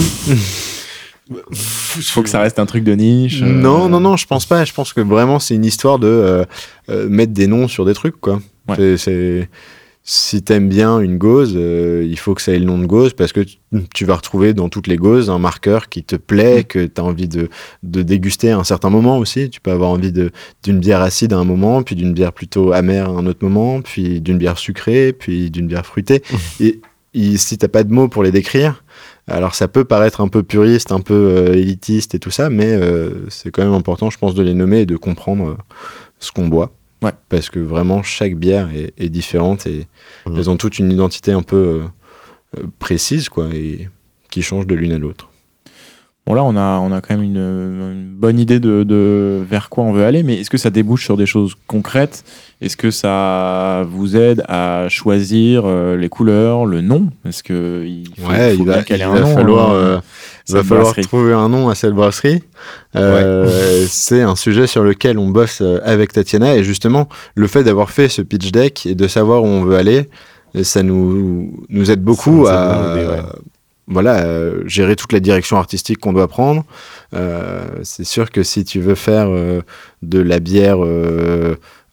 Faut 1.53 2.23
que 2.23 2.29
ça 2.29 2.41
reste 2.41 2.59
un 2.59 2.67
truc 2.67 2.83
de 2.83 2.93
niche. 2.95 3.41
euh, 3.43 3.47
Non, 3.47 3.89
non, 3.89 4.01
non, 4.01 4.17
je 4.17 4.27
pense 4.27 4.47
pas. 4.47 4.65
Je 4.65 4.73
pense 4.73 4.93
que 4.93 5.01
vraiment, 5.01 5.39
c'est 5.39 5.55
une 5.55 5.65
histoire 5.65 5.99
de 6.01 6.09
euh, 6.09 6.45
euh, 6.89 7.09
mettre 7.09 7.33
des 7.33 7.47
noms 7.47 7.69
sur 7.69 7.85
des 7.85 7.95
trucs, 7.95 8.21
quoi. 8.21 8.41
Ouais. 8.69 8.97
C'est 8.97 9.49
si 10.13 10.43
t'aimes 10.43 10.69
bien 10.69 10.99
une 10.99 11.19
gauze, 11.19 11.53
euh, 11.55 12.05
il 12.05 12.19
faut 12.19 12.35
que 12.35 12.43
ça 12.43 12.51
ait 12.51 12.59
le 12.59 12.65
nom 12.65 12.79
de 12.79 12.87
gauze 12.87 13.13
parce 13.13 13.33
que 13.33 13.43
tu, 13.95 14.05
vas 14.05 14.17
retrouver 14.17 14.55
dans 14.55 14.69
toutes 14.69 14.89
les 14.89 14.97
gauzes 14.97 15.31
un 15.31 15.39
marqueur 15.39 15.89
qui 15.89 16.03
te 16.03 16.17
plaît, 16.17 16.63
Mm. 16.63 16.65
que 16.65 16.87
tu 16.87 17.01
as 17.01 17.05
envie 17.05 17.29
de, 17.29 17.49
de 17.85 18.03
déguster 18.03 18.51
à 18.51 18.59
un 18.59 18.65
certain 18.65 18.91
moment 18.91 19.19
aussi. 19.19 19.51
Tu 19.51 19.61
peux 19.61 19.71
avoir 19.71 19.91
envie 19.91 20.13
d'une 20.65 20.81
bière 20.81 21.01
acide 21.01 21.33
à 21.33 21.39
un 21.39 21.45
moment, 21.45 21.85
puis 21.85 21.95
d'une 21.95 22.13
bière 22.13 22.33
plutôt 22.33 22.73
amère 22.73 23.09
à 23.09 23.13
un 23.13 23.25
autre 23.25 23.45
moment, 23.45 23.83
puis 23.83 24.21
d'une 24.21 24.37
bière 24.37 24.59
sucrée, 24.59 25.13
puis 25.13 25.49
d'une 25.53 25.69
bière 25.69 25.87
fruitée. 25.87 26.25
et, 26.59 26.81
et 27.15 27.37
si 27.37 27.57
t'as 27.57 27.69
pas 27.69 27.85
de 27.85 27.93
mots 27.93 28.09
pour 28.09 28.25
les 28.25 28.33
décrire, 28.33 28.83
alors 29.29 29.55
ça 29.55 29.69
peut 29.69 29.85
paraître 29.85 30.21
un 30.21 30.29
peu 30.29 30.43
puriste, 30.43 30.91
un 30.91 31.01
peu 31.01 31.15
euh, 31.15 31.55
élitiste 31.55 32.17
et 32.17 32.19
tout 32.19 32.33
ça, 32.33 32.51
mais 32.51 32.73
euh, 32.73 33.29
c'est 33.29 33.53
quand 33.53 33.63
même 33.63 33.75
important, 33.75 34.11
je 34.11 34.19
pense, 34.19 34.35
de 34.35 34.43
les 34.43 34.55
nommer 34.55 34.81
et 34.81 34.87
de 34.87 34.97
comprendre 34.97 35.57
ce 36.19 36.33
qu'on 36.33 36.49
boit. 36.49 36.73
Ouais. 37.03 37.13
Parce 37.29 37.49
que 37.51 37.59
vraiment, 37.59 38.03
chaque 38.03 38.35
bière 38.35 38.69
est, 38.75 38.93
est 38.99 39.09
différente 39.09 39.67
et 39.67 39.87
Mhm. 40.27 40.37
elles 40.37 40.51
ont 40.51 40.57
toutes 40.57 40.79
une 40.79 40.91
identité 40.93 41.33
un 41.33 41.43
peu 41.43 41.83
euh, 42.57 42.63
précise, 42.79 43.29
quoi, 43.29 43.47
et 43.55 43.89
qui 44.31 44.43
change 44.43 44.67
de 44.67 44.75
l'une 44.75 44.93
à 44.93 44.99
l'autre. 44.99 45.29
Bon 46.27 46.35
là, 46.35 46.45
on 46.45 46.55
a, 46.55 46.79
on 46.79 46.93
a 46.93 47.01
quand 47.01 47.15
même 47.17 47.25
une, 47.25 47.39
une 47.39 48.11
bonne 48.15 48.39
idée 48.39 48.61
de, 48.61 48.85
de 48.85 49.43
vers 49.49 49.69
quoi 49.71 49.85
on 49.85 49.93
veut 49.93 50.05
aller, 50.05 50.23
mais 50.23 50.35
est-ce 50.39 50.51
que 50.51 50.59
ça 50.59 50.69
débouche 50.71 51.05
sur 51.05 51.17
des 51.17 51.25
choses 51.27 51.55
concrètes? 51.67 52.23
Est-ce 52.61 52.77
que 52.77 52.91
ça 52.91 53.85
vous 53.89 54.17
aide 54.17 54.45
à 54.47 54.87
choisir 54.91 55.63
euh, 55.65 55.97
les 55.97 56.09
couleurs, 56.11 56.67
le 56.67 56.83
nom? 56.83 57.09
Est-ce 57.25 57.43
que 57.43 57.85
il 57.87 58.05
faut, 58.19 58.31
Ouais, 58.31 58.51
faut 58.55 58.61
il 58.63 58.67
va, 58.67 58.83
il 58.89 58.97
va 58.99 59.21
nom, 59.21 59.35
falloir, 59.35 59.71
hein, 59.71 59.75
euh, 59.75 60.01
il 60.51 60.57
va 60.57 60.65
falloir 60.65 60.87
brasserie. 60.87 61.07
trouver 61.07 61.33
un 61.33 61.49
nom 61.49 61.69
à 61.69 61.75
cette 61.75 61.93
brasserie. 61.95 62.43
Euh, 62.97 63.85
C'est 63.89 64.23
un 64.23 64.37
sujet 64.37 64.67
sur 64.67 64.83
lequel 64.83 65.19
on 65.19 65.29
bosse 65.29 65.61
euh, 65.63 65.81
avec 65.85 66.13
Tatiana 66.13 66.57
et 66.57 66.65
justement 66.65 67.09
le 67.35 67.47
fait 67.47 67.65
d'avoir 67.65 67.91
fait 67.91 68.09
ce 68.09 68.23
pitch 68.23 68.51
deck 68.53 68.87
et 68.87 68.95
de 68.95 69.09
savoir 69.09 69.43
où 69.43 69.47
on 69.47 69.65
veut 69.65 69.77
aller, 69.77 70.09
ça 70.63 70.83
nous 70.83 71.65
nous 71.69 71.91
aide 71.91 72.03
beaucoup 72.03 72.47
Ça 72.47 72.71
à 72.71 72.95
ouais. 72.97 73.23
voilà 73.87 74.27
gérer 74.67 74.97
toute 74.97 75.13
la 75.13 75.21
direction 75.21 75.57
artistique 75.59 75.99
qu'on 76.01 76.13
doit 76.13 76.29
prendre. 76.29 76.65
Euh, 77.15 77.65
C'est 77.83 78.05
sûr 78.05 78.31
que 78.31 78.43
si 78.43 78.65
tu 78.65 78.81
veux 78.81 78.95
faire 78.97 79.27
euh, 79.29 79.63
de 80.03 80.21
la 80.21 80.41
bière 80.41 80.79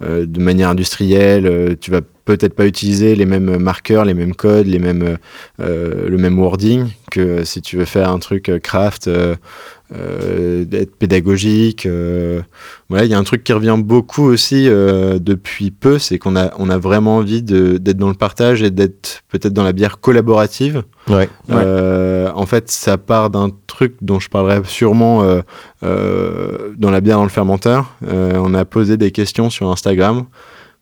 de 0.02 0.40
manière 0.40 0.70
industrielle, 0.70 1.48
euh, 1.48 1.76
tu 1.80 1.90
vas 1.92 2.02
peut-être 2.26 2.54
pas 2.54 2.68
utiliser 2.68 3.16
les 3.16 3.26
mêmes 3.26 3.58
marqueurs, 3.58 4.06
les 4.06 4.14
mêmes 4.14 4.36
codes, 4.36 4.68
les 4.68 4.80
mêmes, 4.80 5.18
euh, 5.60 6.10
le 6.10 6.18
même 6.18 6.38
wording 6.38 6.88
que 7.10 7.44
si 7.46 7.62
tu 7.62 7.78
veux 7.78 7.86
faire 7.86 8.10
un 8.10 8.20
truc 8.20 8.50
euh, 8.50 8.60
craft, 8.60 9.10
euh, 9.94 10.20
euh, 10.62 10.66
d'être 10.66 10.96
pédagogique. 10.98 11.86
euh, 11.86 12.42
voilà, 12.90 13.06
il 13.06 13.12
y 13.12 13.14
a 13.14 13.18
un 13.18 13.24
truc 13.24 13.44
qui 13.44 13.54
revient 13.54 13.78
beaucoup 13.78 14.24
aussi 14.24 14.68
euh, 14.68 15.18
depuis 15.20 15.72
peu, 15.72 15.98
c'est 16.00 16.18
qu'on 16.20 16.36
a, 16.36 16.52
on 16.60 16.70
a 16.70 16.78
vraiment 16.78 17.18
envie 17.18 17.42
de- 17.42 17.78
d'être 17.78 17.98
dans 17.98 18.10
le 18.10 18.14
partage 18.14 18.62
et 18.64 18.70
d'être 18.70 19.22
peut-être 19.30 19.54
dans 19.54 19.64
la 19.64 19.72
bière 19.74 20.00
collaborative. 20.00 20.84
Ouais. 21.10 21.30
Euh, 21.52 22.30
en 22.36 22.46
fait, 22.46 22.70
ça 22.70 22.98
part 22.98 23.30
d'un 23.30 23.50
truc 23.68 23.96
dont 24.02 24.20
je 24.20 24.30
parlerai 24.30 24.62
sûrement 24.66 25.24
euh, 25.24 25.42
euh, 25.84 26.74
dans 26.78 26.92
la 26.92 27.02
bière 27.02 27.18
dans 27.18 27.24
le 27.24 27.30
fermenteur. 27.30 27.96
Euh, 28.08 28.34
on 28.36 28.54
a 28.54 28.66
posé 28.66 28.98
des 28.98 29.12
questions 29.12 29.50
sur 29.50 29.70
Instagram 29.72 30.26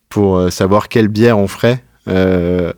pour 0.10 0.38
euh, 0.38 0.50
savoir 0.50 0.88
quelle 0.90 1.08
bière 1.08 1.38
on 1.38 1.48
ferait 1.48 1.84
euh, 2.08 2.72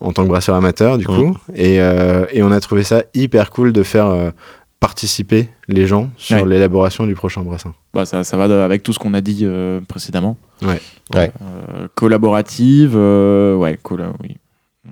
en 0.00 0.12
tant 0.12 0.22
que 0.24 0.28
brasseur 0.28 0.54
amateur, 0.54 0.98
du 0.98 1.06
coup. 1.06 1.36
Et, 1.54 1.80
euh, 1.80 2.26
et 2.32 2.42
on 2.42 2.50
a 2.52 2.60
trouvé 2.60 2.82
ça 2.84 3.02
hyper 3.14 3.50
cool 3.50 3.72
de 3.72 3.82
faire 3.82 4.06
euh, 4.06 4.30
participer 4.80 5.48
les 5.68 5.86
gens 5.86 6.10
sur 6.16 6.36
Ouais. 6.36 6.44
l'élaboration 6.46 7.06
du 7.06 7.14
prochain 7.14 7.42
brassin. 7.42 7.74
Bah, 7.94 8.04
ça, 8.06 8.22
ça 8.24 8.36
va 8.36 8.48
de- 8.48 8.52
avec 8.54 8.82
tout 8.82 8.92
ce 8.92 8.98
qu'on 8.98 9.14
a 9.14 9.20
dit 9.20 9.40
euh, 9.42 9.80
précédemment. 9.88 10.36
Ouais. 10.62 10.80
Ouais. 11.14 11.32
Euh, 11.42 11.88
collaborative, 11.94 12.92
euh, 12.96 13.54
ouais, 13.56 13.78
colla- 13.82 14.12
oui. 14.22 14.36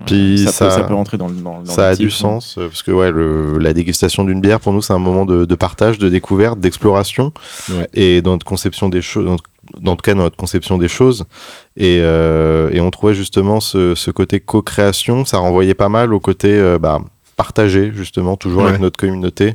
Puis 0.07 0.39
ça, 0.39 0.51
ça- 0.53 0.65
peut, 0.65 0.71
ça 0.71 0.85
peut 0.85 0.95
rentrer 0.95 1.19
dans 1.19 1.29
le. 1.29 1.35
Dans, 1.35 1.61
dans 1.61 1.71
ça 1.71 1.89
le 1.89 1.93
a 1.93 1.97
du 1.97 2.07
hein. 2.07 2.11
sens 2.11 2.55
parce 2.59 2.83
que 2.83 2.91
ouais, 2.91 3.11
le, 3.11 3.59
la 3.59 3.75
dégustation 3.75 4.25
d'une 4.25 4.41
bière 4.41 4.59
pour 4.59 4.73
nous 4.73 4.81
c'est 4.81 4.95
un 4.95 4.99
moment 4.99 5.27
de, 5.27 5.45
de 5.45 5.55
partage, 5.55 5.99
de 5.99 6.09
découverte, 6.09 6.59
d'exploration 6.59 7.31
Ouais. 7.71 7.87
et 7.93 8.23
dans 8.23 8.31
notre 8.31 8.47
conception 8.47 8.89
des 8.89 9.03
choses, 9.03 9.27
dans, 9.27 9.37
dans 9.81 9.95
tout 9.97 10.01
cas 10.03 10.15
dans 10.15 10.23
notre 10.23 10.39
conception 10.39 10.79
des 10.79 10.89
choses 10.89 11.27
et, 11.77 11.99
euh, 12.01 12.71
et 12.73 12.81
on 12.81 12.91
trouvait 12.91 13.13
justement 13.13 13.61
ce, 13.61 13.95
ce 13.95 14.11
côté 14.11 14.41
co-création, 14.41 15.27
ça 15.27 15.37
renvoyait 15.37 15.75
pas 15.75 15.91
mal 15.91 16.15
au 16.15 16.21
côté 16.21 16.49
euh, 16.55 16.79
bah, 16.79 16.99
partagé 17.37 17.93
justement 17.95 18.37
toujours 18.37 18.63
Ouais. 18.63 18.69
avec 18.71 18.81
notre 18.81 18.97
communauté 18.99 19.55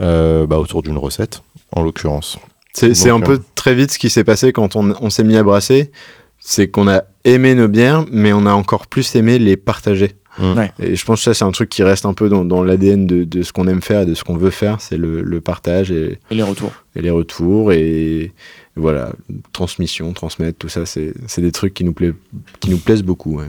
euh, 0.00 0.46
bah, 0.46 0.58
autour 0.58 0.82
d'une 0.82 0.98
recette 0.98 1.42
en 1.72 1.82
l'occurrence. 1.82 2.38
C'est 2.72 3.08
un 3.08 3.18
Donc, 3.18 3.28
euh, 3.30 3.36
peu 3.38 3.42
très 3.54 3.74
vite 3.74 3.90
ce 3.92 3.98
qui 3.98 4.10
s'est 4.10 4.24
passé 4.24 4.52
quand 4.52 4.76
on, 4.76 4.94
on 5.00 5.08
s'est 5.10 5.24
mis 5.24 5.36
à 5.36 5.42
brasser. 5.42 5.90
C'est 6.38 6.68
qu'on 6.68 6.86
a 6.88 7.02
aimé 7.24 7.54
nos 7.54 7.68
bières, 7.68 8.04
mais 8.12 8.32
on 8.32 8.44
a 8.46 8.52
encore 8.52 8.86
plus 8.86 9.14
aimé 9.16 9.38
les 9.38 9.56
partager. 9.56 10.12
Mm. 10.38 10.52
Ouais. 10.58 10.72
Et 10.80 10.94
je 10.96 11.04
pense 11.06 11.20
que 11.20 11.24
ça, 11.24 11.32
c'est 11.34 11.44
un 11.44 11.50
truc 11.50 11.70
qui 11.70 11.82
reste 11.82 12.04
un 12.04 12.12
peu 12.12 12.28
dans, 12.28 12.44
dans 12.44 12.62
l'ADN 12.62 13.06
de, 13.06 13.24
de 13.24 13.42
ce 13.42 13.52
qu'on 13.54 13.66
aime 13.66 13.80
faire 13.80 14.02
et 14.02 14.06
de 14.06 14.12
ce 14.14 14.22
qu'on 14.22 14.36
veut 14.36 14.50
faire. 14.50 14.80
C'est 14.82 14.98
le, 14.98 15.22
le 15.22 15.40
partage 15.40 15.90
et, 15.90 16.18
Et 16.30 16.34
les 16.34 16.42
retours. 16.42 16.72
et 16.94 17.00
les 17.00 17.10
retours 17.10 17.72
et 17.72 18.32
voilà, 18.76 19.12
transmission, 19.54 20.12
transmettre, 20.12 20.58
tout 20.58 20.68
ça. 20.68 20.84
C'est 20.84 21.14
c'est 21.26 21.40
des 21.40 21.52
trucs 21.52 21.72
qui 21.72 21.82
nous, 21.84 21.94
plaît, 21.94 22.12
qui 22.60 22.68
nous 22.68 22.76
plaisent 22.78 23.02
beaucoup. 23.02 23.38
ouais. 23.38 23.48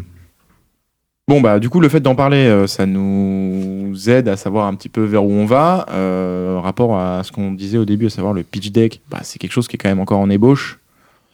Bon, 1.29 1.41
bah, 1.41 1.59
du 1.59 1.69
coup, 1.69 1.81
le 1.81 1.89
fait 1.89 1.99
d'en 1.99 2.15
parler, 2.15 2.45
euh, 2.47 2.67
ça 2.67 2.85
nous 2.85 3.93
aide 4.09 4.29
à 4.29 4.37
savoir 4.37 4.65
un 4.67 4.73
petit 4.75 4.87
peu 4.87 5.03
vers 5.03 5.25
où 5.25 5.31
on 5.31 5.45
va. 5.45 5.85
Euh, 5.91 6.57
rapport 6.63 6.97
à 6.97 7.21
ce 7.25 7.33
qu'on 7.33 7.51
disait 7.51 7.77
au 7.77 7.83
début, 7.83 8.05
à 8.05 8.09
savoir 8.09 8.33
le 8.33 8.43
pitch 8.43 8.71
deck, 8.71 9.01
bah, 9.11 9.19
c'est 9.23 9.37
quelque 9.37 9.51
chose 9.51 9.67
qui 9.67 9.75
est 9.75 9.77
quand 9.77 9.89
même 9.89 9.99
encore 9.99 10.19
en 10.19 10.29
ébauche. 10.29 10.79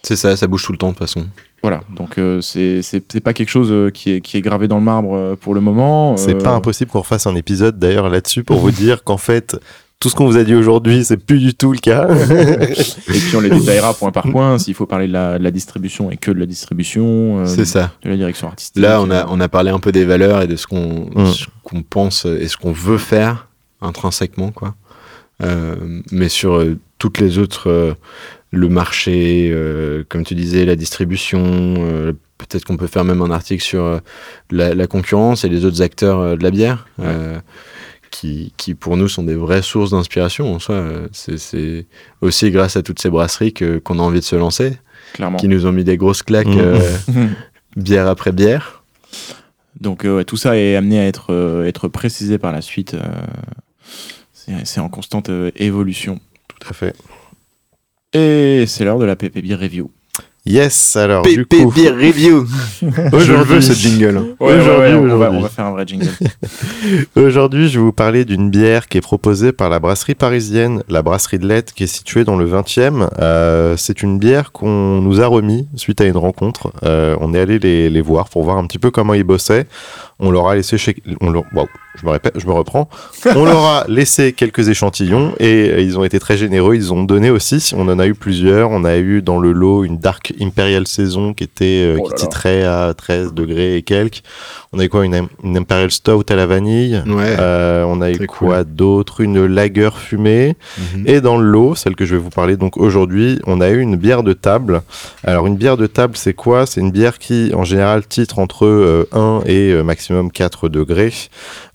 C'est 0.02 0.16
ça, 0.16 0.36
ça 0.36 0.48
bouge 0.48 0.66
tout 0.66 0.72
le 0.72 0.80
temps 0.80 0.88
de 0.88 0.94
toute 0.94 1.00
façon. 1.00 1.28
Voilà, 1.62 1.82
donc 1.96 2.18
euh, 2.18 2.42
c'est 2.42 2.82
pas 3.24 3.34
quelque 3.34 3.50
chose 3.50 3.70
euh, 3.72 3.90
qui 3.90 4.12
est, 4.12 4.22
qui 4.22 4.36
est 4.36 4.42
gravé 4.42 4.68
dans 4.68 4.78
le 4.78 4.84
marbre 4.84 5.16
euh, 5.16 5.36
pour 5.40 5.54
le 5.54 5.62
moment. 5.62 6.18
C'est 6.18 6.36
Euh, 6.36 6.40
pas 6.44 6.50
impossible 6.52 6.92
qu'on 6.92 7.00
refasse 7.00 7.26
un 7.26 7.36
épisode 7.36 7.80
d'ailleurs 7.80 8.10
là-dessus 8.10 8.44
pour 8.44 8.58
vous 8.58 8.72
dire 8.84 9.04
qu'en 9.06 9.16
fait 9.18 9.58
tout 10.04 10.10
ce 10.10 10.16
qu'on 10.16 10.26
vous 10.26 10.36
a 10.38 10.44
dit 10.44 10.54
aujourd'hui 10.54 11.06
c'est 11.06 11.16
plus 11.18 11.40
du 11.40 11.54
tout 11.56 11.72
le 11.72 11.78
cas. 11.80 12.08
Et 12.68 12.74
puis 13.20 13.36
on 13.38 13.40
les 13.40 13.50
détaillera 13.50 13.94
point 13.94 14.12
par 14.12 14.30
point 14.30 14.60
s'il 14.60 14.74
faut 14.74 14.86
parler 14.86 15.08
de 15.08 15.14
la, 15.14 15.40
de 15.40 15.44
la 15.44 15.50
distribution 15.52 16.12
et 16.12 16.18
que 16.18 16.30
de 16.30 16.40
la 16.40 16.46
distribution, 16.46 17.40
euh, 17.40 17.46
C'est 17.46 17.64
ça. 17.66 17.94
de 18.04 18.10
la 18.10 18.18
direction 18.18 18.48
artistique. 18.50 18.82
Là, 18.82 19.02
on 19.02 19.10
a, 19.12 19.26
on 19.30 19.40
a 19.40 19.48
parlé 19.48 19.72
un 19.72 19.80
peu 19.80 19.94
des 19.94 20.04
valeurs 20.04 20.42
et 20.42 20.48
de 20.48 20.58
ce 20.58 20.68
qu'on 20.68 21.10
Mm. 21.16 21.82
pense 21.90 22.26
et 22.26 22.48
ce 22.50 22.58
qu'on 22.58 22.74
veut 22.74 22.98
faire 22.98 23.48
intrinsèquement, 23.82 24.52
quoi. 24.52 24.76
Euh, 25.42 25.76
mais 26.12 26.28
sur 26.30 26.56
euh, 26.56 26.78
toutes 27.00 27.20
les 27.20 27.38
autres, 27.40 27.70
euh, 27.70 27.94
le 28.52 28.68
marché, 28.70 29.50
euh, 29.52 30.04
comme 30.10 30.24
tu 30.24 30.36
disais, 30.36 30.66
la 30.66 30.76
distribution, 30.76 31.42
euh, 31.80 32.12
peut-être 32.38 32.66
qu'on 32.66 32.78
peut 32.78 32.88
faire 32.88 33.04
même 33.06 33.22
un 33.22 33.32
article 33.32 33.64
sur 33.64 33.84
euh, 33.84 34.00
la, 34.52 34.76
la 34.76 34.86
concurrence 34.88 35.44
et 35.46 35.50
les 35.50 35.66
autres 35.66 35.82
acteurs 35.82 36.20
euh, 36.20 36.36
de 36.36 36.44
la 36.44 36.52
bière, 36.52 36.88
euh, 37.02 37.38
qui, 38.14 38.54
qui 38.58 38.76
pour 38.76 38.96
nous 38.96 39.08
sont 39.08 39.24
des 39.24 39.36
vraies 39.36 39.64
sources 39.64 39.90
d'inspiration 39.92 40.54
en 40.54 40.60
soi. 40.60 40.86
C'est- 41.12 41.86
aussi 42.22 42.52
grâce 42.52 42.78
à 42.78 42.84
toutes 42.84 43.00
ces 43.02 43.10
brasseries 43.10 43.54
que- 43.54 43.80
qu'on 43.80 43.98
a 44.00 44.02
envie 44.04 44.20
de 44.20 44.26
se 44.26 44.36
lancer, 44.36 44.78
clairement. 45.14 45.38
qui 45.38 45.48
nous 45.48 45.66
ont 45.66 45.72
mis 45.72 45.84
des 45.84 45.98
grosses 45.98 46.22
claques 46.24 46.48
Mm. 46.48 46.60
euh, 46.60 46.80
bière 47.76 48.08
après 48.08 48.32
bière. 48.32 48.84
Donc 49.82 50.06
euh, 50.06 50.18
ouais, 50.18 50.26
tout 50.26 50.38
ça 50.38 50.56
est 50.58 50.76
amené 50.76 51.00
à 51.00 51.08
être, 51.08 51.34
euh, 51.34 51.66
être 51.66 51.88
précisé 51.88 52.38
par 52.38 52.52
la 52.54 52.62
suite. 52.62 52.94
euh, 52.94 53.02
c'est 54.34 54.54
c'est 54.66 54.80
en 54.80 54.90
constante 54.90 55.30
euh, 55.30 55.52
évolution. 55.56 56.20
Tout 56.48 56.68
à 56.70 56.74
fait. 56.74 56.96
Et 58.14 58.66
c'est 58.68 58.86
l'heure 58.86 59.00
de 59.00 59.06
la 59.06 59.16
PPB 59.16 59.56
Review. 59.56 59.90
Yes, 60.46 60.98
alors 60.98 61.24
du 61.24 61.46
PP 61.46 61.64
coup, 61.64 61.72
Beer 61.72 61.92
Review. 61.92 62.46
Je 62.82 62.86
le 62.86 62.92
veux 62.92 63.18
aujourd'hui, 63.18 63.64
ce 63.64 63.72
jingle. 63.72 64.18
Ouais, 64.42 64.48
ouais, 64.48 64.60
Aujourd'hui, 64.60 64.72
ouais, 64.72 64.94
on, 64.94 65.02
va, 65.02 65.16
aujourd'hui. 65.16 65.38
on 65.38 65.42
va 65.42 65.48
faire 65.50 65.66
un 65.68 65.72
vrai 65.72 65.88
jingle. 65.88 66.10
aujourd'hui, 67.16 67.70
je 67.70 67.80
vais 67.80 67.86
vous 67.86 67.94
parler 67.94 68.26
d'une 68.26 68.50
bière 68.50 68.90
qui 68.90 68.98
est 68.98 69.02
proposée 69.02 69.54
par 69.54 69.70
la 69.70 69.80
brasserie 69.80 70.16
parisienne, 70.16 70.84
la 70.90 71.02
brasserie 71.02 71.40
de 71.40 71.48
Lette, 71.48 71.72
qui 71.72 71.86
est 71.86 71.88
située 71.88 72.26
dans 72.26 72.36
le 72.36 72.46
20e. 72.46 73.08
Euh, 73.20 73.78
c'est 73.78 74.04
une 74.04 74.20
bière 74.20 74.52
qu'on 74.52 75.00
nous 75.02 75.22
a 75.22 75.28
remis 75.28 75.66
suite 75.78 76.02
à 76.02 76.06
une 76.06 76.18
rencontre. 76.18 76.74
Euh, 76.84 77.16
on 77.22 77.34
est 77.34 77.40
allé 77.40 77.58
les, 77.58 77.90
les 77.90 78.02
voir 78.02 78.28
pour 78.28 78.44
voir 78.44 78.58
un 78.58 78.68
petit 78.68 78.80
peu 78.80 78.92
comment 78.92 79.14
ils 79.14 79.24
bossaient. 79.24 79.66
On 80.26 80.32
leur 80.32 80.48
a 80.48 80.56
laissé 80.56 80.78
chez... 80.78 80.96
on 81.22 81.30
leur- 81.30 81.44
wow, 81.54 81.68
je 82.00 82.06
me 82.06 82.12
répète, 82.12 82.34
je 82.40 82.48
me 82.48 82.54
reprends. 82.54 82.90
On 83.36 83.44
leur 83.46 83.60
a 83.66 83.86
laissé 83.90 84.32
quelques 84.34 84.70
échantillons 84.70 85.34
et 85.40 85.82
ils 85.84 86.00
ont 86.00 86.04
été 86.06 86.18
très 86.20 86.38
généreux. 86.38 86.76
Ils 86.76 86.94
ont 86.94 87.04
donné 87.04 87.30
aussi. 87.30 87.72
On 87.76 87.88
en 87.90 88.00
a 88.00 88.08
eu 88.08 88.14
plusieurs. 88.16 88.72
On 88.72 88.86
a 88.86 88.98
eu 88.98 89.22
dans 89.22 89.38
le 89.38 89.52
lot 89.52 89.84
une 89.84 89.98
Dark 89.98 90.34
Imperial 90.42 90.88
Saison 90.88 91.34
qui 91.34 91.44
était 91.44 91.84
euh, 91.84 91.98
Oh 92.00 92.04
qui 92.06 92.12
là. 92.12 92.16
titrait 92.18 92.64
à 92.64 92.94
13 92.96 93.34
degrés 93.34 93.76
et 93.78 93.82
quelques. 93.82 94.24
On 94.72 94.80
a 94.80 94.86
eu 94.86 94.90
quoi 94.90 95.06
une, 95.06 95.28
une 95.44 95.58
Imperial 95.58 95.92
Stout 95.92 96.24
à 96.30 96.36
la 96.36 96.46
vanille. 96.48 97.04
Ouais. 97.06 97.36
Euh, 97.40 97.84
on 97.88 98.02
a 98.02 98.10
eu 98.10 98.26
quoi 98.26 98.64
d'autre? 98.64 99.20
Une 99.22 99.46
lager 99.46 99.90
fumée. 99.98 100.56
Mhm. 100.96 101.04
Et 101.06 101.20
dans 101.22 101.38
le 101.38 101.44
lot, 101.46 101.76
celle 101.76 101.96
que 101.96 102.06
je 102.06 102.16
vais 102.16 102.22
vous 102.22 102.30
parler 102.30 102.56
donc 102.58 102.78
aujourd'hui, 102.78 103.40
on 103.46 103.60
a 103.62 103.70
eu 103.70 103.80
une 103.82 103.98
bière 103.98 104.24
de 104.24 104.32
table. 104.34 104.82
Alors 105.26 105.48
une 105.48 105.58
bière 105.58 105.76
de 105.78 105.86
table, 105.88 106.14
c'est 106.16 106.34
quoi? 106.34 106.66
C'est 106.66 106.80
une 106.82 106.92
bière 106.92 107.20
qui 107.20 107.52
en 107.54 107.64
général 107.66 108.08
titre 108.08 108.40
entre 108.40 108.66
euh, 108.66 109.08
1 109.12 109.42
et 109.46 109.72
euh, 109.72 109.84
maximum 110.14 110.32
4 110.32 110.70
degrés. 110.70 111.14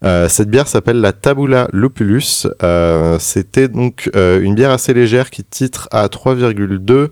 Euh, 0.04 0.28
cette 0.28 0.48
bière 0.48 0.68
s'appelle 0.68 1.00
la 1.00 1.12
Tabula 1.12 1.68
Lupulus. 1.72 2.46
Euh, 2.62 3.18
C'était 3.18 3.68
donc 3.68 4.10
euh, 4.14 4.40
une 4.40 4.54
bière 4.54 4.70
assez 4.70 4.94
légère 4.94 5.30
qui 5.30 5.44
titre 5.44 5.88
à 5.90 6.06
3,2 6.06 7.08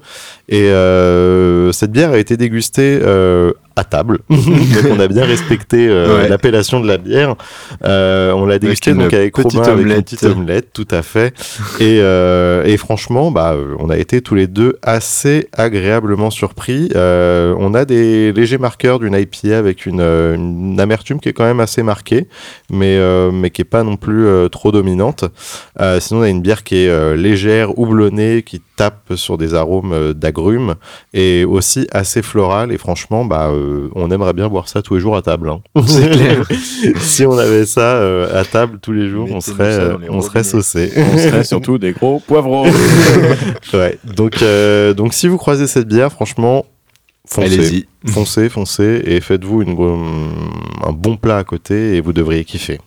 et 0.48 1.72
cette 1.72 1.92
bière 1.92 2.12
a 2.12 2.18
été 2.18 2.36
dégustée 2.36 3.00
table. 3.84 4.18
donc 4.30 4.40
on 4.90 5.00
a 5.00 5.08
bien 5.08 5.24
respecté 5.24 5.88
euh, 5.88 6.06
Ouais. 6.16 6.28
l'appellation 6.28 6.80
de 6.80 6.86
la 6.86 6.98
bière. 6.98 7.34
Euh, 7.84 8.32
on 8.32 8.46
l'a 8.46 8.58
dégustée 8.58 8.92
une 8.92 8.98
donc 8.98 9.12
avec 9.12 9.34
petite 9.34 9.52
Robin, 9.58 9.72
avec 9.72 9.86
une 9.86 10.02
petite 10.02 10.22
omelette, 10.24 10.72
tout 10.72 10.86
à 10.90 11.02
fait. 11.02 11.34
Et, 11.80 11.98
euh, 12.00 12.64
et 12.64 12.76
franchement, 12.76 13.30
bah, 13.30 13.56
on 13.78 13.90
a 13.90 13.96
été 13.98 14.20
tous 14.22 14.34
les 14.34 14.46
deux 14.46 14.78
assez 14.82 15.48
agréablement 15.52 16.30
surpris. 16.30 16.90
On 16.94 17.74
a 17.74 17.84
des 17.84 18.32
légers 18.32 18.58
marqueurs 18.58 18.98
d'une 18.98 19.14
IPA 19.14 19.58
avec 19.58 19.86
une, 19.86 20.00
une 20.00 20.78
amertume 20.80 21.20
qui 21.20 21.28
est 21.28 21.32
quand 21.32 21.44
même 21.44 21.60
assez 21.60 21.82
marquée, 21.82 22.28
mais, 22.70 22.98
mais 23.32 23.50
qui 23.50 23.62
est 23.62 23.64
pas 23.66 23.82
non 23.82 23.96
plus 23.96 24.26
trop 24.50 24.72
dominante. 24.72 25.24
Sinon, 25.98 26.20
on 26.20 26.22
a 26.22 26.28
une 26.28 26.42
bière 26.42 26.64
qui 26.64 26.76
est 26.84 27.16
légère, 27.16 27.78
houblonnée, 27.78 28.42
qui 28.42 28.62
tape 28.76 29.14
sur 29.16 29.38
des 29.38 29.54
arômes 29.54 29.92
euh, 29.92 30.12
d'agrumes 30.12 30.74
et 31.14 31.44
aussi 31.44 31.86
assez 31.90 32.22
florale. 32.22 32.70
Et 32.72 32.78
franchement, 32.78 33.24
bah, 33.24 33.48
euh, 33.48 33.88
on 33.94 34.10
aimerait 34.10 34.34
bien 34.34 34.48
boire 34.48 34.68
ça 34.68 34.82
tous 34.82 34.94
les 34.94 35.00
jours 35.00 35.16
à 35.16 35.22
table. 35.22 35.48
hein. 35.48 35.60
C'est 35.86 36.10
clair. 36.10 36.44
si 37.00 37.24
on 37.26 37.36
avait 37.38 37.66
ça 37.66 37.96
euh, 37.96 38.38
à 38.40 38.44
table 38.44 38.78
tous 38.80 38.92
les 38.92 39.08
jours, 39.08 39.28
on 39.32 39.40
serait, 39.40 39.64
euh, 39.80 39.96
on 40.10 40.20
serait 40.20 40.44
saucé. 40.44 40.92
On 40.96 41.18
serait 41.18 41.44
surtout 41.52 41.78
des 41.78 41.92
gros 41.92 42.20
poivrons. 42.20 42.70
ouais. 43.72 43.98
Donc, 44.04 44.42
euh, 44.42 44.92
donc 44.94 45.14
si 45.14 45.26
vous 45.28 45.38
croisez 45.38 45.66
cette 45.66 45.88
bière, 45.88 46.12
franchement, 46.12 46.66
foncez, 47.28 47.46
Allez-y. 47.54 47.86
foncez, 48.10 48.48
foncez 48.48 49.02
et 49.04 49.20
faites-vous 49.20 49.62
un 50.84 50.92
bon 50.92 51.16
plat 51.16 51.38
à 51.38 51.44
côté 51.44 51.96
et 51.96 52.00
vous 52.00 52.12
devriez 52.12 52.44
kiffer. 52.44 52.78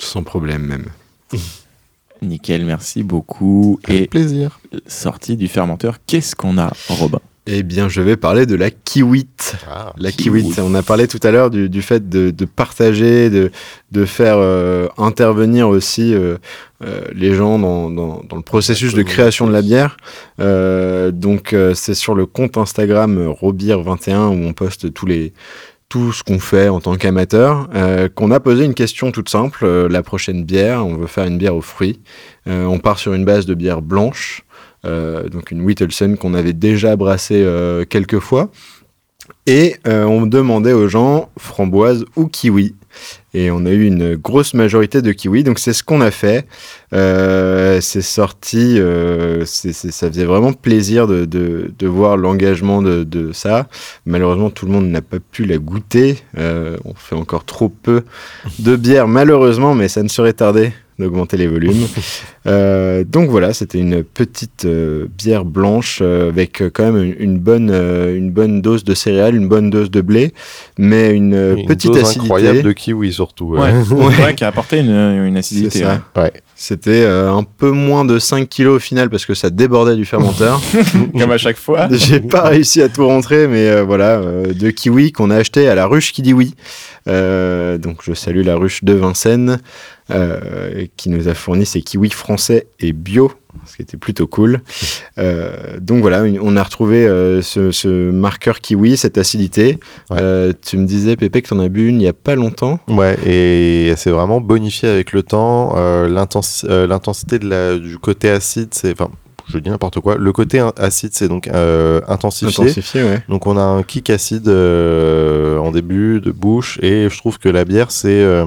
Sans 0.00 0.22
problème 0.22 0.62
même. 0.66 0.86
Nickel, 2.22 2.64
merci 2.64 3.02
beaucoup. 3.02 3.78
Avec 3.84 4.02
Et 4.02 4.06
plaisir. 4.06 4.60
sortie 4.86 5.36
du 5.36 5.48
fermenteur, 5.48 5.98
qu'est-ce 6.06 6.34
qu'on 6.36 6.58
a, 6.58 6.72
Robin? 6.88 7.20
Eh 7.48 7.64
bien, 7.64 7.88
je 7.88 8.00
vais 8.00 8.16
parler 8.16 8.46
de 8.46 8.54
la 8.54 8.70
kiwit. 8.70 9.56
Ah, 9.68 9.92
La 9.98 10.12
kiwit, 10.12 10.56
on 10.60 10.76
a 10.76 10.82
parlé 10.84 11.08
tout 11.08 11.18
à 11.24 11.32
l'heure 11.32 11.50
du, 11.50 11.68
du 11.68 11.82
fait 11.82 12.08
de, 12.08 12.30
de 12.30 12.44
partager, 12.44 13.30
de, 13.30 13.50
de 13.90 14.04
faire 14.04 14.36
euh, 14.38 14.86
intervenir 14.96 15.68
aussi 15.68 16.14
euh, 16.14 16.36
euh, 16.84 17.00
les 17.12 17.34
gens 17.34 17.58
dans, 17.58 17.90
dans, 17.90 18.22
dans 18.28 18.36
le 18.36 18.42
processus 18.42 18.94
de 18.94 19.02
création 19.02 19.48
de 19.48 19.52
la 19.52 19.60
bière. 19.62 19.96
Euh, 20.38 21.10
donc, 21.10 21.52
euh, 21.52 21.74
c'est 21.74 21.94
sur 21.94 22.14
le 22.14 22.26
compte 22.26 22.56
Instagram 22.56 23.18
euh, 23.18 23.30
Robir21 23.30 24.28
où 24.28 24.46
on 24.46 24.52
poste 24.52 24.92
tous 24.94 25.06
les 25.06 25.32
tout 25.92 26.10
ce 26.10 26.22
qu'on 26.22 26.38
fait 26.38 26.70
en 26.70 26.80
tant 26.80 26.96
qu'amateur, 26.96 27.68
euh, 27.74 28.08
qu'on 28.08 28.30
a 28.30 28.40
posé 28.40 28.64
une 28.64 28.72
question 28.72 29.12
toute 29.12 29.28
simple. 29.28 29.66
euh, 29.66 29.90
la 29.90 30.02
prochaine 30.02 30.42
bière, 30.42 30.86
on 30.86 30.96
veut 30.96 31.06
faire 31.06 31.26
une 31.26 31.36
bière 31.36 31.54
aux 31.54 31.60
fruits. 31.60 32.00
Euh, 32.48 32.64
on 32.64 32.78
part 32.78 32.98
sur 32.98 33.12
une 33.12 33.26
base 33.26 33.44
de 33.44 33.52
bière 33.52 33.82
blanche, 33.82 34.42
donc 34.84 35.50
une 35.50 35.60
Whittleston 35.60 36.16
qu'on 36.18 36.32
avait 36.32 36.54
déjà 36.54 36.96
brassée 36.96 37.46
quelques 37.90 38.20
fois. 38.20 38.50
Et 39.46 39.76
euh, 39.86 40.04
on 40.04 40.26
demandait 40.26 40.72
aux 40.72 40.88
gens 40.88 41.30
framboise 41.38 42.04
ou 42.16 42.26
kiwi. 42.26 42.74
Et 43.34 43.50
on 43.50 43.64
a 43.64 43.70
eu 43.70 43.86
une 43.86 44.16
grosse 44.16 44.52
majorité 44.52 45.00
de 45.00 45.12
kiwi. 45.12 45.42
Donc 45.42 45.58
c'est 45.58 45.72
ce 45.72 45.82
qu'on 45.82 46.00
a 46.00 46.10
fait. 46.10 46.46
Euh, 46.92 47.80
c'est 47.80 48.02
sorti. 48.02 48.78
euh, 48.78 49.44
ça 49.44 50.08
faisait 50.08 50.24
vraiment 50.24 50.52
plaisir 50.52 51.06
de, 51.06 51.86
voir 51.86 52.16
l'engagement 52.16 52.82
de, 52.82 53.32
ça. 53.32 53.68
Malheureusement, 54.06 54.50
tout 54.50 54.66
le 54.66 54.72
monde 54.72 54.88
n'a 54.88 55.02
pas 55.02 55.18
pu 55.18 55.44
la 55.44 55.58
goûter. 55.58 56.18
On 56.36 56.94
fait 56.94 57.16
encore 57.16 57.44
trop 57.44 57.68
peu 57.68 58.04
de 58.58 58.76
bière, 58.76 59.08
malheureusement, 59.08 59.74
mais 59.74 59.88
ça 59.88 60.02
ne 60.02 60.08
serait 60.08 60.34
tardé 60.34 60.72
d'augmenter 61.02 61.36
les 61.36 61.46
volumes. 61.46 61.86
Euh, 62.44 63.04
donc 63.04 63.30
voilà, 63.30 63.52
c'était 63.52 63.78
une 63.78 64.02
petite 64.02 64.64
euh, 64.64 65.06
bière 65.16 65.44
blanche 65.44 66.00
euh, 66.02 66.28
avec 66.28 66.60
euh, 66.60 66.70
quand 66.74 66.90
même 66.90 67.00
une, 67.00 67.14
une 67.20 67.38
bonne, 67.38 67.70
euh, 67.72 68.16
une 68.18 68.32
bonne 68.32 68.60
dose 68.60 68.82
de 68.82 68.94
céréales, 68.94 69.36
une 69.36 69.46
bonne 69.46 69.70
dose 69.70 69.92
de 69.92 70.00
blé, 70.00 70.32
mais 70.76 71.10
une, 71.14 71.34
euh, 71.34 71.54
Une 71.54 71.66
petite 71.66 71.92
dose 71.92 72.00
acidité. 72.02 72.24
incroyable 72.24 72.62
de 72.64 72.72
kiwi 72.72 73.12
surtout. 73.12 73.44
Ouais, 73.50 73.70
ouais. 73.92 74.04
ouais, 74.24 74.34
qui 74.34 74.42
a 74.42 74.48
apporté 74.48 74.78
une, 74.80 74.90
une 74.90 75.34
C'est 75.34 75.38
acidité. 75.38 75.78
ça. 75.82 76.00
ouais. 76.16 76.22
Ouais. 76.22 76.32
C'était 76.56 77.04
euh, 77.04 77.30
un 77.32 77.44
peu 77.44 77.70
moins 77.70 78.04
de 78.04 78.18
5 78.18 78.48
kilos 78.48 78.76
au 78.76 78.80
final 78.80 79.08
parce 79.08 79.24
que 79.24 79.34
ça 79.34 79.48
débordait 79.50 79.94
du 79.96 80.04
fermenteur. 80.04 80.60
Comme 81.18 81.30
à 81.30 81.38
chaque 81.38 81.58
fois. 81.58 81.86
J'ai 81.92 82.18
pas 82.18 82.42
réussi 82.48 82.82
à 82.82 82.88
tout 82.88 83.06
rentrer, 83.06 83.46
mais 83.46 83.68
euh, 83.68 83.84
voilà, 83.84 84.18
euh, 84.18 84.52
de 84.52 84.70
kiwi 84.70 85.12
qu'on 85.12 85.30
a 85.30 85.36
acheté 85.36 85.68
à 85.68 85.76
la 85.76 85.86
ruche 85.86 86.12
qui 86.12 86.22
dit 86.22 86.32
oui. 86.34 86.54
Euh, 87.08 87.78
donc 87.78 87.98
je 88.02 88.14
salue 88.14 88.44
la 88.44 88.56
ruche 88.56 88.82
de 88.84 88.92
Vincennes 88.94 89.58
euh, 90.10 90.86
qui 90.96 91.08
nous 91.10 91.28
a 91.28 91.34
fourni 91.34 91.64
ses 91.66 91.80
kiwis 91.82 92.10
français 92.10 92.66
et 92.80 92.92
bio, 92.92 93.32
ce 93.66 93.76
qui 93.76 93.82
était 93.82 93.96
plutôt 93.96 94.26
cool. 94.26 94.60
Euh, 95.18 95.78
donc 95.78 96.00
voilà, 96.00 96.22
on 96.40 96.56
a 96.56 96.62
retrouvé 96.62 97.06
euh, 97.06 97.42
ce, 97.42 97.70
ce 97.70 98.10
marqueur 98.10 98.60
kiwi, 98.60 98.96
cette 98.96 99.18
acidité. 99.18 99.78
Ouais. 100.08 100.52
Tu 100.64 100.78
me 100.78 100.86
disais, 100.86 101.16
Pépé, 101.16 101.42
que 101.42 101.48
t'en 101.50 101.58
as 101.58 101.68
bu 101.68 101.86
une 101.88 102.00
il 102.00 102.04
y 102.04 102.08
a 102.08 102.14
pas 102.14 102.34
longtemps. 102.34 102.80
Ouais, 102.88 103.18
et 103.26 103.92
s'est 103.96 104.10
vraiment 104.10 104.40
bonifiée 104.40 104.88
avec 104.88 105.12
le 105.12 105.22
temps. 105.22 105.74
L'intensi- 106.08 106.66
L'intensité 106.66 107.38
du 107.38 107.98
côté 107.98 108.30
acide, 108.30 108.68
c'est. 108.72 108.92
Enfin, 108.92 109.10
je 109.48 109.58
dis 109.58 109.68
n'importe 109.68 110.00
quoi. 110.00 110.16
Le 110.16 110.32
côté 110.32 110.64
acide, 110.78 111.10
c'est 111.12 111.28
donc 111.28 111.46
euh, 111.48 112.00
intensifié. 112.08 112.62
Intensifié, 112.64 113.02
ouais. 113.04 113.22
Donc 113.28 113.46
on 113.46 113.58
a 113.58 113.62
un 113.62 113.82
kick 113.82 114.08
acide 114.08 114.48
euh, 114.48 115.58
en 115.58 115.72
début 115.72 116.20
de 116.22 116.30
bouche 116.30 116.78
et 116.80 117.08
je 117.10 117.18
trouve 117.18 117.38
que 117.38 117.50
la 117.50 117.66
bière 117.66 117.90
c'est 117.90 118.08
euh, 118.22 118.46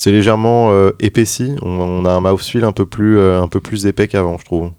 c'est 0.00 0.12
légèrement 0.12 0.68
euh, 0.70 0.92
épaissi. 1.00 1.56
On, 1.60 1.68
on 1.70 2.04
a 2.04 2.10
un 2.10 2.20
mouthfeel 2.20 2.62
un 2.62 2.70
peu 2.72 2.86
plus 2.86 3.18
euh, 3.18 3.42
un 3.42 3.48
peu 3.48 3.58
plus 3.60 3.84
épais 3.86 4.06
qu'avant, 4.06 4.38
je 4.38 4.44
trouve. 4.44 4.70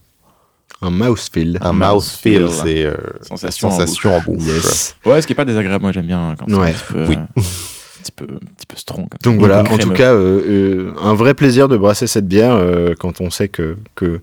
Un 0.82 0.92
mouthfeel. 0.92 1.60
Un 1.62 1.74
Mouthfeel. 1.74 2.44
mouthfeel, 2.44 2.50
c'est 2.50 2.86
euh, 2.86 2.94
Sensation 3.22 3.68
en 3.68 3.72
sensation 3.72 4.16
en 4.16 4.22
bouche. 4.22 4.44
Yes. 4.48 4.96
Ouais, 5.06 5.22
ce 5.22 5.28
qui 5.28 5.34
est 5.34 5.36
pas 5.36 5.44
désagréable, 5.44 5.82
moi 5.84 5.92
j'aime 5.92 6.06
bien 6.08 6.36
quand 6.40 6.46
c'est 6.48 6.56
Ouais. 6.56 6.70
un 6.70 6.72
petit 6.72 6.94
peu, 6.94 7.06
Oui. 7.10 7.16
euh, 7.18 7.20
un 7.20 8.02
petit 8.02 8.12
peu, 8.14 8.24
un 8.34 8.38
petit 8.56 8.66
peu 8.66 8.78
strong. 8.78 9.08
comme 9.10 9.34
Donc 9.34 9.40
voilà, 9.40 9.60
Un 9.60 9.66
en 9.66 9.78
tout 9.78 9.92
cas, 9.92 10.14
euh, 10.14 10.42
euh, 10.48 10.94
un 11.04 11.14
vrai 11.16 11.34
plaisir 11.34 11.68
de 11.68 11.76
brasser 11.76 12.08
cette 12.08 12.28
bière 12.30 12.54
euh, 12.56 12.94
quand 12.98 13.20
on 13.20 13.30
sait 13.30 13.50
que, 13.50 13.76
que 13.96 14.22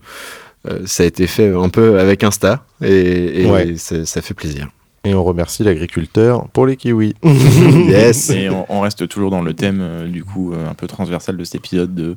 euh, 0.71 0.81
ça 0.87 1.03
a 1.03 1.07
été 1.07 1.27
fait 1.27 1.53
un 1.55 1.69
peu 1.69 2.01
avec 2.01 2.25
Insta 2.25 2.65
et, 2.83 3.43
et 3.43 3.51
Ouais. 3.51 3.75
ça 3.77 4.23
fait 4.23 4.33
plaisir. 4.35 4.69
Et 5.07 5.15
on 5.15 5.23
remercie 5.23 5.63
l'agriculteur 5.63 6.49
pour 6.53 6.67
les 6.67 6.77
kiwis. 6.77 7.15
yes. 7.89 8.31
Et 8.31 8.51
on, 8.51 8.67
on 8.69 8.81
reste 8.81 9.07
toujours 9.07 9.31
dans 9.31 9.41
le 9.41 9.55
thème, 9.55 9.79
euh, 9.81 10.09
du 10.09 10.25
coup, 10.25 10.53
euh, 10.53 10.69
un 10.69 10.75
peu 10.75 10.89
transversal 10.89 11.37
de 11.37 11.45
cet 11.45 11.55
épisode 11.55 11.95
de 11.95 12.17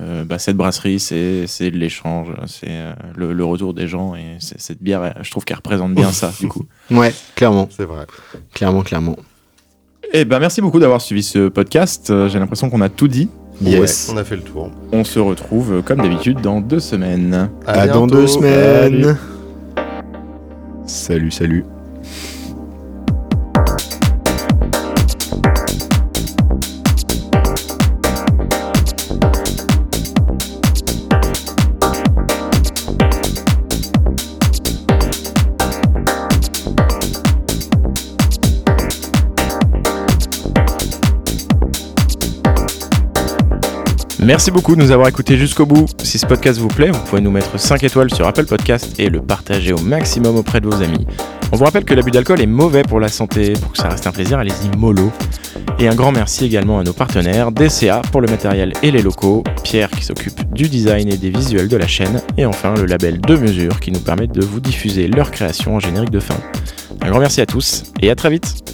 euh, 0.00 0.24
bah, 0.24 0.38
cette 0.38 0.56
brasserie, 0.56 0.98
c'est 0.98 1.46
c'est 1.46 1.70
de 1.70 1.76
l'échange, 1.76 2.28
c'est 2.46 2.68
euh, 2.70 2.94
le, 3.16 3.34
le 3.34 3.44
retour 3.44 3.74
des 3.74 3.86
gens 3.86 4.14
et 4.14 4.38
cette 4.40 4.82
bière, 4.82 5.14
je 5.20 5.30
trouve 5.30 5.44
qu'elle 5.44 5.58
représente 5.58 5.94
bien 5.94 6.10
ça, 6.10 6.32
du 6.40 6.48
coup. 6.48 6.64
Ouais, 6.90 7.12
clairement, 7.34 7.68
C'est 7.70 7.84
vrai. 7.84 8.06
clairement, 8.54 8.82
clairement. 8.82 9.16
Et 10.14 10.24
ben 10.24 10.38
merci 10.38 10.62
beaucoup 10.62 10.78
d'avoir 10.80 11.02
suivi 11.02 11.22
ce 11.22 11.48
podcast. 11.48 12.08
Euh, 12.08 12.28
J'ai 12.30 12.38
l'impression 12.38 12.70
qu'on 12.70 12.80
a 12.80 12.88
tout 12.88 13.08
dit. 13.08 13.28
Yes. 13.60 14.08
Ouais, 14.08 14.14
on 14.14 14.18
a 14.18 14.24
fait 14.24 14.36
le 14.36 14.42
tour. 14.42 14.70
On 14.92 15.04
se 15.04 15.18
retrouve, 15.18 15.82
comme 15.82 16.00
d'habitude, 16.00 16.40
dans 16.40 16.62
deux 16.62 16.80
semaines. 16.80 17.50
À, 17.66 17.86
dans 17.88 18.06
deux 18.06 18.26
semaines. 18.26 19.18
Salut, 20.86 21.30
salut. 21.30 21.64
Merci 44.26 44.50
beaucoup 44.50 44.74
de 44.74 44.80
nous 44.80 44.90
avoir 44.90 45.06
écoutés 45.06 45.36
jusqu'au 45.36 45.66
bout. 45.66 45.86
Si 46.02 46.18
ce 46.18 46.26
podcast 46.26 46.58
vous 46.58 46.66
plaît, 46.66 46.90
vous 46.90 46.98
pouvez 47.04 47.20
nous 47.20 47.30
mettre 47.30 47.60
5 47.60 47.84
étoiles 47.84 48.12
sur 48.12 48.26
Apple 48.26 48.44
Podcast 48.44 48.98
et 48.98 49.08
le 49.08 49.22
partager 49.22 49.72
au 49.72 49.78
maximum 49.78 50.34
auprès 50.34 50.60
de 50.60 50.66
vos 50.66 50.82
amis. 50.82 51.06
On 51.52 51.56
vous 51.56 51.64
rappelle 51.64 51.84
que 51.84 51.94
l'abus 51.94 52.10
d'alcool 52.10 52.40
est 52.40 52.46
mauvais 52.46 52.82
pour 52.82 52.98
la 52.98 53.06
santé. 53.06 53.52
Pour 53.52 53.70
que 53.70 53.78
ça 53.78 53.88
reste 53.88 54.04
un 54.04 54.10
plaisir, 54.10 54.40
allez-y 54.40 54.76
mollo. 54.76 55.12
Et 55.78 55.86
un 55.86 55.94
grand 55.94 56.10
merci 56.10 56.44
également 56.44 56.80
à 56.80 56.82
nos 56.82 56.92
partenaires, 56.92 57.52
DCA 57.52 58.02
pour 58.10 58.20
le 58.20 58.26
matériel 58.26 58.72
et 58.82 58.90
les 58.90 59.00
locaux, 59.00 59.44
Pierre 59.62 59.90
qui 59.90 60.04
s'occupe 60.04 60.52
du 60.52 60.68
design 60.68 61.08
et 61.08 61.18
des 61.18 61.30
visuels 61.30 61.68
de 61.68 61.76
la 61.76 61.86
chaîne, 61.86 62.20
et 62.36 62.46
enfin 62.46 62.74
le 62.74 62.86
label 62.86 63.20
De 63.20 63.36
Mesure 63.36 63.78
qui 63.78 63.92
nous 63.92 64.00
permet 64.00 64.26
de 64.26 64.44
vous 64.44 64.58
diffuser 64.58 65.06
leurs 65.06 65.30
créations 65.30 65.76
en 65.76 65.78
générique 65.78 66.10
de 66.10 66.18
fin. 66.18 66.34
Un 67.00 67.10
grand 67.10 67.20
merci 67.20 67.42
à 67.42 67.46
tous 67.46 67.84
et 68.00 68.10
à 68.10 68.16
très 68.16 68.30
vite 68.30 68.64